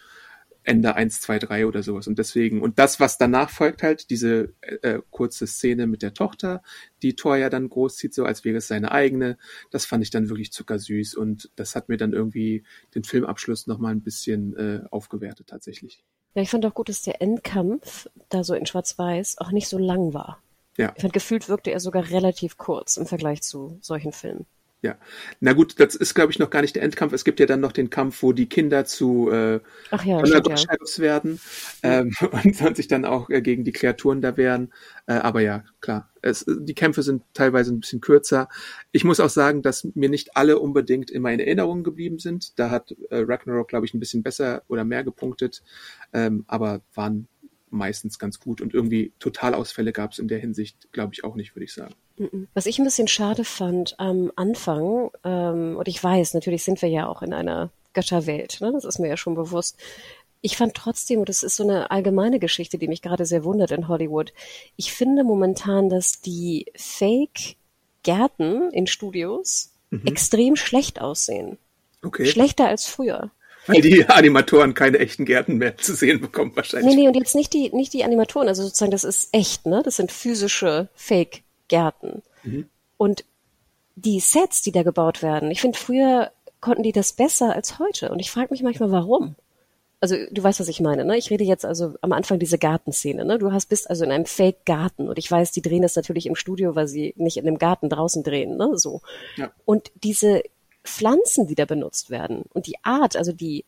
Ende 0.67 0.95
1, 0.95 1.21
2, 1.21 1.39
3 1.39 1.65
oder 1.65 1.81
sowas. 1.81 2.07
Und 2.07 2.19
deswegen, 2.19 2.61
und 2.61 2.77
das, 2.77 2.99
was 2.99 3.17
danach 3.17 3.49
folgt 3.49 3.83
halt, 3.83 4.09
diese 4.09 4.53
äh, 4.61 4.99
kurze 5.11 5.47
Szene 5.47 5.87
mit 5.87 6.01
der 6.01 6.13
Tochter, 6.13 6.61
die 7.01 7.15
Thor 7.15 7.37
ja 7.37 7.49
dann 7.49 7.69
großzieht, 7.69 8.13
so 8.13 8.25
als 8.25 8.43
wäre 8.43 8.57
es 8.57 8.67
seine 8.67 8.91
eigene, 8.91 9.37
das 9.71 9.85
fand 9.85 10.03
ich 10.03 10.09
dann 10.09 10.29
wirklich 10.29 10.51
zuckersüß 10.51 11.15
und 11.15 11.49
das 11.55 11.75
hat 11.75 11.87
mir 11.87 11.95
dann 11.95 12.11
irgendwie 12.11 12.63
den 12.95 13.05
Filmabschluss 13.05 13.67
nochmal 13.67 13.93
ein 13.93 14.01
bisschen 14.01 14.55
äh, 14.57 14.81
aufgewertet 14.91 15.47
tatsächlich. 15.47 16.03
Ja, 16.35 16.41
ich 16.41 16.49
fand 16.49 16.65
auch 16.65 16.73
gut, 16.73 16.89
dass 16.89 17.01
der 17.01 17.21
Endkampf 17.21 18.09
da 18.27 18.43
so 18.43 18.53
in 18.53 18.65
Schwarz-Weiß 18.65 19.37
auch 19.37 19.51
nicht 19.51 19.69
so 19.69 19.77
lang 19.77 20.13
war. 20.13 20.43
Ja. 20.77 20.91
Ich 20.95 21.01
fand, 21.01 21.13
gefühlt 21.13 21.47
wirkte 21.47 21.71
er 21.71 21.79
sogar 21.79 22.09
relativ 22.09 22.57
kurz 22.57 22.97
im 22.97 23.05
Vergleich 23.05 23.41
zu 23.41 23.77
solchen 23.81 24.11
Filmen. 24.11 24.45
Ja, 24.83 24.95
na 25.39 25.53
gut, 25.53 25.79
das 25.79 25.95
ist, 25.95 26.13
glaube 26.13 26.31
ich, 26.31 26.37
noch 26.37 26.51
gar 26.51 26.61
nicht 26.61 26.75
der 26.75 26.83
Endkampf. 26.83 27.11
Es 27.11 27.23
gibt 27.23 27.39
ja 27.39 27.47
dann 27.47 27.59
noch 27.59 27.71
den 27.71 27.89
Kampf, 27.89 28.21
wo 28.21 28.31
die 28.31 28.47
Kinder 28.47 28.85
zu 28.85 29.31
äh, 29.31 29.59
Ach 29.89 30.05
ja, 30.05 30.23
stimmt, 30.23 30.47
ja. 30.49 31.01
Werden 31.01 31.39
ähm, 31.81 32.13
und, 32.43 32.61
und 32.61 32.77
sich 32.77 32.87
dann 32.87 33.03
auch 33.03 33.31
äh, 33.31 33.41
gegen 33.41 33.63
die 33.63 33.71
Kreaturen 33.71 34.21
da 34.21 34.37
wehren. 34.37 34.71
Äh, 35.07 35.13
aber 35.13 35.41
ja, 35.41 35.63
klar, 35.81 36.11
es, 36.21 36.45
die 36.47 36.75
Kämpfe 36.75 37.01
sind 37.01 37.23
teilweise 37.33 37.73
ein 37.73 37.79
bisschen 37.79 38.01
kürzer. 38.01 38.49
Ich 38.91 39.03
muss 39.03 39.19
auch 39.19 39.29
sagen, 39.29 39.63
dass 39.63 39.87
mir 39.95 40.09
nicht 40.09 40.37
alle 40.37 40.59
unbedingt 40.59 41.09
immer 41.09 41.31
in 41.31 41.39
Erinnerung 41.39 41.83
geblieben 41.83 42.19
sind. 42.19 42.59
Da 42.59 42.69
hat 42.69 42.91
äh, 43.09 43.23
Ragnarok, 43.27 43.69
glaube 43.69 43.87
ich, 43.87 43.95
ein 43.95 43.99
bisschen 43.99 44.21
besser 44.21 44.61
oder 44.67 44.83
mehr 44.83 45.03
gepunktet, 45.03 45.63
ähm, 46.13 46.45
aber 46.47 46.81
waren 46.93 47.27
meistens 47.69 48.19
ganz 48.19 48.39
gut 48.39 48.61
und 48.61 48.73
irgendwie 48.73 49.13
Totalausfälle 49.19 49.91
gab 49.91 50.11
es 50.11 50.19
in 50.19 50.27
der 50.27 50.39
Hinsicht, 50.39 50.91
glaube 50.91 51.13
ich, 51.13 51.23
auch 51.23 51.35
nicht, 51.35 51.55
würde 51.55 51.65
ich 51.65 51.73
sagen. 51.73 51.93
Was 52.53 52.65
ich 52.65 52.79
ein 52.79 52.85
bisschen 52.85 53.07
schade 53.07 53.43
fand 53.43 53.99
am 53.99 54.31
Anfang, 54.35 55.11
ähm, 55.23 55.75
und 55.77 55.87
ich 55.87 56.03
weiß, 56.03 56.33
natürlich 56.33 56.63
sind 56.63 56.81
wir 56.81 56.89
ja 56.89 57.07
auch 57.07 57.21
in 57.21 57.33
einer 57.33 57.69
Götterwelt, 57.93 58.59
ne? 58.61 58.71
das 58.71 58.85
ist 58.85 58.99
mir 58.99 59.07
ja 59.07 59.17
schon 59.17 59.35
bewusst. 59.35 59.77
Ich 60.41 60.57
fand 60.57 60.73
trotzdem, 60.73 61.19
und 61.19 61.29
das 61.29 61.43
ist 61.43 61.55
so 61.55 61.63
eine 61.63 61.91
allgemeine 61.91 62.39
Geschichte, 62.39 62.77
die 62.77 62.87
mich 62.87 63.01
gerade 63.01 63.25
sehr 63.25 63.43
wundert 63.43 63.71
in 63.71 63.87
Hollywood, 63.87 64.33
ich 64.75 64.93
finde 64.93 65.23
momentan, 65.23 65.89
dass 65.89 66.21
die 66.21 66.71
Fake-Gärten 66.75 68.71
in 68.71 68.87
Studios 68.87 69.73
extrem 70.05 70.55
schlecht 70.55 71.01
aussehen. 71.01 71.57
Okay. 72.03 72.25
Schlechter 72.25 72.67
als 72.67 72.87
früher. 72.87 73.31
Weil 73.67 73.81
die 73.81 74.07
Animatoren 74.07 74.73
keine 74.73 74.99
echten 74.99 75.25
Gärten 75.25 75.57
mehr 75.57 75.77
zu 75.77 75.93
sehen 75.93 76.21
bekommen 76.21 76.51
wahrscheinlich. 76.55 76.95
Nee, 76.95 77.01
nee, 77.01 77.07
und 77.07 77.15
jetzt 77.15 77.35
nicht 77.35 77.53
die, 77.53 77.69
nicht 77.69 77.93
die 77.93 78.03
Animatoren, 78.03 78.47
also 78.47 78.63
sozusagen, 78.63 78.91
das 78.91 79.03
ist 79.03 79.29
echt, 79.33 79.65
ne? 79.65 79.81
Das 79.83 79.97
sind 79.97 80.11
physische 80.11 80.89
Fake-Gärten. 80.95 82.23
Und 82.97 83.25
die 83.95 84.19
Sets, 84.19 84.61
die 84.61 84.71
da 84.71 84.83
gebaut 84.83 85.21
werden, 85.21 85.51
ich 85.51 85.61
finde, 85.61 85.77
früher 85.77 86.31
konnten 86.61 86.83
die 86.83 86.91
das 86.91 87.13
besser 87.13 87.53
als 87.53 87.79
heute. 87.79 88.09
Und 88.09 88.19
ich 88.19 88.31
frage 88.31 88.49
mich 88.51 88.63
manchmal, 88.63 88.91
warum. 88.91 89.35
Also 89.99 90.15
du 90.31 90.43
weißt, 90.43 90.59
was 90.59 90.67
ich 90.67 90.79
meine, 90.79 91.05
ne? 91.05 91.17
Ich 91.17 91.31
rede 91.31 91.43
jetzt 91.43 91.65
also 91.65 91.95
am 92.01 92.11
Anfang 92.11 92.37
diese 92.37 92.59
Gartenszene, 92.59 93.25
ne? 93.25 93.39
Du 93.39 93.51
hast 93.51 93.67
bist 93.67 93.89
also 93.89 94.05
in 94.05 94.11
einem 94.11 94.25
Fake-Garten 94.25 95.09
und 95.09 95.17
ich 95.17 95.29
weiß, 95.29 95.51
die 95.51 95.63
drehen 95.63 95.81
das 95.81 95.95
natürlich 95.95 96.27
im 96.27 96.35
Studio, 96.35 96.75
weil 96.75 96.87
sie 96.87 97.15
nicht 97.17 97.37
in 97.37 97.45
dem 97.45 97.57
Garten 97.57 97.89
draußen 97.89 98.23
drehen, 98.23 98.57
ne? 98.57 98.77
So. 98.77 99.01
Ja. 99.37 99.51
Und 99.65 99.91
diese 100.03 100.43
Pflanzen, 100.87 101.47
die 101.47 101.55
da 101.55 101.65
benutzt 101.65 102.09
werden 102.09 102.43
und 102.53 102.65
die 102.65 102.77
Art, 102.83 103.15
also 103.15 103.33
die 103.33 103.65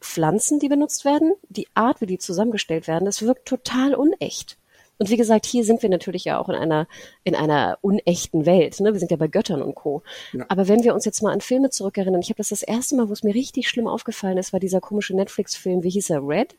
Pflanzen, 0.00 0.60
die 0.60 0.68
benutzt 0.68 1.04
werden, 1.04 1.34
die 1.48 1.68
Art, 1.74 2.00
wie 2.00 2.06
die 2.06 2.18
zusammengestellt 2.18 2.86
werden, 2.86 3.04
das 3.04 3.22
wirkt 3.22 3.46
total 3.46 3.94
unecht. 3.94 4.56
Und 4.96 5.08
wie 5.08 5.16
gesagt, 5.16 5.46
hier 5.46 5.64
sind 5.64 5.82
wir 5.82 5.88
natürlich 5.88 6.24
ja 6.24 6.38
auch 6.38 6.48
in 6.50 6.54
einer, 6.54 6.86
in 7.24 7.34
einer 7.34 7.78
unechten 7.80 8.44
Welt. 8.44 8.80
Ne? 8.80 8.92
Wir 8.92 9.00
sind 9.00 9.10
ja 9.10 9.16
bei 9.16 9.28
Göttern 9.28 9.62
und 9.62 9.74
Co. 9.74 10.02
Ja. 10.32 10.44
Aber 10.48 10.68
wenn 10.68 10.84
wir 10.84 10.94
uns 10.94 11.06
jetzt 11.06 11.22
mal 11.22 11.32
an 11.32 11.40
Filme 11.40 11.70
zurückerinnern, 11.70 12.20
ich 12.20 12.28
habe 12.28 12.36
das 12.36 12.50
das 12.50 12.62
erste 12.62 12.96
Mal, 12.96 13.08
wo 13.08 13.14
es 13.14 13.22
mir 13.22 13.34
richtig 13.34 13.68
schlimm 13.68 13.86
aufgefallen 13.86 14.36
ist, 14.36 14.52
war 14.52 14.60
dieser 14.60 14.80
komische 14.80 15.16
Netflix-Film, 15.16 15.82
wie 15.82 15.90
hieß 15.90 16.10
er? 16.10 16.26
Red? 16.26 16.54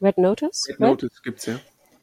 Red 0.00 0.18
Notice? 0.18 0.68
Red 0.68 0.80
Notice 0.80 1.22
gibt's 1.22 1.46
ja. 1.46 1.58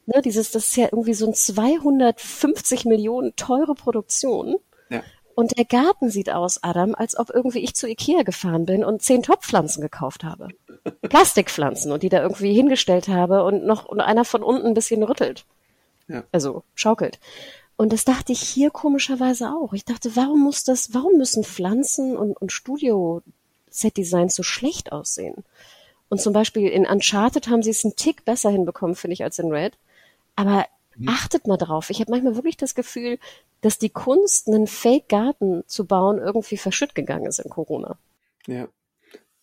Ne, 0.06 0.20
dieses, 0.20 0.50
das 0.50 0.68
ist 0.68 0.76
ja 0.76 0.84
irgendwie 0.92 1.14
so 1.14 1.26
ein 1.26 1.32
250 1.32 2.84
Millionen 2.84 3.34
teure 3.36 3.74
Produktion. 3.74 4.56
Ja. 4.90 5.02
Und 5.34 5.56
der 5.58 5.64
Garten 5.64 6.10
sieht 6.10 6.30
aus, 6.30 6.62
Adam, 6.62 6.94
als 6.94 7.16
ob 7.18 7.30
irgendwie 7.30 7.58
ich 7.58 7.74
zu 7.74 7.88
Ikea 7.88 8.22
gefahren 8.22 8.66
bin 8.66 8.84
und 8.84 9.02
zehn 9.02 9.22
Topfpflanzen 9.22 9.82
gekauft 9.82 10.22
habe. 10.22 10.48
Plastikpflanzen 11.02 11.90
und 11.90 12.02
die 12.02 12.08
da 12.08 12.22
irgendwie 12.22 12.54
hingestellt 12.54 13.08
habe 13.08 13.42
und 13.44 13.64
noch 13.64 13.84
und 13.84 14.00
einer 14.00 14.24
von 14.24 14.42
unten 14.42 14.68
ein 14.68 14.74
bisschen 14.74 15.02
rüttelt. 15.02 15.44
Ja. 16.08 16.22
Also 16.30 16.62
schaukelt. 16.74 17.18
Und 17.76 17.92
das 17.92 18.04
dachte 18.04 18.32
ich 18.32 18.40
hier 18.40 18.70
komischerweise 18.70 19.50
auch. 19.50 19.72
Ich 19.72 19.84
dachte, 19.84 20.14
warum 20.14 20.42
muss 20.44 20.62
das, 20.62 20.94
warum 20.94 21.16
müssen 21.18 21.42
Pflanzen 21.42 22.16
und, 22.16 22.36
und 22.36 22.52
Studio-Set-Designs 22.52 24.36
so 24.36 24.44
schlecht 24.44 24.92
aussehen? 24.92 25.44
Und 26.08 26.20
zum 26.20 26.32
Beispiel 26.32 26.68
in 26.68 26.86
Uncharted 26.86 27.48
haben 27.48 27.62
sie 27.62 27.70
es 27.70 27.84
einen 27.84 27.96
Tick 27.96 28.24
besser 28.24 28.50
hinbekommen, 28.50 28.94
finde 28.94 29.14
ich, 29.14 29.24
als 29.24 29.40
in 29.40 29.50
Red. 29.50 29.76
Aber 30.36 30.66
achtet 31.06 31.46
mal 31.46 31.56
drauf. 31.56 31.90
Ich 31.90 32.00
habe 32.00 32.10
manchmal 32.10 32.34
wirklich 32.34 32.56
das 32.56 32.74
Gefühl, 32.74 33.18
dass 33.60 33.78
die 33.78 33.90
Kunst, 33.90 34.48
einen 34.48 34.66
Fake-Garten 34.66 35.64
zu 35.66 35.86
bauen, 35.86 36.18
irgendwie 36.18 36.56
verschütt 36.56 36.94
gegangen 36.94 37.26
ist 37.26 37.38
in 37.38 37.50
Corona. 37.50 37.98
Ja. 38.46 38.68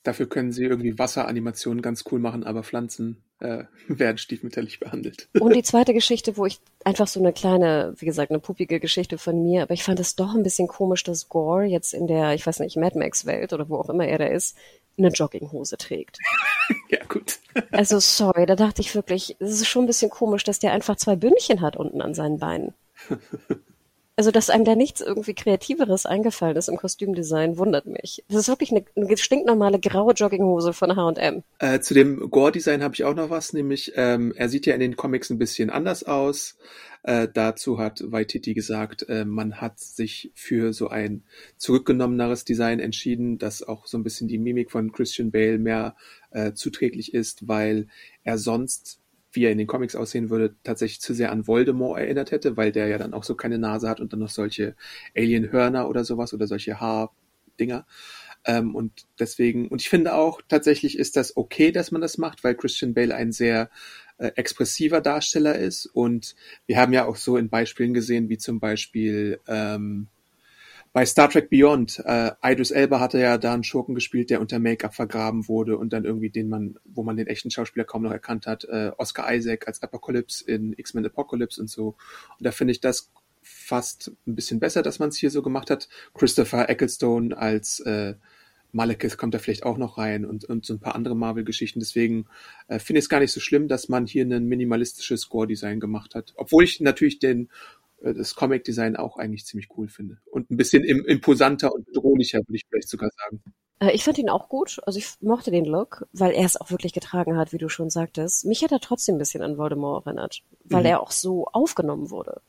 Dafür 0.04 0.28
können 0.28 0.52
sie 0.52 0.64
irgendwie 0.64 0.97
Wasseranimationen 0.97 1.84
ganz 1.84 2.06
cool 2.12 2.20
machen, 2.20 2.43
aber 2.43 2.64
Pflanzen 2.64 3.24
äh, 3.39 3.66
werden 3.88 4.18
stiefmütterlich 4.18 4.80
behandelt. 4.80 5.30
Und 5.39 5.56
die 5.56 5.64
zweite 5.64 5.93
Geschichte, 5.93 6.38
wo 6.38 6.45
ich 6.45 6.60
einfach 6.84 7.08
so 7.08 7.20
eine 7.20 7.34
kleine, 7.34 7.93
wie 7.97 8.06
gesagt, 8.06 8.32
eine 8.32 8.39
puppige 8.39 8.80
Geschichte 8.80 9.18
von 9.18 9.43
mir, 9.43 9.64
aber 9.64 9.74
ich 9.74 9.84
fand 9.84 9.99
es 9.99 10.16
doch 10.16 10.34
ein 10.34 10.43
bisschen 10.43 10.68
komisch, 10.68 11.04
dass 11.04 11.30
Gore 11.30 11.66
jetzt 11.66 11.93
in 11.93 12.08
der, 12.08 12.34
ich 12.34 12.45
weiß 12.45 12.60
nicht, 12.60 12.78
Mad 12.78 12.97
Max-Welt 12.97 13.54
oder 13.54 13.70
wo 13.70 13.78
auch 13.78 13.89
immer 13.89 14.08
er 14.08 14.18
da 14.18 14.26
ist, 14.26 14.58
eine 14.97 15.09
Jogginghose 15.09 15.77
trägt. 15.77 16.19
ja, 16.89 17.03
gut. 17.05 17.39
Also 17.71 17.99
sorry, 17.99 18.45
da 18.45 18.55
dachte 18.55 18.81
ich 18.81 18.95
wirklich, 18.95 19.35
es 19.39 19.51
ist 19.51 19.67
schon 19.67 19.83
ein 19.83 19.87
bisschen 19.87 20.09
komisch, 20.09 20.45
dass 20.45 20.59
der 20.59 20.71
einfach 20.71 20.95
zwei 20.95 21.17
Bündchen 21.17 21.59
hat 21.59 21.75
unten 21.75 22.01
an 22.01 22.13
seinen 22.13 22.39
Beinen. 22.39 22.73
Also, 24.22 24.30
dass 24.30 24.51
einem 24.51 24.65
da 24.65 24.76
nichts 24.76 25.01
irgendwie 25.01 25.34
Kreativeres 25.34 26.05
eingefallen 26.05 26.55
ist 26.55 26.69
im 26.69 26.78
Kostümdesign, 26.78 27.57
wundert 27.57 27.88
mich. 27.88 28.24
Das 28.28 28.41
ist 28.41 28.49
wirklich 28.49 28.69
eine, 28.69 28.86
eine 28.95 29.17
stinknormale 29.17 29.80
graue 29.80 30.13
Jogginghose 30.13 30.74
von 30.74 30.95
H&M. 30.95 31.41
Äh, 31.57 31.80
zu 31.80 31.95
dem 31.95 32.30
Gore-Design 32.30 32.84
habe 32.84 32.93
ich 32.93 33.03
auch 33.03 33.15
noch 33.15 33.32
was, 33.32 33.53
nämlich 33.53 33.93
ähm, 33.95 34.32
er 34.36 34.47
sieht 34.47 34.67
ja 34.67 34.76
in 34.76 34.80
den 34.80 34.95
Comics 34.95 35.32
ein 35.32 35.39
bisschen 35.39 35.72
anders 35.72 36.03
aus. 36.03 36.55
Äh, 37.01 37.30
dazu 37.34 37.80
hat 37.80 38.03
Waititi 38.11 38.53
gesagt, 38.53 39.09
äh, 39.09 39.26
man 39.26 39.59
hat 39.59 39.80
sich 39.80 40.32
für 40.36 40.72
so 40.72 40.89
ein 40.89 41.24
zurückgenommeneres 41.57 42.45
Design 42.45 42.80
entschieden, 42.80 43.39
das 43.39 43.63
auch 43.63 43.88
so 43.88 43.97
ein 43.97 44.03
bisschen 44.03 44.28
die 44.28 44.38
Mimik 44.38 44.69
von 44.69 44.91
Christian 44.91 45.32
Bale 45.32 45.57
mehr 45.57 45.95
äh, 46.30 46.53
zuträglich 46.53 47.15
ist, 47.15 47.47
weil 47.47 47.88
er 48.24 48.38
sonst 48.38 49.01
wie 49.32 49.45
er 49.45 49.51
in 49.51 49.57
den 49.57 49.67
Comics 49.67 49.95
aussehen 49.95 50.29
würde, 50.29 50.55
tatsächlich 50.63 51.01
zu 51.01 51.13
sehr 51.13 51.32
an 51.32 51.47
Voldemort 51.47 51.99
erinnert 51.99 52.32
hätte, 52.32 52.57
weil 52.57 52.71
der 52.71 52.88
ja 52.88 52.97
dann 52.97 53.13
auch 53.13 53.23
so 53.23 53.36
keine 53.36 53.57
Nase 53.57 53.89
hat 53.89 53.99
und 53.99 54.13
dann 54.13 54.19
noch 54.19 54.29
solche 54.29 54.75
Alien-Hörner 55.15 55.88
oder 55.89 56.03
sowas 56.03 56.34
oder 56.34 56.47
solche 56.47 56.79
Haardinger. 56.79 57.86
Ähm, 58.45 58.75
und 58.75 59.05
deswegen, 59.19 59.67
und 59.67 59.82
ich 59.82 59.89
finde 59.89 60.15
auch, 60.15 60.41
tatsächlich 60.47 60.97
ist 60.97 61.15
das 61.15 61.38
okay, 61.38 61.71
dass 61.71 61.91
man 61.91 62.01
das 62.01 62.17
macht, 62.17 62.43
weil 62.43 62.55
Christian 62.55 62.93
Bale 62.93 63.13
ein 63.15 63.32
sehr 63.32 63.69
äh, 64.17 64.32
expressiver 64.36 65.01
Darsteller 65.01 65.55
ist. 65.55 65.86
Und 65.86 66.36
wir 66.65 66.77
haben 66.77 66.93
ja 66.93 67.05
auch 67.05 67.15
so 67.15 67.38
in 67.38 67.49
Beispielen 67.49 67.93
gesehen, 67.93 68.29
wie 68.29 68.38
zum 68.38 68.59
Beispiel 68.59 69.39
ähm, 69.47 70.07
bei 70.93 71.05
Star 71.05 71.29
Trek 71.29 71.49
Beyond, 71.49 72.01
äh, 72.05 72.31
Idris 72.43 72.71
Elba 72.71 72.99
hatte 72.99 73.19
ja 73.19 73.37
da 73.37 73.53
einen 73.53 73.63
Schurken 73.63 73.95
gespielt, 73.95 74.29
der 74.29 74.41
unter 74.41 74.59
Make-up 74.59 74.93
vergraben 74.93 75.47
wurde 75.47 75.77
und 75.77 75.93
dann 75.93 76.03
irgendwie 76.03 76.29
den 76.29 76.49
man, 76.49 76.75
wo 76.83 77.03
man 77.03 77.15
den 77.15 77.27
echten 77.27 77.49
Schauspieler 77.49 77.85
kaum 77.85 78.03
noch 78.03 78.11
erkannt 78.11 78.45
hat, 78.45 78.65
äh, 78.65 78.91
Oscar 78.97 79.33
Isaac 79.33 79.67
als 79.67 79.81
Apocalypse 79.81 80.43
in 80.45 80.73
X-Men 80.73 81.05
Apocalypse 81.05 81.61
und 81.61 81.69
so. 81.69 81.95
Und 82.37 82.45
da 82.45 82.51
finde 82.51 82.71
ich 82.73 82.81
das 82.81 83.11
fast 83.41 84.11
ein 84.27 84.35
bisschen 84.35 84.59
besser, 84.59 84.81
dass 84.81 84.99
man 84.99 85.09
es 85.09 85.17
hier 85.17 85.31
so 85.31 85.41
gemacht 85.41 85.69
hat. 85.69 85.87
Christopher 86.13 86.69
Ecclestone 86.69 87.37
als 87.37 87.79
äh, 87.81 88.15
Malekith 88.73 89.17
kommt 89.17 89.33
da 89.33 89.39
vielleicht 89.39 89.63
auch 89.63 89.77
noch 89.77 89.97
rein 89.97 90.25
und, 90.25 90.45
und 90.45 90.65
so 90.65 90.73
ein 90.73 90.79
paar 90.79 90.95
andere 90.95 91.15
Marvel-Geschichten. 91.15 91.79
Deswegen 91.79 92.25
äh, 92.67 92.79
finde 92.79 92.99
ich 92.99 93.05
es 93.05 93.09
gar 93.09 93.19
nicht 93.19 93.31
so 93.31 93.39
schlimm, 93.39 93.67
dass 93.67 93.89
man 93.89 94.05
hier 94.05 94.25
ein 94.25 94.45
minimalistisches 94.45 95.21
Score-Design 95.21 95.79
gemacht 95.79 96.15
hat. 96.15 96.33
Obwohl 96.35 96.63
ich 96.63 96.79
natürlich 96.79 97.19
den 97.19 97.49
das 98.04 98.36
Comic-Design 98.36 98.95
auch 98.95 99.18
eigentlich 99.18 99.45
ziemlich 99.45 99.70
cool 99.78 99.88
finde. 99.88 100.18
Und 100.32 100.49
ein 100.52 100.58
bisschen 100.58 100.84
im, 100.84 101.06
imposanter 101.06 101.74
und 101.74 101.86
bedrohlicher, 101.86 102.39
würde 102.39 102.56
ich 102.56 102.66
vielleicht 102.70 102.89
sogar 102.89 103.10
sagen. 103.16 103.41
Äh, 103.80 103.91
ich 103.93 104.04
fand 104.04 104.18
ihn 104.18 104.30
auch 104.30 104.49
gut. 104.49 104.80
Also 104.86 104.99
ich 104.99 105.08
mochte 105.22 105.52
den 105.52 105.66
Look, 105.66 106.08
weil 106.14 106.34
er 106.34 106.45
es 106.45 106.60
auch 106.60 106.72
wirklich 106.72 106.93
getragen 106.93 107.38
hat, 107.38 107.54
wie 107.54 107.58
du 107.58 107.70
schon 107.70 107.89
sagtest. 107.89 108.45
Mich 108.45 108.64
hat 108.64 108.72
er 108.72 108.80
trotzdem 108.80 109.16
ein 109.16 109.20
bisschen 109.20 109.43
an 109.43 109.58
Voldemort 109.58 110.06
erinnert, 110.06 110.41
weil 110.66 110.82
Mhm. 110.82 110.88
er 110.88 111.02
auch 111.02 111.12
so 111.12 111.45
aufgenommen 111.45 112.10
wurde. 112.10 112.41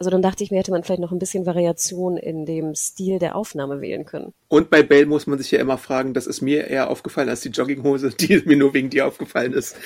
Also 0.00 0.10
dann 0.10 0.22
dachte 0.22 0.44
ich 0.44 0.52
mir, 0.52 0.58
hätte 0.58 0.70
man 0.70 0.84
vielleicht 0.84 1.00
noch 1.00 1.10
ein 1.10 1.18
bisschen 1.18 1.44
Variation 1.44 2.16
in 2.16 2.46
dem 2.46 2.76
Stil 2.76 3.18
der 3.18 3.34
Aufnahme 3.34 3.80
wählen 3.80 4.04
können. 4.04 4.32
Und 4.46 4.70
bei 4.70 4.84
Bale 4.84 5.06
muss 5.06 5.26
man 5.26 5.38
sich 5.38 5.50
ja 5.50 5.58
immer 5.58 5.76
fragen, 5.76 6.14
das 6.14 6.28
ist 6.28 6.40
mir 6.40 6.68
eher 6.68 6.88
aufgefallen 6.88 7.28
als 7.28 7.40
die 7.40 7.48
Jogginghose, 7.48 8.10
die 8.10 8.40
mir 8.46 8.56
nur 8.56 8.74
wegen 8.74 8.90
dir 8.90 9.08
aufgefallen 9.08 9.52
ist, 9.52 9.76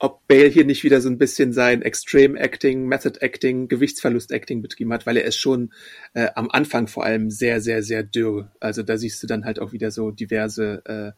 ob 0.00 0.26
Bale 0.26 0.48
hier 0.48 0.64
nicht 0.64 0.82
wieder 0.82 1.00
so 1.00 1.08
ein 1.08 1.18
bisschen 1.18 1.52
sein 1.52 1.82
Extreme 1.82 2.36
Acting, 2.40 2.86
Method 2.86 3.20
Acting, 3.20 3.68
Gewichtsverlust 3.68 4.32
Acting 4.32 4.60
betrieben 4.60 4.92
hat, 4.92 5.06
weil 5.06 5.16
er 5.16 5.24
ist 5.24 5.36
schon 5.36 5.72
äh, 6.14 6.30
am 6.34 6.50
Anfang 6.50 6.88
vor 6.88 7.04
allem 7.04 7.30
sehr, 7.30 7.60
sehr, 7.60 7.84
sehr 7.84 8.02
dürr. 8.02 8.50
Also 8.58 8.82
da 8.82 8.96
siehst 8.96 9.22
du 9.22 9.28
dann 9.28 9.44
halt 9.44 9.60
auch 9.60 9.70
wieder 9.70 9.92
so 9.92 10.10
diverse 10.10 10.82
äh, 10.84 11.12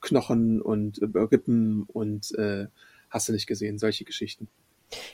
Knochen 0.00 0.62
und 0.62 1.02
äh, 1.02 1.18
Rippen 1.18 1.82
und 1.88 2.32
äh, 2.38 2.66
hast 3.10 3.28
du 3.28 3.32
nicht 3.32 3.48
gesehen, 3.48 3.80
solche 3.80 4.04
Geschichten. 4.04 4.46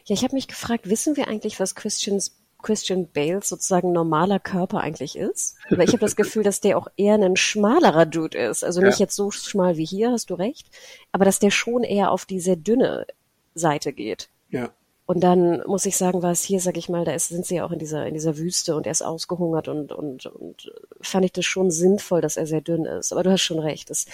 Ja, 0.05 0.15
ich 0.15 0.25
habe 0.25 0.35
mich 0.35 0.49
gefragt, 0.49 0.91
wissen 0.91 1.17
wir 1.17 1.29
eigentlich, 1.29 1.59
was 1.59 1.75
Christians 1.75 2.37
Christian 2.63 3.09
Bales 3.13 3.49
sozusagen 3.49 3.93
normaler 3.93 4.39
Körper 4.39 4.79
eigentlich 4.81 5.17
ist? 5.17 5.57
Weil 5.69 5.83
ich 5.83 5.93
habe 5.93 5.99
das 5.99 6.17
Gefühl, 6.17 6.43
dass 6.43 6.61
der 6.61 6.79
auch 6.79 6.89
eher 6.97 7.15
ein 7.15 7.37
schmalerer 7.37 8.07
Dude 8.07 8.39
ist. 8.39 8.65
Also 8.65 8.81
nicht 8.81 8.99
Ja. 8.99 9.05
jetzt 9.05 9.17
so 9.17 9.31
schmal 9.31 9.77
wie 9.77 9.85
hier, 9.85 10.13
hast 10.13 10.31
du 10.31 10.35
recht, 10.35 10.69
aber 11.13 11.25
dass 11.25 11.39
der 11.39 11.51
schon 11.51 11.83
eher 11.85 12.11
auf 12.11 12.25
die 12.25 12.41
sehr 12.41 12.57
dünne 12.57 13.07
Seite 13.55 13.93
geht. 13.93 14.29
Ja. 14.51 14.71
Und 15.05 15.21
dann 15.21 15.63
muss 15.67 15.85
ich 15.85 15.97
sagen, 15.97 16.23
war 16.23 16.31
es 16.31 16.43
hier, 16.43 16.61
sag 16.61 16.77
ich 16.77 16.89
mal, 16.89 17.05
da 17.05 17.13
ist, 17.13 17.29
sind 17.29 17.45
sie 17.45 17.57
ja 17.57 17.67
auch 17.67 17.73
in 17.73 17.79
dieser, 17.79 18.07
in 18.07 18.15
dieser 18.15 18.39
Wüste 18.39 18.77
und 18.77 18.87
er 18.87 18.93
ist 18.93 19.03
ausgehungert 19.03 19.69
und, 19.69 19.93
und, 19.93 20.27
und 20.27 20.73
fand 21.01 21.25
ich 21.25 21.33
das 21.33 21.45
schon 21.45 21.71
sinnvoll, 21.71 22.21
dass 22.21 22.37
er 22.37 22.47
sehr 22.47 22.61
dünn 22.61 22.85
ist. 22.87 23.13
Aber 23.13 23.23
du 23.23 23.31
hast 23.31 23.43
schon 23.43 23.59
recht. 23.59 23.91
Das, 23.91 24.07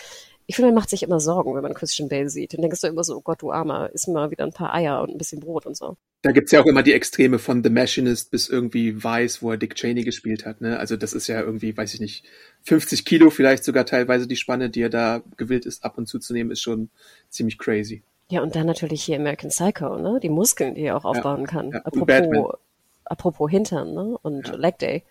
ich 0.48 0.56
finde, 0.56 0.68
man 0.70 0.76
macht 0.76 0.88
sich 0.88 1.02
immer 1.02 1.20
Sorgen, 1.20 1.54
wenn 1.54 1.62
man 1.62 1.74
Christian 1.74 2.08
Bale 2.08 2.30
sieht. 2.30 2.54
Dann 2.54 2.62
denkst 2.62 2.80
du 2.80 2.86
immer 2.86 3.04
so, 3.04 3.18
oh 3.18 3.20
Gott, 3.20 3.42
du 3.42 3.52
Armer, 3.52 3.90
iss 3.92 4.06
mal 4.06 4.30
wieder 4.30 4.44
ein 4.44 4.52
paar 4.52 4.74
Eier 4.74 5.02
und 5.02 5.10
ein 5.10 5.18
bisschen 5.18 5.40
Brot 5.40 5.66
und 5.66 5.76
so. 5.76 5.98
Da 6.22 6.32
gibt's 6.32 6.52
ja 6.52 6.62
auch 6.62 6.66
immer 6.66 6.82
die 6.82 6.94
Extreme 6.94 7.38
von 7.38 7.62
The 7.62 7.68
Machinist 7.68 8.30
bis 8.30 8.48
irgendwie 8.48 9.04
Vice, 9.04 9.42
wo 9.42 9.50
er 9.50 9.58
Dick 9.58 9.74
Cheney 9.74 10.04
gespielt 10.04 10.46
hat. 10.46 10.62
Ne? 10.62 10.78
Also 10.78 10.96
das 10.96 11.12
ist 11.12 11.26
ja 11.26 11.42
irgendwie, 11.42 11.76
weiß 11.76 11.92
ich 11.92 12.00
nicht, 12.00 12.24
50 12.62 13.04
Kilo 13.04 13.28
vielleicht 13.28 13.62
sogar 13.62 13.84
teilweise 13.84 14.26
die 14.26 14.36
Spanne, 14.36 14.70
die 14.70 14.80
er 14.80 14.88
da 14.88 15.20
gewillt 15.36 15.66
ist, 15.66 15.84
ab 15.84 15.98
und 15.98 16.06
zu 16.06 16.18
zu 16.18 16.32
nehmen, 16.32 16.50
ist 16.50 16.62
schon 16.62 16.88
ziemlich 17.28 17.58
crazy. 17.58 18.02
Ja, 18.30 18.42
und 18.42 18.56
dann 18.56 18.66
natürlich 18.66 19.02
hier 19.04 19.16
American 19.16 19.50
Psycho, 19.50 19.98
ne? 19.98 20.18
Die 20.22 20.30
Muskeln, 20.30 20.74
die 20.74 20.82
er 20.82 20.96
auch 20.96 21.04
aufbauen 21.04 21.46
kann. 21.46 21.72
ja. 21.72 21.82
Und 21.82 22.06
Batman. 22.06 22.38
Apropos, 22.38 22.58
apropos 23.04 23.50
Hintern, 23.50 23.92
ne? 23.92 24.16
Und 24.22 24.56
Leg 24.56 24.78
Day. 24.78 25.02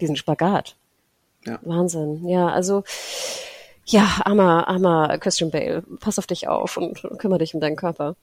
Diesen 0.00 0.16
Spagat. 0.16 0.76
Ja. 1.46 1.60
Wahnsinn. 1.62 2.26
Ja, 2.26 2.48
also, 2.48 2.82
ja, 3.86 4.20
armer, 4.24 4.68
armer 4.68 5.18
Christian 5.18 5.50
Bale. 5.50 5.82
Pass 6.00 6.18
auf 6.18 6.26
dich 6.26 6.48
auf 6.48 6.76
und 6.76 7.02
kümmere 7.18 7.40
dich 7.40 7.54
um 7.54 7.60
deinen 7.60 7.76
Körper. 7.76 8.16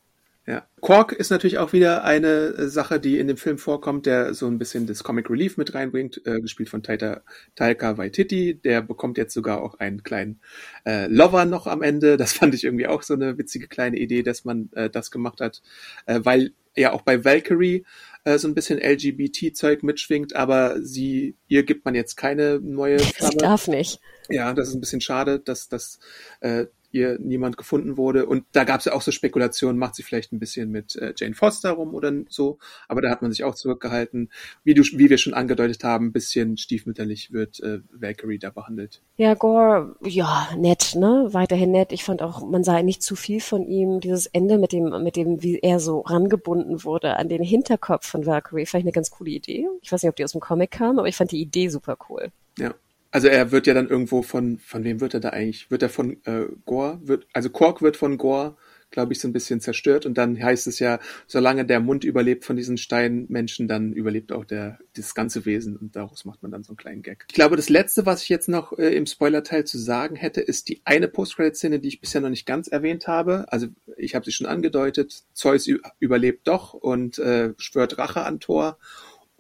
Ja. 0.48 0.66
Quark 0.82 1.12
ist 1.12 1.30
natürlich 1.30 1.60
auch 1.60 1.72
wieder 1.72 2.04
eine 2.04 2.28
äh, 2.28 2.68
Sache, 2.68 3.00
die 3.00 3.20
in 3.20 3.28
dem 3.28 3.38
Film 3.38 3.60
vorkommt, 3.60 4.08
der 4.08 4.34
so 4.34 4.48
ein 4.48 4.58
bisschen 4.58 4.88
das 4.88 5.04
Comic 5.04 5.30
Relief 5.30 5.56
mit 5.56 5.76
reinbringt, 5.76 6.26
äh, 6.26 6.42
gespielt 6.42 6.70
von 6.70 6.82
Taika, 6.82 7.22
Taika 7.56 7.98
Waititi. 8.00 8.56
Der 8.56 8.82
bekommt 8.82 9.20
jetzt 9.20 9.36
sogar 9.36 9.62
auch 9.62 9.76
einen 9.76 10.02
kleinen 10.02 10.40
äh, 10.84 11.06
Lover 11.06 11.46
noch 11.46 11.68
am 11.68 11.84
Ende. 11.84 12.18
Das 12.18 12.34
fand 12.34 12.56
ich 12.56 12.64
irgendwie 12.64 12.88
auch 12.88 13.04
so 13.04 13.14
eine 13.14 13.38
witzige 13.38 13.68
kleine 13.68 13.98
Idee, 13.98 14.24
dass 14.24 14.44
man 14.44 14.70
äh, 14.74 14.90
das 14.90 15.12
gemacht 15.12 15.42
hat, 15.42 15.62
äh, 16.08 16.22
weil 16.24 16.54
ja 16.76 16.92
auch 16.94 17.04
bei 17.04 17.24
Valkyrie 17.24 17.86
äh, 18.24 18.38
so 18.38 18.48
ein 18.48 18.56
bisschen 18.56 18.80
LGBT-Zeug 18.80 19.84
mitschwingt, 19.84 20.36
aber 20.36 20.82
sie, 20.82 21.36
ihr 21.48 21.64
gibt 21.64 21.86
man 21.86 21.96
jetzt 21.96 22.16
keine 22.16 22.60
neue 22.60 23.00
Sie 23.00 23.06
Flamme. 23.14 23.38
darf 23.38 23.68
nicht. 23.68 24.00
Ja, 24.30 24.54
das 24.54 24.70
ist 24.70 24.76
ein 24.76 24.82
bisschen 24.82 25.02
schade, 25.02 25.40
dass, 25.40 25.70
dass 25.70 26.00
äh, 26.40 26.66
ihr 26.92 27.18
niemand 27.20 27.58
gefunden 27.58 27.98
wurde. 27.98 28.26
Und 28.26 28.46
da 28.52 28.64
gab 28.64 28.80
es 28.80 28.86
ja 28.86 28.94
auch 28.94 29.02
so 29.02 29.12
Spekulationen, 29.12 29.78
macht 29.78 29.96
sie 29.96 30.04
vielleicht 30.04 30.32
ein 30.32 30.40
bisschen 30.40 30.72
mit 30.72 30.96
äh, 30.96 31.14
Jane 31.16 31.34
Foster 31.34 31.72
rum 31.72 31.94
oder 31.94 32.12
so. 32.30 32.60
Aber 32.88 33.02
da 33.02 33.10
hat 33.10 33.22
man 33.22 33.32
sich 33.32 33.44
auch 33.44 33.56
zurückgehalten. 33.56 34.30
Wie, 34.64 34.74
du, 34.74 34.84
wie 34.84 35.10
wir 35.10 35.18
schon 35.18 35.34
angedeutet 35.34 35.84
haben, 35.84 36.08
ein 36.08 36.12
bisschen 36.12 36.58
stiefmütterlich 36.58 37.32
wird 37.32 37.60
äh, 37.62 37.80
Valkyrie 37.92 38.40
da 38.40 38.50
behandelt. 38.50 39.02
Ja, 39.18 39.34
Gore, 39.34 39.96
ja, 40.04 40.50
nett, 40.58 40.96
ne? 40.96 41.30
Weiterhin 41.32 41.72
nett. 41.72 41.92
Ich 41.92 42.04
fand 42.04 42.22
auch, 42.22 42.46
man 42.50 42.64
sah 42.64 42.82
nicht 42.82 43.04
zu 43.04 43.16
viel 43.16 43.40
von 43.40 43.66
ihm. 43.66 44.00
Dieses 44.00 44.28
Ende 44.28 44.58
mit 44.58 44.72
dem, 44.72 45.04
mit 45.04 45.16
dem, 45.16 45.42
wie 45.44 45.60
er 45.60 45.80
so 45.80 46.02
rangebunden 46.02 46.84
wurde 46.84 47.18
an 47.18 47.30
den 47.30 47.44
Hinterkopf 47.44 48.08
von 48.08 48.26
Valkyrie, 48.26 48.66
fand 48.66 48.82
ich 48.82 48.86
eine 48.86 48.94
ganz 48.94 49.12
coole 49.12 49.32
Idee. 49.32 49.68
Ich 49.82 49.92
weiß 49.92 50.04
nicht, 50.04 50.10
ob 50.10 50.16
die 50.16 50.24
aus 50.24 50.34
dem 50.34 50.42
Comic 50.42 50.72
kam, 50.72 51.00
aber 51.00 51.08
ich 51.08 51.16
fand 51.16 51.32
die 51.32 51.42
Idee 51.42 51.70
super 51.70 51.98
cool. 52.10 52.32
Ja. 52.58 52.74
Also 53.12 53.28
er 53.28 53.52
wird 53.52 53.68
ja 53.68 53.74
dann 53.74 53.90
irgendwo 53.90 54.22
von, 54.22 54.58
von 54.58 54.84
wem 54.86 55.02
wird 55.02 55.14
er 55.14 55.20
da 55.20 55.30
eigentlich? 55.30 55.70
Wird 55.70 55.84
er 55.84 55.90
von 55.90 56.18
äh, 56.26 56.46
Gore? 56.66 57.00
Wird, 57.04 57.28
also 57.34 57.50
Quark 57.50 57.82
wird 57.82 57.98
von 57.98 58.18
Gore, 58.18 58.56
glaube 58.90 59.12
ich, 59.12 59.20
so 59.20 59.28
ein 59.28 59.34
bisschen 59.34 59.60
zerstört 59.60 60.06
und 60.06 60.18
dann 60.18 60.42
heißt 60.42 60.68
es 60.68 60.80
ja, 60.80 61.00
solange 61.28 61.66
der 61.66 61.82
Mund 61.82 62.04
überlebt 62.06 62.46
von 62.46 62.56
diesen 62.56 62.78
Steinmenschen, 62.78 63.68
dann 63.68 63.92
überlebt 63.94 64.32
auch 64.32 64.46
der 64.46 64.80
das 64.96 65.14
ganze 65.14 65.46
Wesen 65.46 65.78
und 65.78 65.96
daraus 65.96 66.26
macht 66.26 66.42
man 66.42 66.52
dann 66.52 66.64
so 66.64 66.72
einen 66.72 66.78
kleinen 66.78 67.02
Gag. 67.02 67.26
Ich 67.30 67.36
glaube, 67.36 67.56
das 67.58 67.70
letzte, 67.70 68.06
was 68.06 68.24
ich 68.24 68.30
jetzt 68.30 68.50
noch 68.50 68.78
äh, 68.78 68.96
im 68.96 69.06
Spoilerteil 69.06 69.66
zu 69.66 69.78
sagen 69.78 70.16
hätte, 70.16 70.42
ist 70.42 70.70
die 70.70 70.82
eine 70.86 71.08
Post-Credit-Szene, 71.08 71.80
die 71.80 71.90
ich 71.90 72.02
bisher 72.02 72.22
noch 72.22 72.30
nicht 72.30 72.46
ganz 72.46 72.68
erwähnt 72.68 73.08
habe. 73.08 73.46
Also 73.48 73.68
ich 73.98 74.16
habe 74.16 74.26
sie 74.26 74.32
schon 74.32 74.48
angedeutet. 74.48 75.24
Zeus 75.34 75.70
überlebt 76.00 76.48
doch 76.48 76.74
und 76.74 77.20
äh, 77.20 77.54
schwört 77.58 77.98
Rache 77.98 78.24
an 78.24 78.40
Thor 78.40 78.78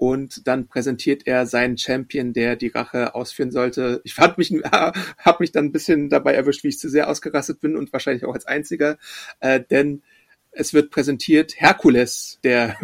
und 0.01 0.47
dann 0.47 0.67
präsentiert 0.67 1.27
er 1.27 1.45
seinen 1.45 1.77
Champion, 1.77 2.33
der 2.33 2.55
die 2.55 2.69
Rache 2.69 3.13
ausführen 3.13 3.51
sollte. 3.51 4.01
Ich 4.03 4.15
fand 4.15 4.39
mich, 4.39 4.49
hab 4.63 5.39
mich 5.39 5.51
dann 5.51 5.65
ein 5.65 5.71
bisschen 5.71 6.09
dabei 6.09 6.33
erwischt, 6.33 6.63
wie 6.63 6.69
ich 6.69 6.79
zu 6.79 6.89
sehr 6.89 7.07
ausgerastet 7.07 7.61
bin 7.61 7.77
und 7.77 7.93
wahrscheinlich 7.93 8.25
auch 8.25 8.33
als 8.33 8.47
einziger, 8.47 8.97
äh, 9.41 9.61
denn 9.61 10.01
es 10.49 10.73
wird 10.73 10.89
präsentiert 10.89 11.53
Herkules, 11.55 12.39
der 12.43 12.75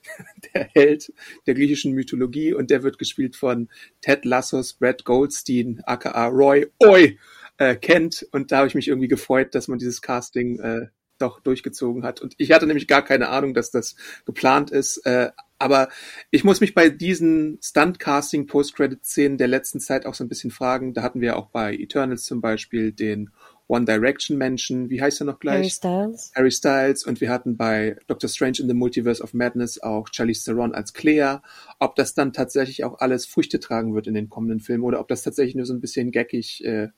der 0.54 0.70
Held 0.72 1.12
der 1.46 1.52
griechischen 1.52 1.92
Mythologie 1.92 2.54
und 2.54 2.70
der 2.70 2.82
wird 2.82 2.98
gespielt 2.98 3.36
von 3.36 3.68
Ted 4.00 4.24
Lassos, 4.24 4.72
Brad 4.72 5.04
Goldstein, 5.04 5.82
aka 5.84 6.26
Roy 6.28 6.68
Oi, 6.82 7.18
äh, 7.58 7.76
kennt 7.76 8.26
und 8.32 8.50
da 8.50 8.56
habe 8.58 8.68
ich 8.68 8.74
mich 8.74 8.88
irgendwie 8.88 9.08
gefreut, 9.08 9.54
dass 9.54 9.68
man 9.68 9.78
dieses 9.78 10.00
Casting 10.00 10.58
äh, 10.58 10.86
doch 11.18 11.40
durchgezogen 11.40 12.02
hat. 12.02 12.20
Und 12.20 12.34
ich 12.38 12.50
hatte 12.52 12.66
nämlich 12.66 12.88
gar 12.88 13.04
keine 13.04 13.28
Ahnung, 13.28 13.52
dass 13.54 13.70
das 13.70 13.94
geplant 14.24 14.70
ist. 14.70 14.98
Äh, 15.06 15.30
aber 15.62 15.88
ich 16.30 16.44
muss 16.44 16.60
mich 16.60 16.74
bei 16.74 16.90
diesen 16.90 17.58
Stunt-Casting, 17.62 18.46
Post-Credit-Szenen 18.46 19.38
der 19.38 19.48
letzten 19.48 19.80
Zeit 19.80 20.06
auch 20.06 20.14
so 20.14 20.24
ein 20.24 20.28
bisschen 20.28 20.50
fragen. 20.50 20.92
Da 20.92 21.02
hatten 21.02 21.20
wir 21.20 21.36
auch 21.36 21.46
bei 21.46 21.74
Eternals 21.74 22.24
zum 22.24 22.40
Beispiel 22.40 22.92
den 22.92 23.30
One 23.68 23.84
Direction 23.84 24.36
Menschen. 24.36 24.90
Wie 24.90 25.00
heißt 25.00 25.22
er 25.22 25.24
noch 25.24 25.38
gleich? 25.38 25.56
Harry 25.56 25.70
Styles? 25.70 26.32
Harry 26.34 26.50
Styles 26.50 27.04
und 27.06 27.20
wir 27.20 27.30
hatten 27.30 27.56
bei 27.56 27.96
Doctor 28.06 28.28
Strange 28.28 28.58
in 28.58 28.68
the 28.68 28.74
Multiverse 28.74 29.22
of 29.22 29.32
Madness 29.32 29.80
auch 29.80 30.08
Charlize 30.12 30.44
Theron 30.44 30.74
als 30.74 30.92
Clea. 30.92 31.42
Ob 31.78 31.96
das 31.96 32.14
dann 32.14 32.32
tatsächlich 32.32 32.84
auch 32.84 32.98
alles 32.98 33.24
Früchte 33.24 33.60
tragen 33.60 33.94
wird 33.94 34.06
in 34.06 34.14
den 34.14 34.28
kommenden 34.28 34.60
Filmen 34.60 34.84
oder 34.84 35.00
ob 35.00 35.08
das 35.08 35.22
tatsächlich 35.22 35.54
nur 35.54 35.64
so 35.64 35.72
ein 35.72 35.80
bisschen 35.80 36.10
gackig 36.10 36.64
äh, 36.64 36.88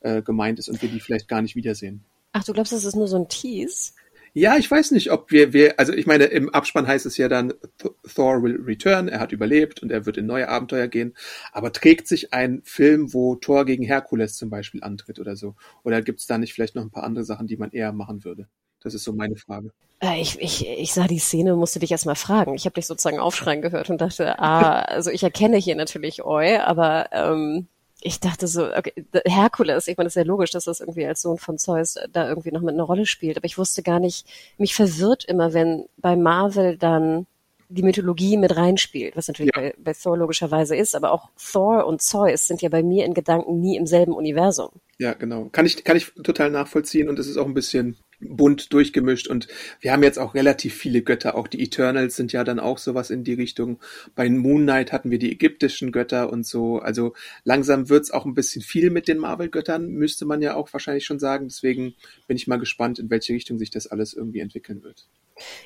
äh, 0.00 0.22
gemeint 0.22 0.58
ist 0.58 0.68
und 0.68 0.80
wir 0.82 0.88
die 0.88 1.00
vielleicht 1.00 1.28
gar 1.28 1.42
nicht 1.42 1.56
wiedersehen. 1.56 2.04
Ach, 2.32 2.44
du 2.44 2.52
glaubst, 2.52 2.72
das 2.72 2.84
ist 2.84 2.96
nur 2.96 3.08
so 3.08 3.16
ein 3.16 3.28
Tease? 3.28 3.92
Ja, 4.34 4.56
ich 4.56 4.70
weiß 4.70 4.92
nicht, 4.92 5.10
ob 5.12 5.30
wir, 5.30 5.52
wir, 5.52 5.78
also 5.78 5.92
ich 5.92 6.06
meine, 6.06 6.24
im 6.24 6.48
Abspann 6.48 6.86
heißt 6.86 7.04
es 7.04 7.18
ja 7.18 7.28
dann, 7.28 7.52
Th- 7.80 7.92
Thor 8.14 8.42
will 8.42 8.60
return, 8.62 9.08
er 9.08 9.20
hat 9.20 9.32
überlebt 9.32 9.82
und 9.82 9.92
er 9.92 10.06
wird 10.06 10.16
in 10.16 10.24
neue 10.26 10.48
Abenteuer 10.48 10.88
gehen. 10.88 11.14
Aber 11.52 11.70
trägt 11.72 12.08
sich 12.08 12.32
ein 12.32 12.62
Film, 12.64 13.12
wo 13.12 13.36
Thor 13.36 13.66
gegen 13.66 13.84
Herkules 13.84 14.36
zum 14.36 14.48
Beispiel 14.48 14.82
antritt 14.82 15.18
oder 15.18 15.36
so? 15.36 15.54
Oder 15.84 16.00
gibt 16.00 16.20
es 16.20 16.26
da 16.26 16.38
nicht 16.38 16.54
vielleicht 16.54 16.74
noch 16.74 16.82
ein 16.82 16.90
paar 16.90 17.04
andere 17.04 17.24
Sachen, 17.24 17.46
die 17.46 17.58
man 17.58 17.72
eher 17.72 17.92
machen 17.92 18.24
würde? 18.24 18.48
Das 18.80 18.94
ist 18.94 19.04
so 19.04 19.12
meine 19.12 19.36
Frage. 19.36 19.70
Äh, 20.00 20.20
Ich, 20.20 20.38
ich, 20.40 20.66
ich 20.66 20.92
sah 20.92 21.06
die 21.06 21.18
Szene, 21.18 21.54
musste 21.56 21.78
dich 21.78 21.90
erstmal 21.92 22.16
fragen. 22.16 22.54
Ich 22.54 22.64
habe 22.64 22.74
dich 22.74 22.86
sozusagen 22.86 23.18
aufschreien 23.18 23.62
gehört 23.62 23.90
und 23.90 24.00
dachte, 24.00 24.38
ah, 24.38 24.80
also 24.82 25.10
ich 25.10 25.22
erkenne 25.22 25.56
hier 25.56 25.76
natürlich 25.76 26.24
Eu, 26.24 26.58
aber 26.58 27.08
ähm, 27.12 27.68
ich 28.02 28.20
dachte 28.20 28.46
so, 28.46 28.66
okay, 28.74 28.92
Herkules, 29.24 29.88
ich 29.88 29.96
meine, 29.96 30.06
das 30.06 30.16
ist 30.16 30.20
ja 30.20 30.26
logisch, 30.26 30.50
dass 30.50 30.64
das 30.64 30.80
irgendwie 30.80 31.06
als 31.06 31.22
Sohn 31.22 31.38
von 31.38 31.58
Zeus 31.58 31.96
da 32.12 32.28
irgendwie 32.28 32.50
noch 32.50 32.60
mit 32.60 32.74
einer 32.74 32.82
Rolle 32.82 33.06
spielt, 33.06 33.36
aber 33.36 33.46
ich 33.46 33.58
wusste 33.58 33.82
gar 33.82 34.00
nicht, 34.00 34.26
mich 34.58 34.74
verwirrt 34.74 35.24
immer, 35.24 35.52
wenn 35.52 35.86
bei 35.96 36.16
Marvel 36.16 36.76
dann 36.76 37.26
die 37.68 37.82
Mythologie 37.82 38.36
mit 38.36 38.54
reinspielt, 38.54 39.16
was 39.16 39.28
natürlich 39.28 39.52
Ja. 39.54 39.62
bei, 39.62 39.74
bei 39.78 39.92
Thor 39.94 40.16
logischerweise 40.18 40.76
ist, 40.76 40.94
aber 40.94 41.12
auch 41.12 41.30
Thor 41.52 41.86
und 41.86 42.02
Zeus 42.02 42.46
sind 42.46 42.60
ja 42.60 42.68
bei 42.68 42.82
mir 42.82 43.06
in 43.06 43.14
Gedanken 43.14 43.60
nie 43.60 43.76
im 43.76 43.86
selben 43.86 44.12
Universum. 44.12 44.70
Ja, 44.98 45.14
genau. 45.14 45.48
Kann 45.52 45.64
ich, 45.64 45.82
kann 45.82 45.96
ich 45.96 46.12
total 46.22 46.50
nachvollziehen 46.50 47.08
und 47.08 47.18
es 47.18 47.28
ist 47.28 47.38
auch 47.38 47.46
ein 47.46 47.54
bisschen 47.54 47.96
bunt 48.22 48.72
durchgemischt 48.72 49.28
und 49.28 49.48
wir 49.80 49.92
haben 49.92 50.02
jetzt 50.02 50.18
auch 50.18 50.34
relativ 50.34 50.74
viele 50.74 51.02
Götter. 51.02 51.34
Auch 51.36 51.48
die 51.48 51.62
Eternals 51.62 52.16
sind 52.16 52.32
ja 52.32 52.44
dann 52.44 52.60
auch 52.60 52.78
sowas 52.78 53.10
in 53.10 53.24
die 53.24 53.34
Richtung. 53.34 53.78
Bei 54.14 54.28
Moon 54.28 54.62
Knight 54.62 54.92
hatten 54.92 55.10
wir 55.10 55.18
die 55.18 55.32
ägyptischen 55.32 55.92
Götter 55.92 56.32
und 56.32 56.46
so. 56.46 56.78
Also 56.78 57.14
langsam 57.44 57.88
wird's 57.88 58.10
auch 58.10 58.24
ein 58.24 58.34
bisschen 58.34 58.62
viel 58.62 58.90
mit 58.90 59.08
den 59.08 59.18
Marvel-Göttern, 59.18 59.88
müsste 59.88 60.24
man 60.24 60.42
ja 60.42 60.54
auch 60.54 60.72
wahrscheinlich 60.72 61.04
schon 61.04 61.18
sagen. 61.18 61.48
Deswegen 61.48 61.94
bin 62.26 62.36
ich 62.36 62.46
mal 62.46 62.58
gespannt, 62.58 62.98
in 62.98 63.10
welche 63.10 63.32
Richtung 63.32 63.58
sich 63.58 63.70
das 63.70 63.86
alles 63.86 64.14
irgendwie 64.14 64.40
entwickeln 64.40 64.82
wird. 64.82 65.06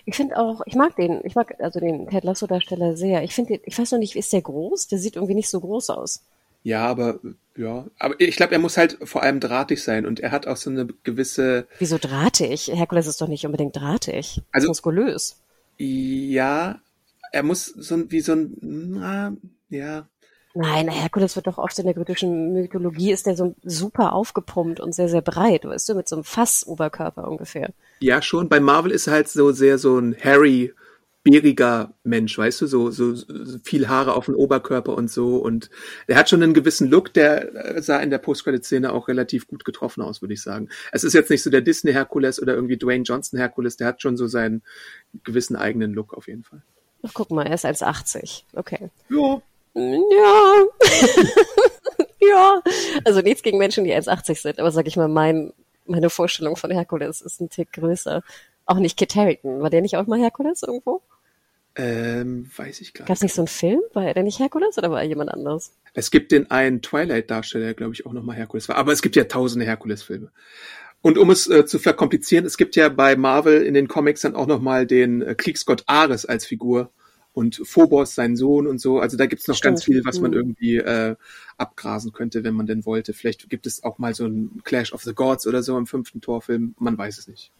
Ich 0.05 0.17
finde 0.17 0.39
auch, 0.39 0.63
ich 0.67 0.75
mag 0.75 0.97
den, 0.97 1.21
ich 1.25 1.35
mag 1.35 1.55
also 1.61 1.81
den 1.81 2.09
Ted 2.09 2.25
Lasso 2.25 2.47
Darsteller 2.47 2.97
sehr. 2.97 3.23
Ich 3.23 3.35
finde, 3.35 3.61
ich 3.65 3.79
weiß 3.79 3.93
noch 3.93 3.99
nicht, 3.99 4.17
ist 4.17 4.33
der 4.33 4.43
groß? 4.43 4.89
Der 4.89 4.99
sieht 4.99 5.17
irgendwie 5.17 5.35
nicht 5.35 5.49
so 5.49 5.61
groß 5.61 5.91
aus. 5.91 6.23
Ja, 6.67 6.85
aber 6.89 7.21
ja, 7.57 7.87
aber 7.97 8.19
ich 8.19 8.35
glaube, 8.35 8.53
er 8.53 8.59
muss 8.59 8.77
halt 8.77 8.99
vor 9.05 9.23
allem 9.23 9.39
drahtig 9.39 9.85
sein 9.85 10.05
und 10.05 10.19
er 10.19 10.33
hat 10.33 10.49
auch 10.49 10.57
so 10.57 10.69
eine 10.69 10.89
gewisse. 11.05 11.69
Wieso 11.79 11.97
drahtig? 11.97 12.73
Herkules 12.75 13.07
ist 13.07 13.21
doch 13.21 13.29
nicht 13.29 13.47
unbedingt 13.47 13.77
drahtig. 13.77 14.43
Also 14.51 14.67
muskulös. 14.67 15.41
Ja, 15.79 16.81
er 17.31 17.43
muss 17.45 17.67
so 17.67 18.11
wie 18.11 18.21
so 18.21 18.33
ein, 18.33 18.57
na, 18.61 19.37
ja. 19.69 20.09
Nein, 20.55 20.89
Herkules 20.89 21.37
wird 21.37 21.47
doch 21.47 21.59
oft 21.59 21.79
in 21.79 21.85
der 21.85 21.95
griechischen 21.95 22.53
Mythologie 22.53 23.13
ist 23.13 23.27
der 23.27 23.37
so 23.37 23.55
super 23.63 24.13
aufgepumpt 24.13 24.81
und 24.81 24.93
sehr, 24.93 25.09
sehr 25.09 25.23
breit, 25.23 25.67
weißt 25.67 25.91
du, 25.91 25.95
mit 25.95 26.09
so 26.09 26.17
einem 26.17 26.25
Fassoberkörper 26.25 27.29
ungefähr. 27.29 27.71
Ja, 28.01 28.21
schon. 28.23 28.49
Bei 28.49 28.59
Marvel 28.59 28.91
ist 28.91 29.07
er 29.07 29.13
halt 29.13 29.29
so 29.29 29.53
sehr 29.53 29.79
so 29.79 30.01
ein 30.01 30.17
Harry 30.21 30.75
bäriger 31.27 31.93
Mensch, 32.05 32.39
weißt 32.39 32.61
du, 32.61 32.67
so, 32.69 32.93
so, 32.93 33.13
so 33.17 33.27
viel 33.65 33.89
Haare 33.89 34.15
auf 34.15 34.27
dem 34.27 34.37
Oberkörper 34.37 34.95
und 34.95 35.11
so. 35.11 35.39
Und 35.39 35.71
er 36.07 36.17
hat 36.17 36.31
schon 36.31 36.41
einen 36.41 36.55
gewissen 36.55 36.89
Look, 36.89 37.13
der 37.15 37.83
sah 37.83 37.99
in 37.99 38.11
der 38.11 38.19
Post-Credit-Szene 38.19 38.93
auch 38.93 39.09
relativ 39.09 39.49
gut 39.49 39.65
getroffen 39.65 40.03
aus, 40.03 40.23
würde 40.23 40.35
ich 40.35 40.43
sagen. 40.43 40.69
Es 40.93 41.03
ist 41.03 41.15
jetzt 41.15 41.29
nicht 41.29 41.43
so 41.43 41.51
der 41.51 41.63
Disney-Herkules 41.63 42.41
oder 42.41 42.55
irgendwie 42.55 42.77
Dwayne 42.77 43.03
Johnson-Herkules, 43.03 43.77
der 43.77 43.89
hat 43.89 44.03
schon 44.03 44.17
so 44.17 44.29
seinen 44.29 44.63
gewissen 45.25 45.57
eigenen 45.57 45.95
Look 45.95 46.15
auf 46.15 46.29
jeden 46.29 46.45
Fall. 46.45 46.63
Ach, 47.03 47.11
guck 47.13 47.33
mal, 47.33 47.45
er 47.45 47.55
ist 47.55 47.67
1,80. 47.67 48.43
Okay. 48.55 48.91
Ja. 49.09 49.43
Ja. 49.75 50.65
ja. 52.21 52.63
Also 53.05 53.21
nichts 53.21 53.43
gegen 53.43 53.59
Menschen, 53.59 53.83
die 53.83 53.93
1,80 53.93 54.41
sind, 54.41 54.61
aber 54.61 54.71
sag 54.71 54.87
ich 54.87 54.97
mal, 54.97 55.09
mein, 55.09 55.53
meine 55.87 56.09
Vorstellung 56.09 56.55
von 56.55 56.71
Herkules 56.71 57.21
ist 57.21 57.41
ein 57.41 57.51
Tick 57.51 57.73
größer. 57.73 58.23
Auch 58.65 58.79
nicht 58.79 58.97
Kit 58.97 59.17
Harington. 59.17 59.61
War 59.61 59.71
der 59.71 59.83
nicht 59.83 59.97
auch 59.97 60.07
mal 60.07 60.21
Herkules 60.21 60.63
irgendwo? 60.63 61.03
Ähm, 61.79 62.51
weiß 62.57 62.81
ich 62.81 62.95
gar 62.95 63.03
nicht. 63.03 63.09
Gab 63.09 63.17
es 63.17 63.23
nicht 63.23 63.35
so 63.35 63.43
einen 63.43 63.49
Film? 63.49 63.81
War 63.93 64.07
er 64.07 64.15
denn 64.15 64.25
nicht 64.25 64.39
Herkules 64.39 64.79
oder 64.79 64.91
war 64.91 65.03
er 65.03 65.07
jemand 65.07 65.31
anderes? 65.31 65.73
Es 65.93 66.11
gibt 66.11 66.33
den 66.33 66.51
einen 66.51 66.81
Twilight-Darsteller, 66.81 67.67
der 67.67 67.75
glaube 67.75 67.93
ich 67.93 68.07
auch 68.07 68.15
nochmal 68.15 68.37
Herkules 68.37 68.69
war. 68.71 68.77
Aber 68.77 68.93
es 68.93 69.03
gibt 69.03 69.15
ja 69.15 69.25
tausende 69.25 69.67
Herkules-Filme. 69.67 70.31
Und 71.03 71.19
um 71.19 71.31
es 71.31 71.47
äh, 71.49 71.67
zu 71.67 71.79
verkomplizieren, 71.79 72.47
es 72.47 72.57
gibt 72.57 72.77
ja 72.77 72.89
bei 72.89 73.15
Marvel 73.15 73.63
in 73.63 73.75
den 73.75 73.89
Comics 73.89 74.23
dann 74.23 74.35
auch 74.35 74.47
nochmal 74.47 74.87
den 74.87 75.21
äh, 75.21 75.35
Kriegsgott 75.35 75.85
Ares 75.87 76.25
als 76.25 76.47
Figur 76.47 76.91
und 77.35 77.61
Phobos, 77.63 78.15
sein 78.15 78.37
Sohn 78.37 78.67
und 78.67 78.81
so. 78.81 78.99
Also 78.99 79.19
da 79.19 79.27
gibt's 79.27 79.47
noch 79.47 79.57
Stimmt. 79.57 79.75
ganz 79.75 79.85
viel, 79.85 80.03
was 80.07 80.19
man 80.19 80.31
mhm. 80.31 80.37
irgendwie 80.39 80.77
äh, 80.79 81.17
abgrasen 81.59 82.13
könnte, 82.13 82.43
wenn 82.43 82.55
man 82.55 82.67
denn 82.67 82.87
wollte. 82.87 83.13
Vielleicht 83.13 83.51
gibt 83.51 83.67
es 83.67 83.85
auch 83.85 83.99
mal 83.99 84.15
so 84.15 84.25
ein 84.25 84.63
Clash 84.65 84.95
of 84.95 85.03
the 85.03 85.13
Gods 85.13 85.47
oder 85.47 85.63
so 85.63 85.77
im 85.77 85.87
fünften 85.87 86.23
Torfilm. 86.23 86.75
Man 86.79 86.97
weiß 86.97 87.19
es 87.19 87.29
nicht. 87.29 87.53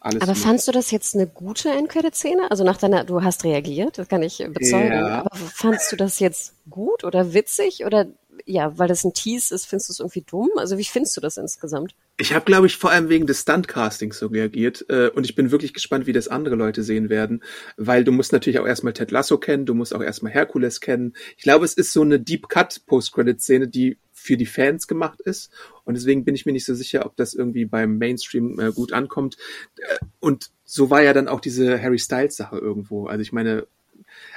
Alles 0.00 0.22
aber 0.22 0.34
fandst 0.34 0.68
du 0.68 0.72
das 0.72 0.90
jetzt 0.90 1.14
eine 1.14 1.26
gute 1.26 1.70
Endcredit-Szene? 1.70 2.50
Also 2.50 2.62
nach 2.62 2.76
deiner, 2.76 3.04
du 3.04 3.22
hast 3.22 3.44
reagiert, 3.44 3.98
das 3.98 4.08
kann 4.08 4.22
ich 4.22 4.38
bezeugen. 4.52 4.92
Ja. 4.92 5.20
Aber 5.20 5.36
fandst 5.36 5.90
du 5.90 5.96
das 5.96 6.20
jetzt 6.20 6.54
gut 6.70 7.04
oder 7.04 7.34
witzig 7.34 7.84
oder 7.84 8.06
ja, 8.48 8.78
weil 8.78 8.88
das 8.88 9.04
ein 9.04 9.12
Tease 9.12 9.54
ist, 9.54 9.66
findest 9.66 9.90
du 9.90 9.92
es 9.92 10.00
irgendwie 10.00 10.22
dumm? 10.22 10.48
Also 10.56 10.78
wie 10.78 10.84
findest 10.84 11.14
du 11.18 11.20
das 11.20 11.36
insgesamt? 11.36 11.94
Ich 12.16 12.32
habe, 12.32 12.46
glaube 12.46 12.66
ich, 12.66 12.78
vor 12.78 12.90
allem 12.90 13.10
wegen 13.10 13.26
des 13.26 13.42
Stuntcastings 13.42 14.18
so 14.18 14.28
reagiert 14.28 14.86
äh, 14.88 15.08
und 15.10 15.24
ich 15.24 15.34
bin 15.34 15.50
wirklich 15.50 15.74
gespannt, 15.74 16.06
wie 16.06 16.14
das 16.14 16.28
andere 16.28 16.54
Leute 16.54 16.82
sehen 16.82 17.10
werden, 17.10 17.42
weil 17.76 18.04
du 18.04 18.10
musst 18.10 18.32
natürlich 18.32 18.58
auch 18.58 18.66
erstmal 18.66 18.94
Ted 18.94 19.10
Lasso 19.10 19.36
kennen, 19.36 19.66
du 19.66 19.74
musst 19.74 19.94
auch 19.94 20.00
erstmal 20.00 20.32
Herkules 20.32 20.80
kennen. 20.80 21.12
Ich 21.36 21.42
glaube, 21.42 21.66
es 21.66 21.74
ist 21.74 21.92
so 21.92 22.00
eine 22.00 22.18
Deep 22.18 22.48
Cut 22.48 22.86
Post-Credit-Szene, 22.86 23.68
die 23.68 23.98
für 24.14 24.38
die 24.38 24.46
Fans 24.46 24.88
gemacht 24.88 25.20
ist. 25.20 25.52
Und 25.84 25.94
deswegen 25.94 26.24
bin 26.24 26.34
ich 26.34 26.46
mir 26.46 26.52
nicht 26.52 26.64
so 26.64 26.74
sicher, 26.74 27.04
ob 27.04 27.16
das 27.16 27.34
irgendwie 27.34 27.66
beim 27.66 27.98
Mainstream 27.98 28.58
äh, 28.58 28.72
gut 28.72 28.94
ankommt. 28.94 29.36
Äh, 29.76 29.98
und 30.20 30.50
so 30.64 30.88
war 30.88 31.02
ja 31.02 31.12
dann 31.12 31.28
auch 31.28 31.40
diese 31.40 31.80
Harry 31.80 31.98
Styles 31.98 32.36
Sache 32.36 32.56
irgendwo. 32.56 33.06
Also 33.06 33.20
ich 33.20 33.32
meine, 33.32 33.66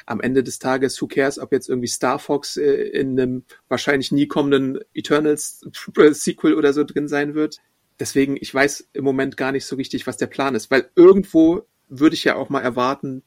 am 0.06 0.22
Ende 0.22 0.44
des 0.44 0.60
Tages, 0.60 1.02
who 1.02 1.08
cares, 1.08 1.40
ob 1.40 1.52
jetzt 1.52 1.70
irgendwie 1.70 1.88
Star 1.88 2.20
Fox 2.20 2.58
äh, 2.58 2.72
in 2.72 3.20
einem 3.20 3.44
wahrscheinlich 3.68 4.12
nie 4.12 4.28
kommenden 4.28 4.80
Eternals 4.94 5.66
Sequel 6.12 6.56
oder 6.56 6.74
so 6.74 6.84
drin 6.84 7.08
sein 7.08 7.34
wird. 7.36 7.58
Deswegen, 8.00 8.38
ich 8.40 8.54
weiß 8.54 8.90
im 8.94 9.04
Moment 9.04 9.38
gar 9.38 9.52
nicht 9.52 9.66
so 9.66 9.76
richtig, 9.76 10.08
was 10.08 10.18
der 10.18 10.28
Plan 10.28 10.56
ist, 10.56 10.72
weil 10.72 10.90
irgendwo 10.96 11.68
würde 11.88 12.16
ich 12.16 12.24
ja 12.24 12.36
auch 12.36 12.50
mal 12.50 12.62
erwarten, 12.62 13.24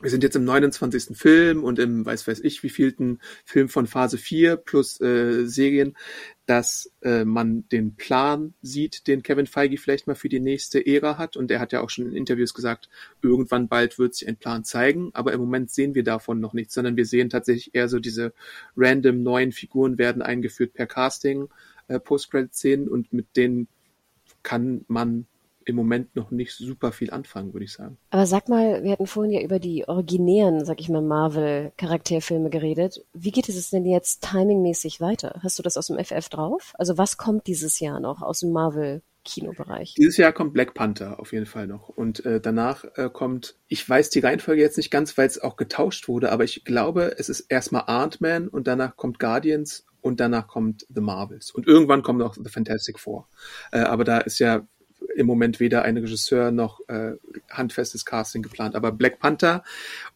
wir 0.00 0.10
sind 0.10 0.22
jetzt 0.22 0.36
im 0.36 0.44
29. 0.44 1.16
Film 1.16 1.62
und 1.62 1.78
im 1.78 2.06
weiß 2.06 2.26
weiß 2.26 2.40
ich 2.40 2.62
wievielten 2.62 3.20
Film 3.44 3.68
von 3.68 3.86
Phase 3.86 4.18
4 4.18 4.56
plus 4.56 5.00
äh, 5.00 5.46
Serien, 5.46 5.96
dass 6.50 6.92
äh, 7.02 7.24
man 7.24 7.68
den 7.68 7.94
Plan 7.94 8.54
sieht, 8.60 9.06
den 9.06 9.22
Kevin 9.22 9.46
Feige 9.46 9.78
vielleicht 9.78 10.08
mal 10.08 10.16
für 10.16 10.28
die 10.28 10.40
nächste 10.40 10.84
Ära 10.84 11.16
hat. 11.16 11.36
Und 11.36 11.48
er 11.52 11.60
hat 11.60 11.70
ja 11.70 11.80
auch 11.80 11.90
schon 11.90 12.06
in 12.06 12.12
Interviews 12.12 12.54
gesagt, 12.54 12.88
irgendwann 13.22 13.68
bald 13.68 14.00
wird 14.00 14.16
sich 14.16 14.26
ein 14.26 14.34
Plan 14.34 14.64
zeigen. 14.64 15.10
Aber 15.12 15.32
im 15.32 15.38
Moment 15.38 15.70
sehen 15.70 15.94
wir 15.94 16.02
davon 16.02 16.40
noch 16.40 16.52
nichts, 16.52 16.74
sondern 16.74 16.96
wir 16.96 17.06
sehen 17.06 17.30
tatsächlich 17.30 17.72
eher 17.76 17.88
so 17.88 18.00
diese 18.00 18.32
random 18.76 19.22
neuen 19.22 19.52
Figuren 19.52 19.96
werden 19.96 20.22
eingeführt 20.22 20.74
per 20.74 20.88
Casting, 20.88 21.48
äh, 21.86 22.00
Post-Credit-Szenen 22.00 22.88
und 22.88 23.12
mit 23.12 23.36
denen 23.36 23.68
kann 24.42 24.84
man 24.88 25.26
im 25.70 25.76
Moment 25.76 26.14
noch 26.16 26.30
nicht 26.30 26.52
super 26.52 26.92
viel 26.92 27.10
anfangen, 27.10 27.52
würde 27.52 27.64
ich 27.64 27.72
sagen. 27.72 27.96
Aber 28.10 28.26
sag 28.26 28.48
mal, 28.48 28.82
wir 28.82 28.92
hatten 28.92 29.06
vorhin 29.06 29.32
ja 29.32 29.40
über 29.40 29.58
die 29.58 29.88
originären, 29.88 30.64
sag 30.64 30.80
ich 30.80 30.88
mal, 30.88 31.02
Marvel-Charakterfilme 31.02 32.50
geredet. 32.50 33.04
Wie 33.12 33.30
geht 33.30 33.48
es 33.48 33.70
denn 33.70 33.86
jetzt 33.86 34.22
timingmäßig 34.22 35.00
weiter? 35.00 35.40
Hast 35.42 35.58
du 35.58 35.62
das 35.62 35.76
aus 35.76 35.86
dem 35.86 35.98
FF 35.98 36.28
drauf? 36.28 36.72
Also 36.78 36.98
was 36.98 37.16
kommt 37.16 37.46
dieses 37.46 37.80
Jahr 37.80 38.00
noch 38.00 38.22
aus 38.22 38.40
dem 38.40 38.52
Marvel 38.52 39.02
Kinobereich. 39.24 39.94
Dieses 39.98 40.16
Jahr 40.16 40.32
kommt 40.32 40.54
Black 40.54 40.74
Panther 40.74 41.20
auf 41.20 41.32
jeden 41.32 41.46
Fall 41.46 41.66
noch. 41.66 41.88
Und 41.88 42.24
äh, 42.24 42.40
danach 42.40 42.84
äh, 42.96 43.10
kommt, 43.12 43.56
ich 43.68 43.86
weiß 43.86 44.10
die 44.10 44.20
Reihenfolge 44.20 44.62
jetzt 44.62 44.76
nicht 44.76 44.90
ganz, 44.90 45.16
weil 45.18 45.26
es 45.26 45.40
auch 45.40 45.56
getauscht 45.56 46.08
wurde, 46.08 46.32
aber 46.32 46.44
ich 46.44 46.64
glaube, 46.64 47.16
es 47.18 47.28
ist 47.28 47.40
erstmal 47.40 47.84
Ant-Man 47.86 48.48
und 48.48 48.66
danach 48.66 48.96
kommt 48.96 49.18
Guardians 49.18 49.84
und 50.00 50.20
danach 50.20 50.46
kommt 50.46 50.86
The 50.88 51.00
Marvels. 51.00 51.50
Und 51.50 51.66
irgendwann 51.66 52.02
kommt 52.02 52.18
noch 52.18 52.34
The 52.34 52.48
Fantastic 52.48 52.98
Four. 52.98 53.28
Äh, 53.72 53.80
aber 53.80 54.04
da 54.04 54.18
ist 54.18 54.38
ja 54.38 54.66
im 55.16 55.26
Moment 55.26 55.60
weder 55.60 55.82
ein 55.82 55.96
Regisseur 55.96 56.50
noch 56.50 56.80
äh, 56.88 57.12
handfestes 57.50 58.04
Casting 58.04 58.42
geplant. 58.42 58.74
Aber 58.74 58.92
Black 58.92 59.18
Panther 59.18 59.62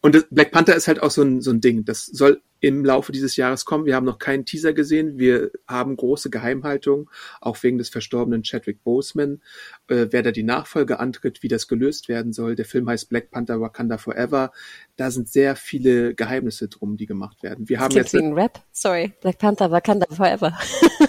und 0.00 0.14
das, 0.14 0.26
Black 0.30 0.50
Panther 0.50 0.74
ist 0.74 0.88
halt 0.88 1.02
auch 1.02 1.10
so 1.10 1.22
ein, 1.22 1.40
so 1.40 1.50
ein 1.50 1.60
Ding. 1.60 1.84
Das 1.84 2.06
soll 2.06 2.40
im 2.64 2.82
Laufe 2.82 3.12
dieses 3.12 3.36
Jahres 3.36 3.66
kommen. 3.66 3.84
Wir 3.84 3.94
haben 3.94 4.06
noch 4.06 4.18
keinen 4.18 4.46
Teaser 4.46 4.72
gesehen. 4.72 5.18
Wir 5.18 5.50
haben 5.68 5.96
große 5.96 6.30
Geheimhaltung, 6.30 7.10
auch 7.42 7.62
wegen 7.62 7.76
des 7.76 7.90
verstorbenen 7.90 8.42
Chadwick 8.42 8.82
Boseman, 8.82 9.42
äh, 9.88 10.06
wer 10.10 10.22
da 10.22 10.30
die 10.30 10.44
Nachfolge 10.44 10.98
antritt, 10.98 11.42
wie 11.42 11.48
das 11.48 11.68
gelöst 11.68 12.08
werden 12.08 12.32
soll. 12.32 12.54
Der 12.54 12.64
Film 12.64 12.88
heißt 12.88 13.10
Black 13.10 13.30
Panther 13.30 13.60
Wakanda 13.60 13.98
Forever. 13.98 14.50
Da 14.96 15.10
sind 15.10 15.28
sehr 15.28 15.56
viele 15.56 16.14
Geheimnisse 16.14 16.68
drum, 16.68 16.96
die 16.96 17.04
gemacht 17.04 17.42
werden. 17.42 17.68
Wir 17.68 17.76
das 17.76 17.84
haben 17.84 17.96
jetzt 17.96 18.14
wie 18.14 18.22
ein 18.22 18.32
Rap. 18.32 18.62
Sorry, 18.72 19.12
Black 19.20 19.38
Panther 19.38 19.70
Wakanda 19.70 20.06
Forever. 20.10 20.58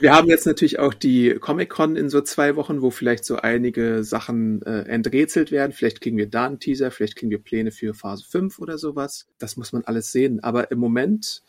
Wir 0.00 0.14
haben 0.14 0.28
jetzt 0.28 0.46
natürlich 0.46 0.78
auch 0.78 0.94
die 0.94 1.34
Comic-Con 1.40 1.96
in 1.96 2.08
so 2.08 2.20
zwei 2.20 2.54
Wochen, 2.54 2.82
wo 2.82 2.90
vielleicht 2.90 3.24
so 3.24 3.36
einige 3.36 4.04
Sachen 4.04 4.62
äh, 4.62 4.82
enträtselt 4.82 5.50
werden. 5.50 5.72
Vielleicht 5.72 6.00
kriegen 6.00 6.16
wir 6.16 6.28
da 6.28 6.46
einen 6.46 6.60
Teaser, 6.60 6.92
vielleicht 6.92 7.16
kriegen 7.16 7.30
wir 7.30 7.42
Pläne 7.42 7.72
für 7.72 7.94
Phase 7.94 8.24
5 8.24 8.60
oder 8.60 8.78
sowas. 8.78 9.26
Das 9.38 9.56
muss 9.56 9.72
man 9.72 9.84
alles 9.84 10.12
sehen. 10.12 10.40
Aber 10.42 10.70
im 10.70 10.78
Moment 10.78 11.42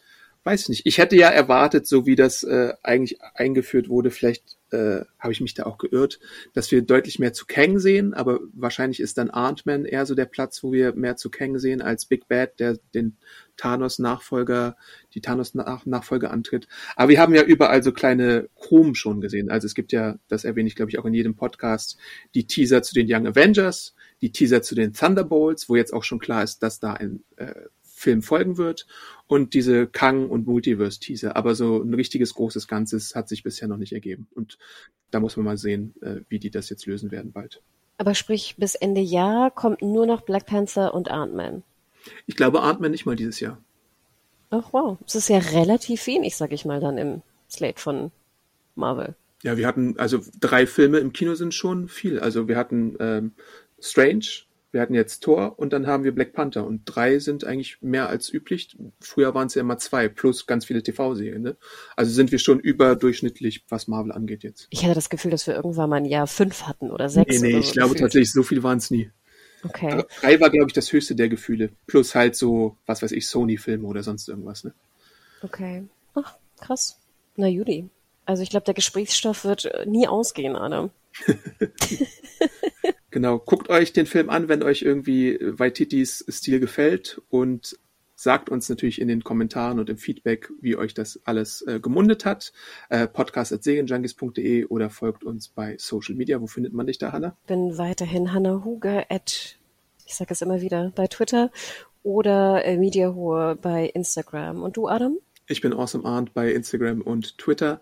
weiß 0.44 0.62
ich 0.64 0.70
nicht. 0.70 0.86
Ich 0.86 0.98
hätte 0.98 1.16
ja 1.16 1.30
erwartet, 1.30 1.86
so 1.86 2.06
wie 2.06 2.16
das 2.16 2.44
äh, 2.44 2.74
eigentlich 2.82 3.22
eingeführt 3.36 3.90
wurde, 3.90 4.10
vielleicht 4.10 4.58
äh, 4.72 5.02
habe 5.18 5.34
ich 5.34 5.42
mich 5.42 5.54
da 5.54 5.64
auch 5.64 5.78
geirrt, 5.78 6.20
dass 6.54 6.72
wir 6.72 6.82
deutlich 6.82 7.20
mehr 7.20 7.34
zu 7.34 7.46
Kang 7.46 7.80
sehen, 7.80 8.14
aber 8.14 8.40
wahrscheinlich 8.54 9.00
ist 9.00 9.18
dann 9.18 9.30
Ant-Man 9.30 9.86
eher 9.86 10.06
so 10.06 10.16
der 10.16 10.26
Platz, 10.26 10.64
wo 10.64 10.72
wir 10.72 10.94
mehr 10.94 11.18
zu 11.18 11.30
Kang 11.30 11.58
sehen 11.58 11.82
als 11.82 12.06
Big 12.06 12.28
Bad, 12.28 12.60
der 12.60 12.78
den 12.94 13.18
Thanos-Nachfolger, 13.58 14.78
die 15.14 15.22
Thanos-Nachfolge 15.22 16.30
antritt. 16.30 16.68
Aber 16.96 17.10
wir 17.10 17.20
haben 17.20 17.36
ja 17.36 17.44
überall 17.44 17.84
so 17.84 17.92
kleine 17.92 18.48
Krumen 18.56 18.96
schon 18.96 19.22
gesehen. 19.22 19.50
Also 19.50 19.66
es 19.66 19.76
gibt 19.76 19.92
ja, 19.92 20.18
das 20.28 20.46
erwähne 20.46 20.68
ich 20.68 20.76
glaube 20.76 20.92
ich 20.92 21.00
auch 21.00 21.06
in 21.06 21.14
jedem 21.14 21.36
Podcast, 21.36 21.98
die 22.34 22.48
Teaser 22.48 22.82
zu 22.82 22.94
den 22.94 23.08
Young 23.10 23.28
Avengers, 23.28 23.96
die 24.22 24.32
Teaser 24.32 24.62
zu 24.62 24.76
den 24.76 24.94
Thunderbolts, 24.94 25.68
wo 25.68 25.76
jetzt 25.76 25.94
auch 25.94 26.04
schon 26.04 26.20
klar 26.20 26.44
ist, 26.44 26.64
dass 26.64 26.80
da 26.80 26.94
ein 26.94 27.24
äh, 27.38 27.54
Film 28.00 28.22
folgen 28.22 28.58
wird 28.58 28.88
und 29.28 29.54
diese 29.54 29.86
Kang- 29.86 30.30
und 30.30 30.48
Multiverse-Teaser. 30.48 31.36
Aber 31.36 31.54
so 31.54 31.84
ein 31.84 31.94
richtiges 31.94 32.34
großes 32.34 32.70
Ganzes 32.70 33.14
hat 33.14 33.28
sich 33.28 33.44
bisher 33.44 33.68
noch 33.68 33.76
nicht 33.76 33.92
ergeben. 33.92 34.28
Und 34.36 34.58
da 35.12 35.20
muss 35.20 35.36
man 35.36 35.46
mal 35.46 35.58
sehen, 35.58 35.94
äh, 36.02 36.22
wie 36.30 36.40
die 36.40 36.50
das 36.50 36.70
jetzt 36.70 36.86
lösen 36.86 37.12
werden 37.12 37.34
bald. 37.34 37.62
Aber 37.98 38.16
sprich, 38.16 38.56
bis 38.58 38.76
Ende 38.76 39.02
Jahr 39.02 39.52
kommt 39.52 39.82
nur 39.82 40.06
noch 40.06 40.22
Black 40.22 40.46
Panther 40.46 40.94
und 40.94 41.12
Ant-Man. 41.12 41.64
Ich 42.26 42.38
glaube 42.38 42.62
Ant-Man 42.62 42.92
nicht 42.92 43.06
mal 43.06 43.18
dieses 43.18 43.42
Jahr. 43.42 43.62
Ach 44.50 44.70
wow, 44.72 44.98
das 45.04 45.16
ist 45.16 45.28
ja 45.28 45.40
relativ 45.40 46.08
wenig, 46.08 46.38
sag 46.38 46.54
ich 46.54 46.64
mal, 46.64 46.80
dann 46.80 46.98
im 46.98 47.22
Slate 47.52 47.82
von 47.82 48.12
Marvel. 48.76 49.16
Ja, 49.44 49.58
wir 49.58 49.68
hatten, 49.68 50.00
also 50.00 50.22
drei 50.40 50.66
Filme 50.66 51.00
im 51.00 51.12
Kino 51.12 51.36
sind 51.36 51.54
schon 51.54 51.90
viel. 51.90 52.18
Also 52.20 52.48
wir 52.48 52.56
hatten 52.56 52.96
ähm, 53.02 53.34
Strange, 53.82 54.26
wir 54.72 54.82
hatten 54.82 54.94
jetzt 54.94 55.22
Thor 55.22 55.58
und 55.58 55.74
dann 55.74 55.88
haben 55.88 56.04
wir 56.04 56.14
Black 56.14 56.34
Panther 56.34 56.66
und 56.66 56.84
drei 56.86 57.20
sind 57.20 57.44
eigentlich 57.44 57.82
mehr 57.82 58.08
als 58.08 58.32
üblich. 58.32 58.78
Früher 59.00 59.34
waren 59.34 59.48
es 59.48 59.56
ja 59.56 59.62
immer 59.62 59.78
zwei 59.78 60.08
plus 60.08 60.46
ganz 60.46 60.66
viele 60.66 60.84
TV-Serien. 60.84 61.42
Ne? 61.42 61.58
Also 61.96 62.12
sind 62.12 62.32
wir 62.32 62.40
schon 62.40 62.60
überdurchschnittlich, 62.60 63.66
was 63.70 63.88
Marvel 63.88 64.12
angeht 64.12 64.44
jetzt. 64.44 64.68
Ich 64.70 64.84
hatte 64.84 64.94
das 64.94 65.10
Gefühl, 65.10 65.32
dass 65.32 65.48
wir 65.48 65.56
irgendwann 65.56 65.90
mal 65.90 65.96
ein 65.98 66.06
Jahr 66.06 66.28
fünf 66.28 66.64
hatten 66.64 66.92
oder 66.92 67.10
sechs. 67.10 67.42
Nee, 67.42 67.48
nee, 67.48 67.54
so 67.54 67.60
ich 67.60 67.72
glaube 67.72 67.90
gefühlt. 67.90 68.02
tatsächlich, 68.02 68.32
so 68.32 68.44
viel 68.44 68.62
waren 68.62 68.78
es 68.78 68.92
nie. 68.92 69.10
Okay. 69.64 70.04
Drei 70.22 70.40
war, 70.40 70.50
glaube 70.52 70.68
ich, 70.68 70.74
das 70.74 70.94
höchste 70.94 71.16
der 71.16 71.30
Gefühle. 71.30 71.72
Plus 71.88 72.14
halt 72.16 72.36
so, 72.36 72.78
was 72.86 73.02
weiß 73.02 73.12
ich, 73.12 73.28
Sony-Filme 73.28 73.86
oder 73.88 74.04
sonst 74.04 74.30
irgendwas. 74.30 74.64
Ne? 74.64 74.74
Okay. 75.42 75.84
Ach, 76.14 76.36
krass. 76.60 77.00
Na 77.36 77.48
Judy. 77.48 77.90
Also 78.26 78.44
ich 78.44 78.52
glaube, 78.52 78.66
der 78.66 78.76
Gesprächsstoff 78.76 79.44
wird 79.46 79.66
äh, 79.66 79.86
nie 79.88 80.08
ausgehen, 80.08 80.56
Adam. 80.56 80.92
genau, 83.12 83.40
guckt 83.40 83.70
euch 83.70 83.94
den 83.94 84.06
Film 84.06 84.30
an, 84.30 84.50
wenn 84.50 84.64
euch 84.64 84.82
irgendwie 84.82 85.38
Waititis 85.42 86.26
Stil 86.30 86.60
gefällt 86.60 87.22
und 87.30 87.78
sagt 88.20 88.50
uns 88.50 88.68
natürlich 88.68 89.00
in 89.00 89.08
den 89.08 89.24
Kommentaren 89.24 89.80
und 89.80 89.90
im 89.90 89.98
Feedback, 89.98 90.50
wie 90.60 90.76
euch 90.76 90.94
das 90.94 91.22
alles 91.24 91.62
äh, 91.62 91.80
gemundet 91.80 92.26
hat. 92.26 92.52
Äh, 92.90 93.08
podcast.segenjunkies.de 93.08 94.66
oder 94.66 94.90
folgt 94.90 95.24
uns 95.24 95.48
bei 95.48 95.78
Social 95.78 96.16
Media. 96.16 96.42
Wo 96.42 96.48
findet 96.48 96.74
man 96.74 96.88
dich 96.88 96.98
da, 96.98 97.14
Hanna? 97.14 97.38
Bin 97.48 97.78
weiterhin 97.78 98.34
Hanna 98.34 98.64
Huge 98.66 99.06
at, 99.10 99.58
ich 100.06 100.16
sage 100.16 100.34
es 100.34 100.42
immer 100.42 100.60
wieder, 100.60 100.92
bei 100.96 101.08
Twitter 101.08 101.50
oder 102.04 102.66
äh, 102.66 102.78
Mediahure 102.78 103.56
bei 103.56 103.86
Instagram. 103.86 104.64
Und 104.64 104.76
du, 104.76 104.90
Adam? 104.90 105.18
Ich 105.48 105.62
bin 105.62 105.74
Awesome 105.74 106.06
Arndt 106.06 106.34
bei 106.34 106.52
Instagram 106.52 107.02
und 107.02 107.38
Twitter. 107.38 107.80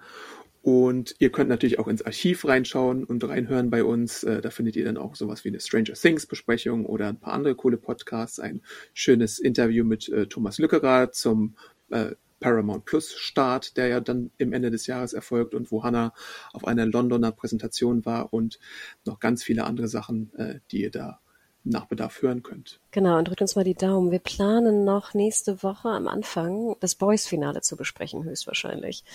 Und 0.67 1.15
ihr 1.19 1.31
könnt 1.31 1.47
natürlich 1.47 1.79
auch 1.79 1.87
ins 1.87 2.01
Archiv 2.01 2.43
reinschauen 2.43 3.05
und 3.05 3.23
reinhören 3.23 3.69
bei 3.69 3.85
uns. 3.85 4.25
Äh, 4.25 4.41
da 4.41 4.49
findet 4.49 4.75
ihr 4.75 4.83
dann 4.83 4.97
auch 4.97 5.15
sowas 5.15 5.45
wie 5.45 5.47
eine 5.47 5.61
Stranger 5.61 5.93
Things 5.93 6.25
Besprechung 6.25 6.85
oder 6.85 7.07
ein 7.07 7.21
paar 7.21 7.31
andere 7.31 7.55
coole 7.55 7.77
Podcasts. 7.77 8.37
Ein 8.37 8.61
schönes 8.93 9.39
Interview 9.39 9.85
mit 9.85 10.09
äh, 10.09 10.27
Thomas 10.27 10.57
Lückerer 10.57 11.13
zum 11.13 11.55
äh, 11.89 12.15
Paramount 12.41 12.83
Plus 12.83 13.13
Start, 13.13 13.77
der 13.77 13.87
ja 13.87 14.01
dann 14.01 14.31
im 14.37 14.51
Ende 14.51 14.69
des 14.69 14.87
Jahres 14.87 15.13
erfolgt 15.13 15.53
und 15.53 15.71
wo 15.71 15.83
Hannah 15.83 16.13
auf 16.51 16.67
einer 16.67 16.85
Londoner 16.85 17.31
Präsentation 17.31 18.05
war 18.05 18.33
und 18.33 18.59
noch 19.05 19.21
ganz 19.21 19.45
viele 19.45 19.63
andere 19.63 19.87
Sachen, 19.87 20.33
äh, 20.35 20.59
die 20.71 20.81
ihr 20.81 20.91
da 20.91 21.21
nach 21.63 21.85
Bedarf 21.85 22.21
hören 22.21 22.43
könnt. 22.43 22.81
Genau, 22.91 23.17
und 23.17 23.29
drückt 23.29 23.41
uns 23.41 23.55
mal 23.55 23.63
die 23.63 23.73
Daumen. 23.73 24.11
Wir 24.11 24.19
planen 24.19 24.83
noch 24.83 25.13
nächste 25.13 25.63
Woche 25.63 25.89
am 25.89 26.09
Anfang 26.09 26.75
das 26.81 26.95
Boys-Finale 26.95 27.61
zu 27.61 27.77
besprechen, 27.77 28.25
höchstwahrscheinlich. 28.25 29.05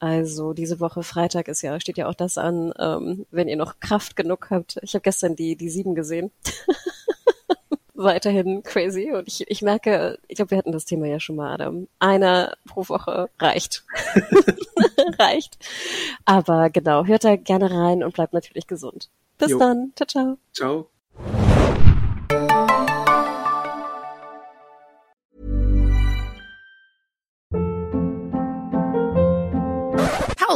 Also 0.00 0.54
diese 0.54 0.80
Woche 0.80 1.02
Freitag 1.02 1.46
ist 1.48 1.60
ja, 1.60 1.78
steht 1.78 1.98
ja 1.98 2.08
auch 2.08 2.14
das 2.14 2.38
an, 2.38 2.72
ähm, 2.78 3.26
wenn 3.30 3.48
ihr 3.48 3.56
noch 3.56 3.80
Kraft 3.80 4.16
genug 4.16 4.48
habt. 4.50 4.78
Ich 4.82 4.94
habe 4.94 5.02
gestern 5.02 5.36
die, 5.36 5.56
die 5.56 5.68
sieben 5.68 5.94
gesehen. 5.94 6.30
Weiterhin 7.94 8.62
crazy. 8.62 9.12
Und 9.12 9.28
ich, 9.28 9.48
ich 9.50 9.60
merke, 9.60 10.18
ich 10.26 10.36
glaube, 10.36 10.52
wir 10.52 10.58
hatten 10.58 10.72
das 10.72 10.86
Thema 10.86 11.06
ja 11.06 11.20
schon 11.20 11.36
mal, 11.36 11.52
Adam. 11.52 11.86
Einer 11.98 12.56
pro 12.66 12.88
Woche 12.88 13.28
reicht. 13.38 13.84
reicht. 15.18 15.58
Aber 16.24 16.70
genau, 16.70 17.04
hört 17.04 17.24
da 17.24 17.36
gerne 17.36 17.70
rein 17.70 18.02
und 18.02 18.14
bleibt 18.14 18.32
natürlich 18.32 18.66
gesund. 18.66 19.10
Bis 19.36 19.50
jo. 19.50 19.58
dann. 19.58 19.92
Ciao, 19.96 20.06
ciao. 20.06 20.38
Ciao. 20.54 20.90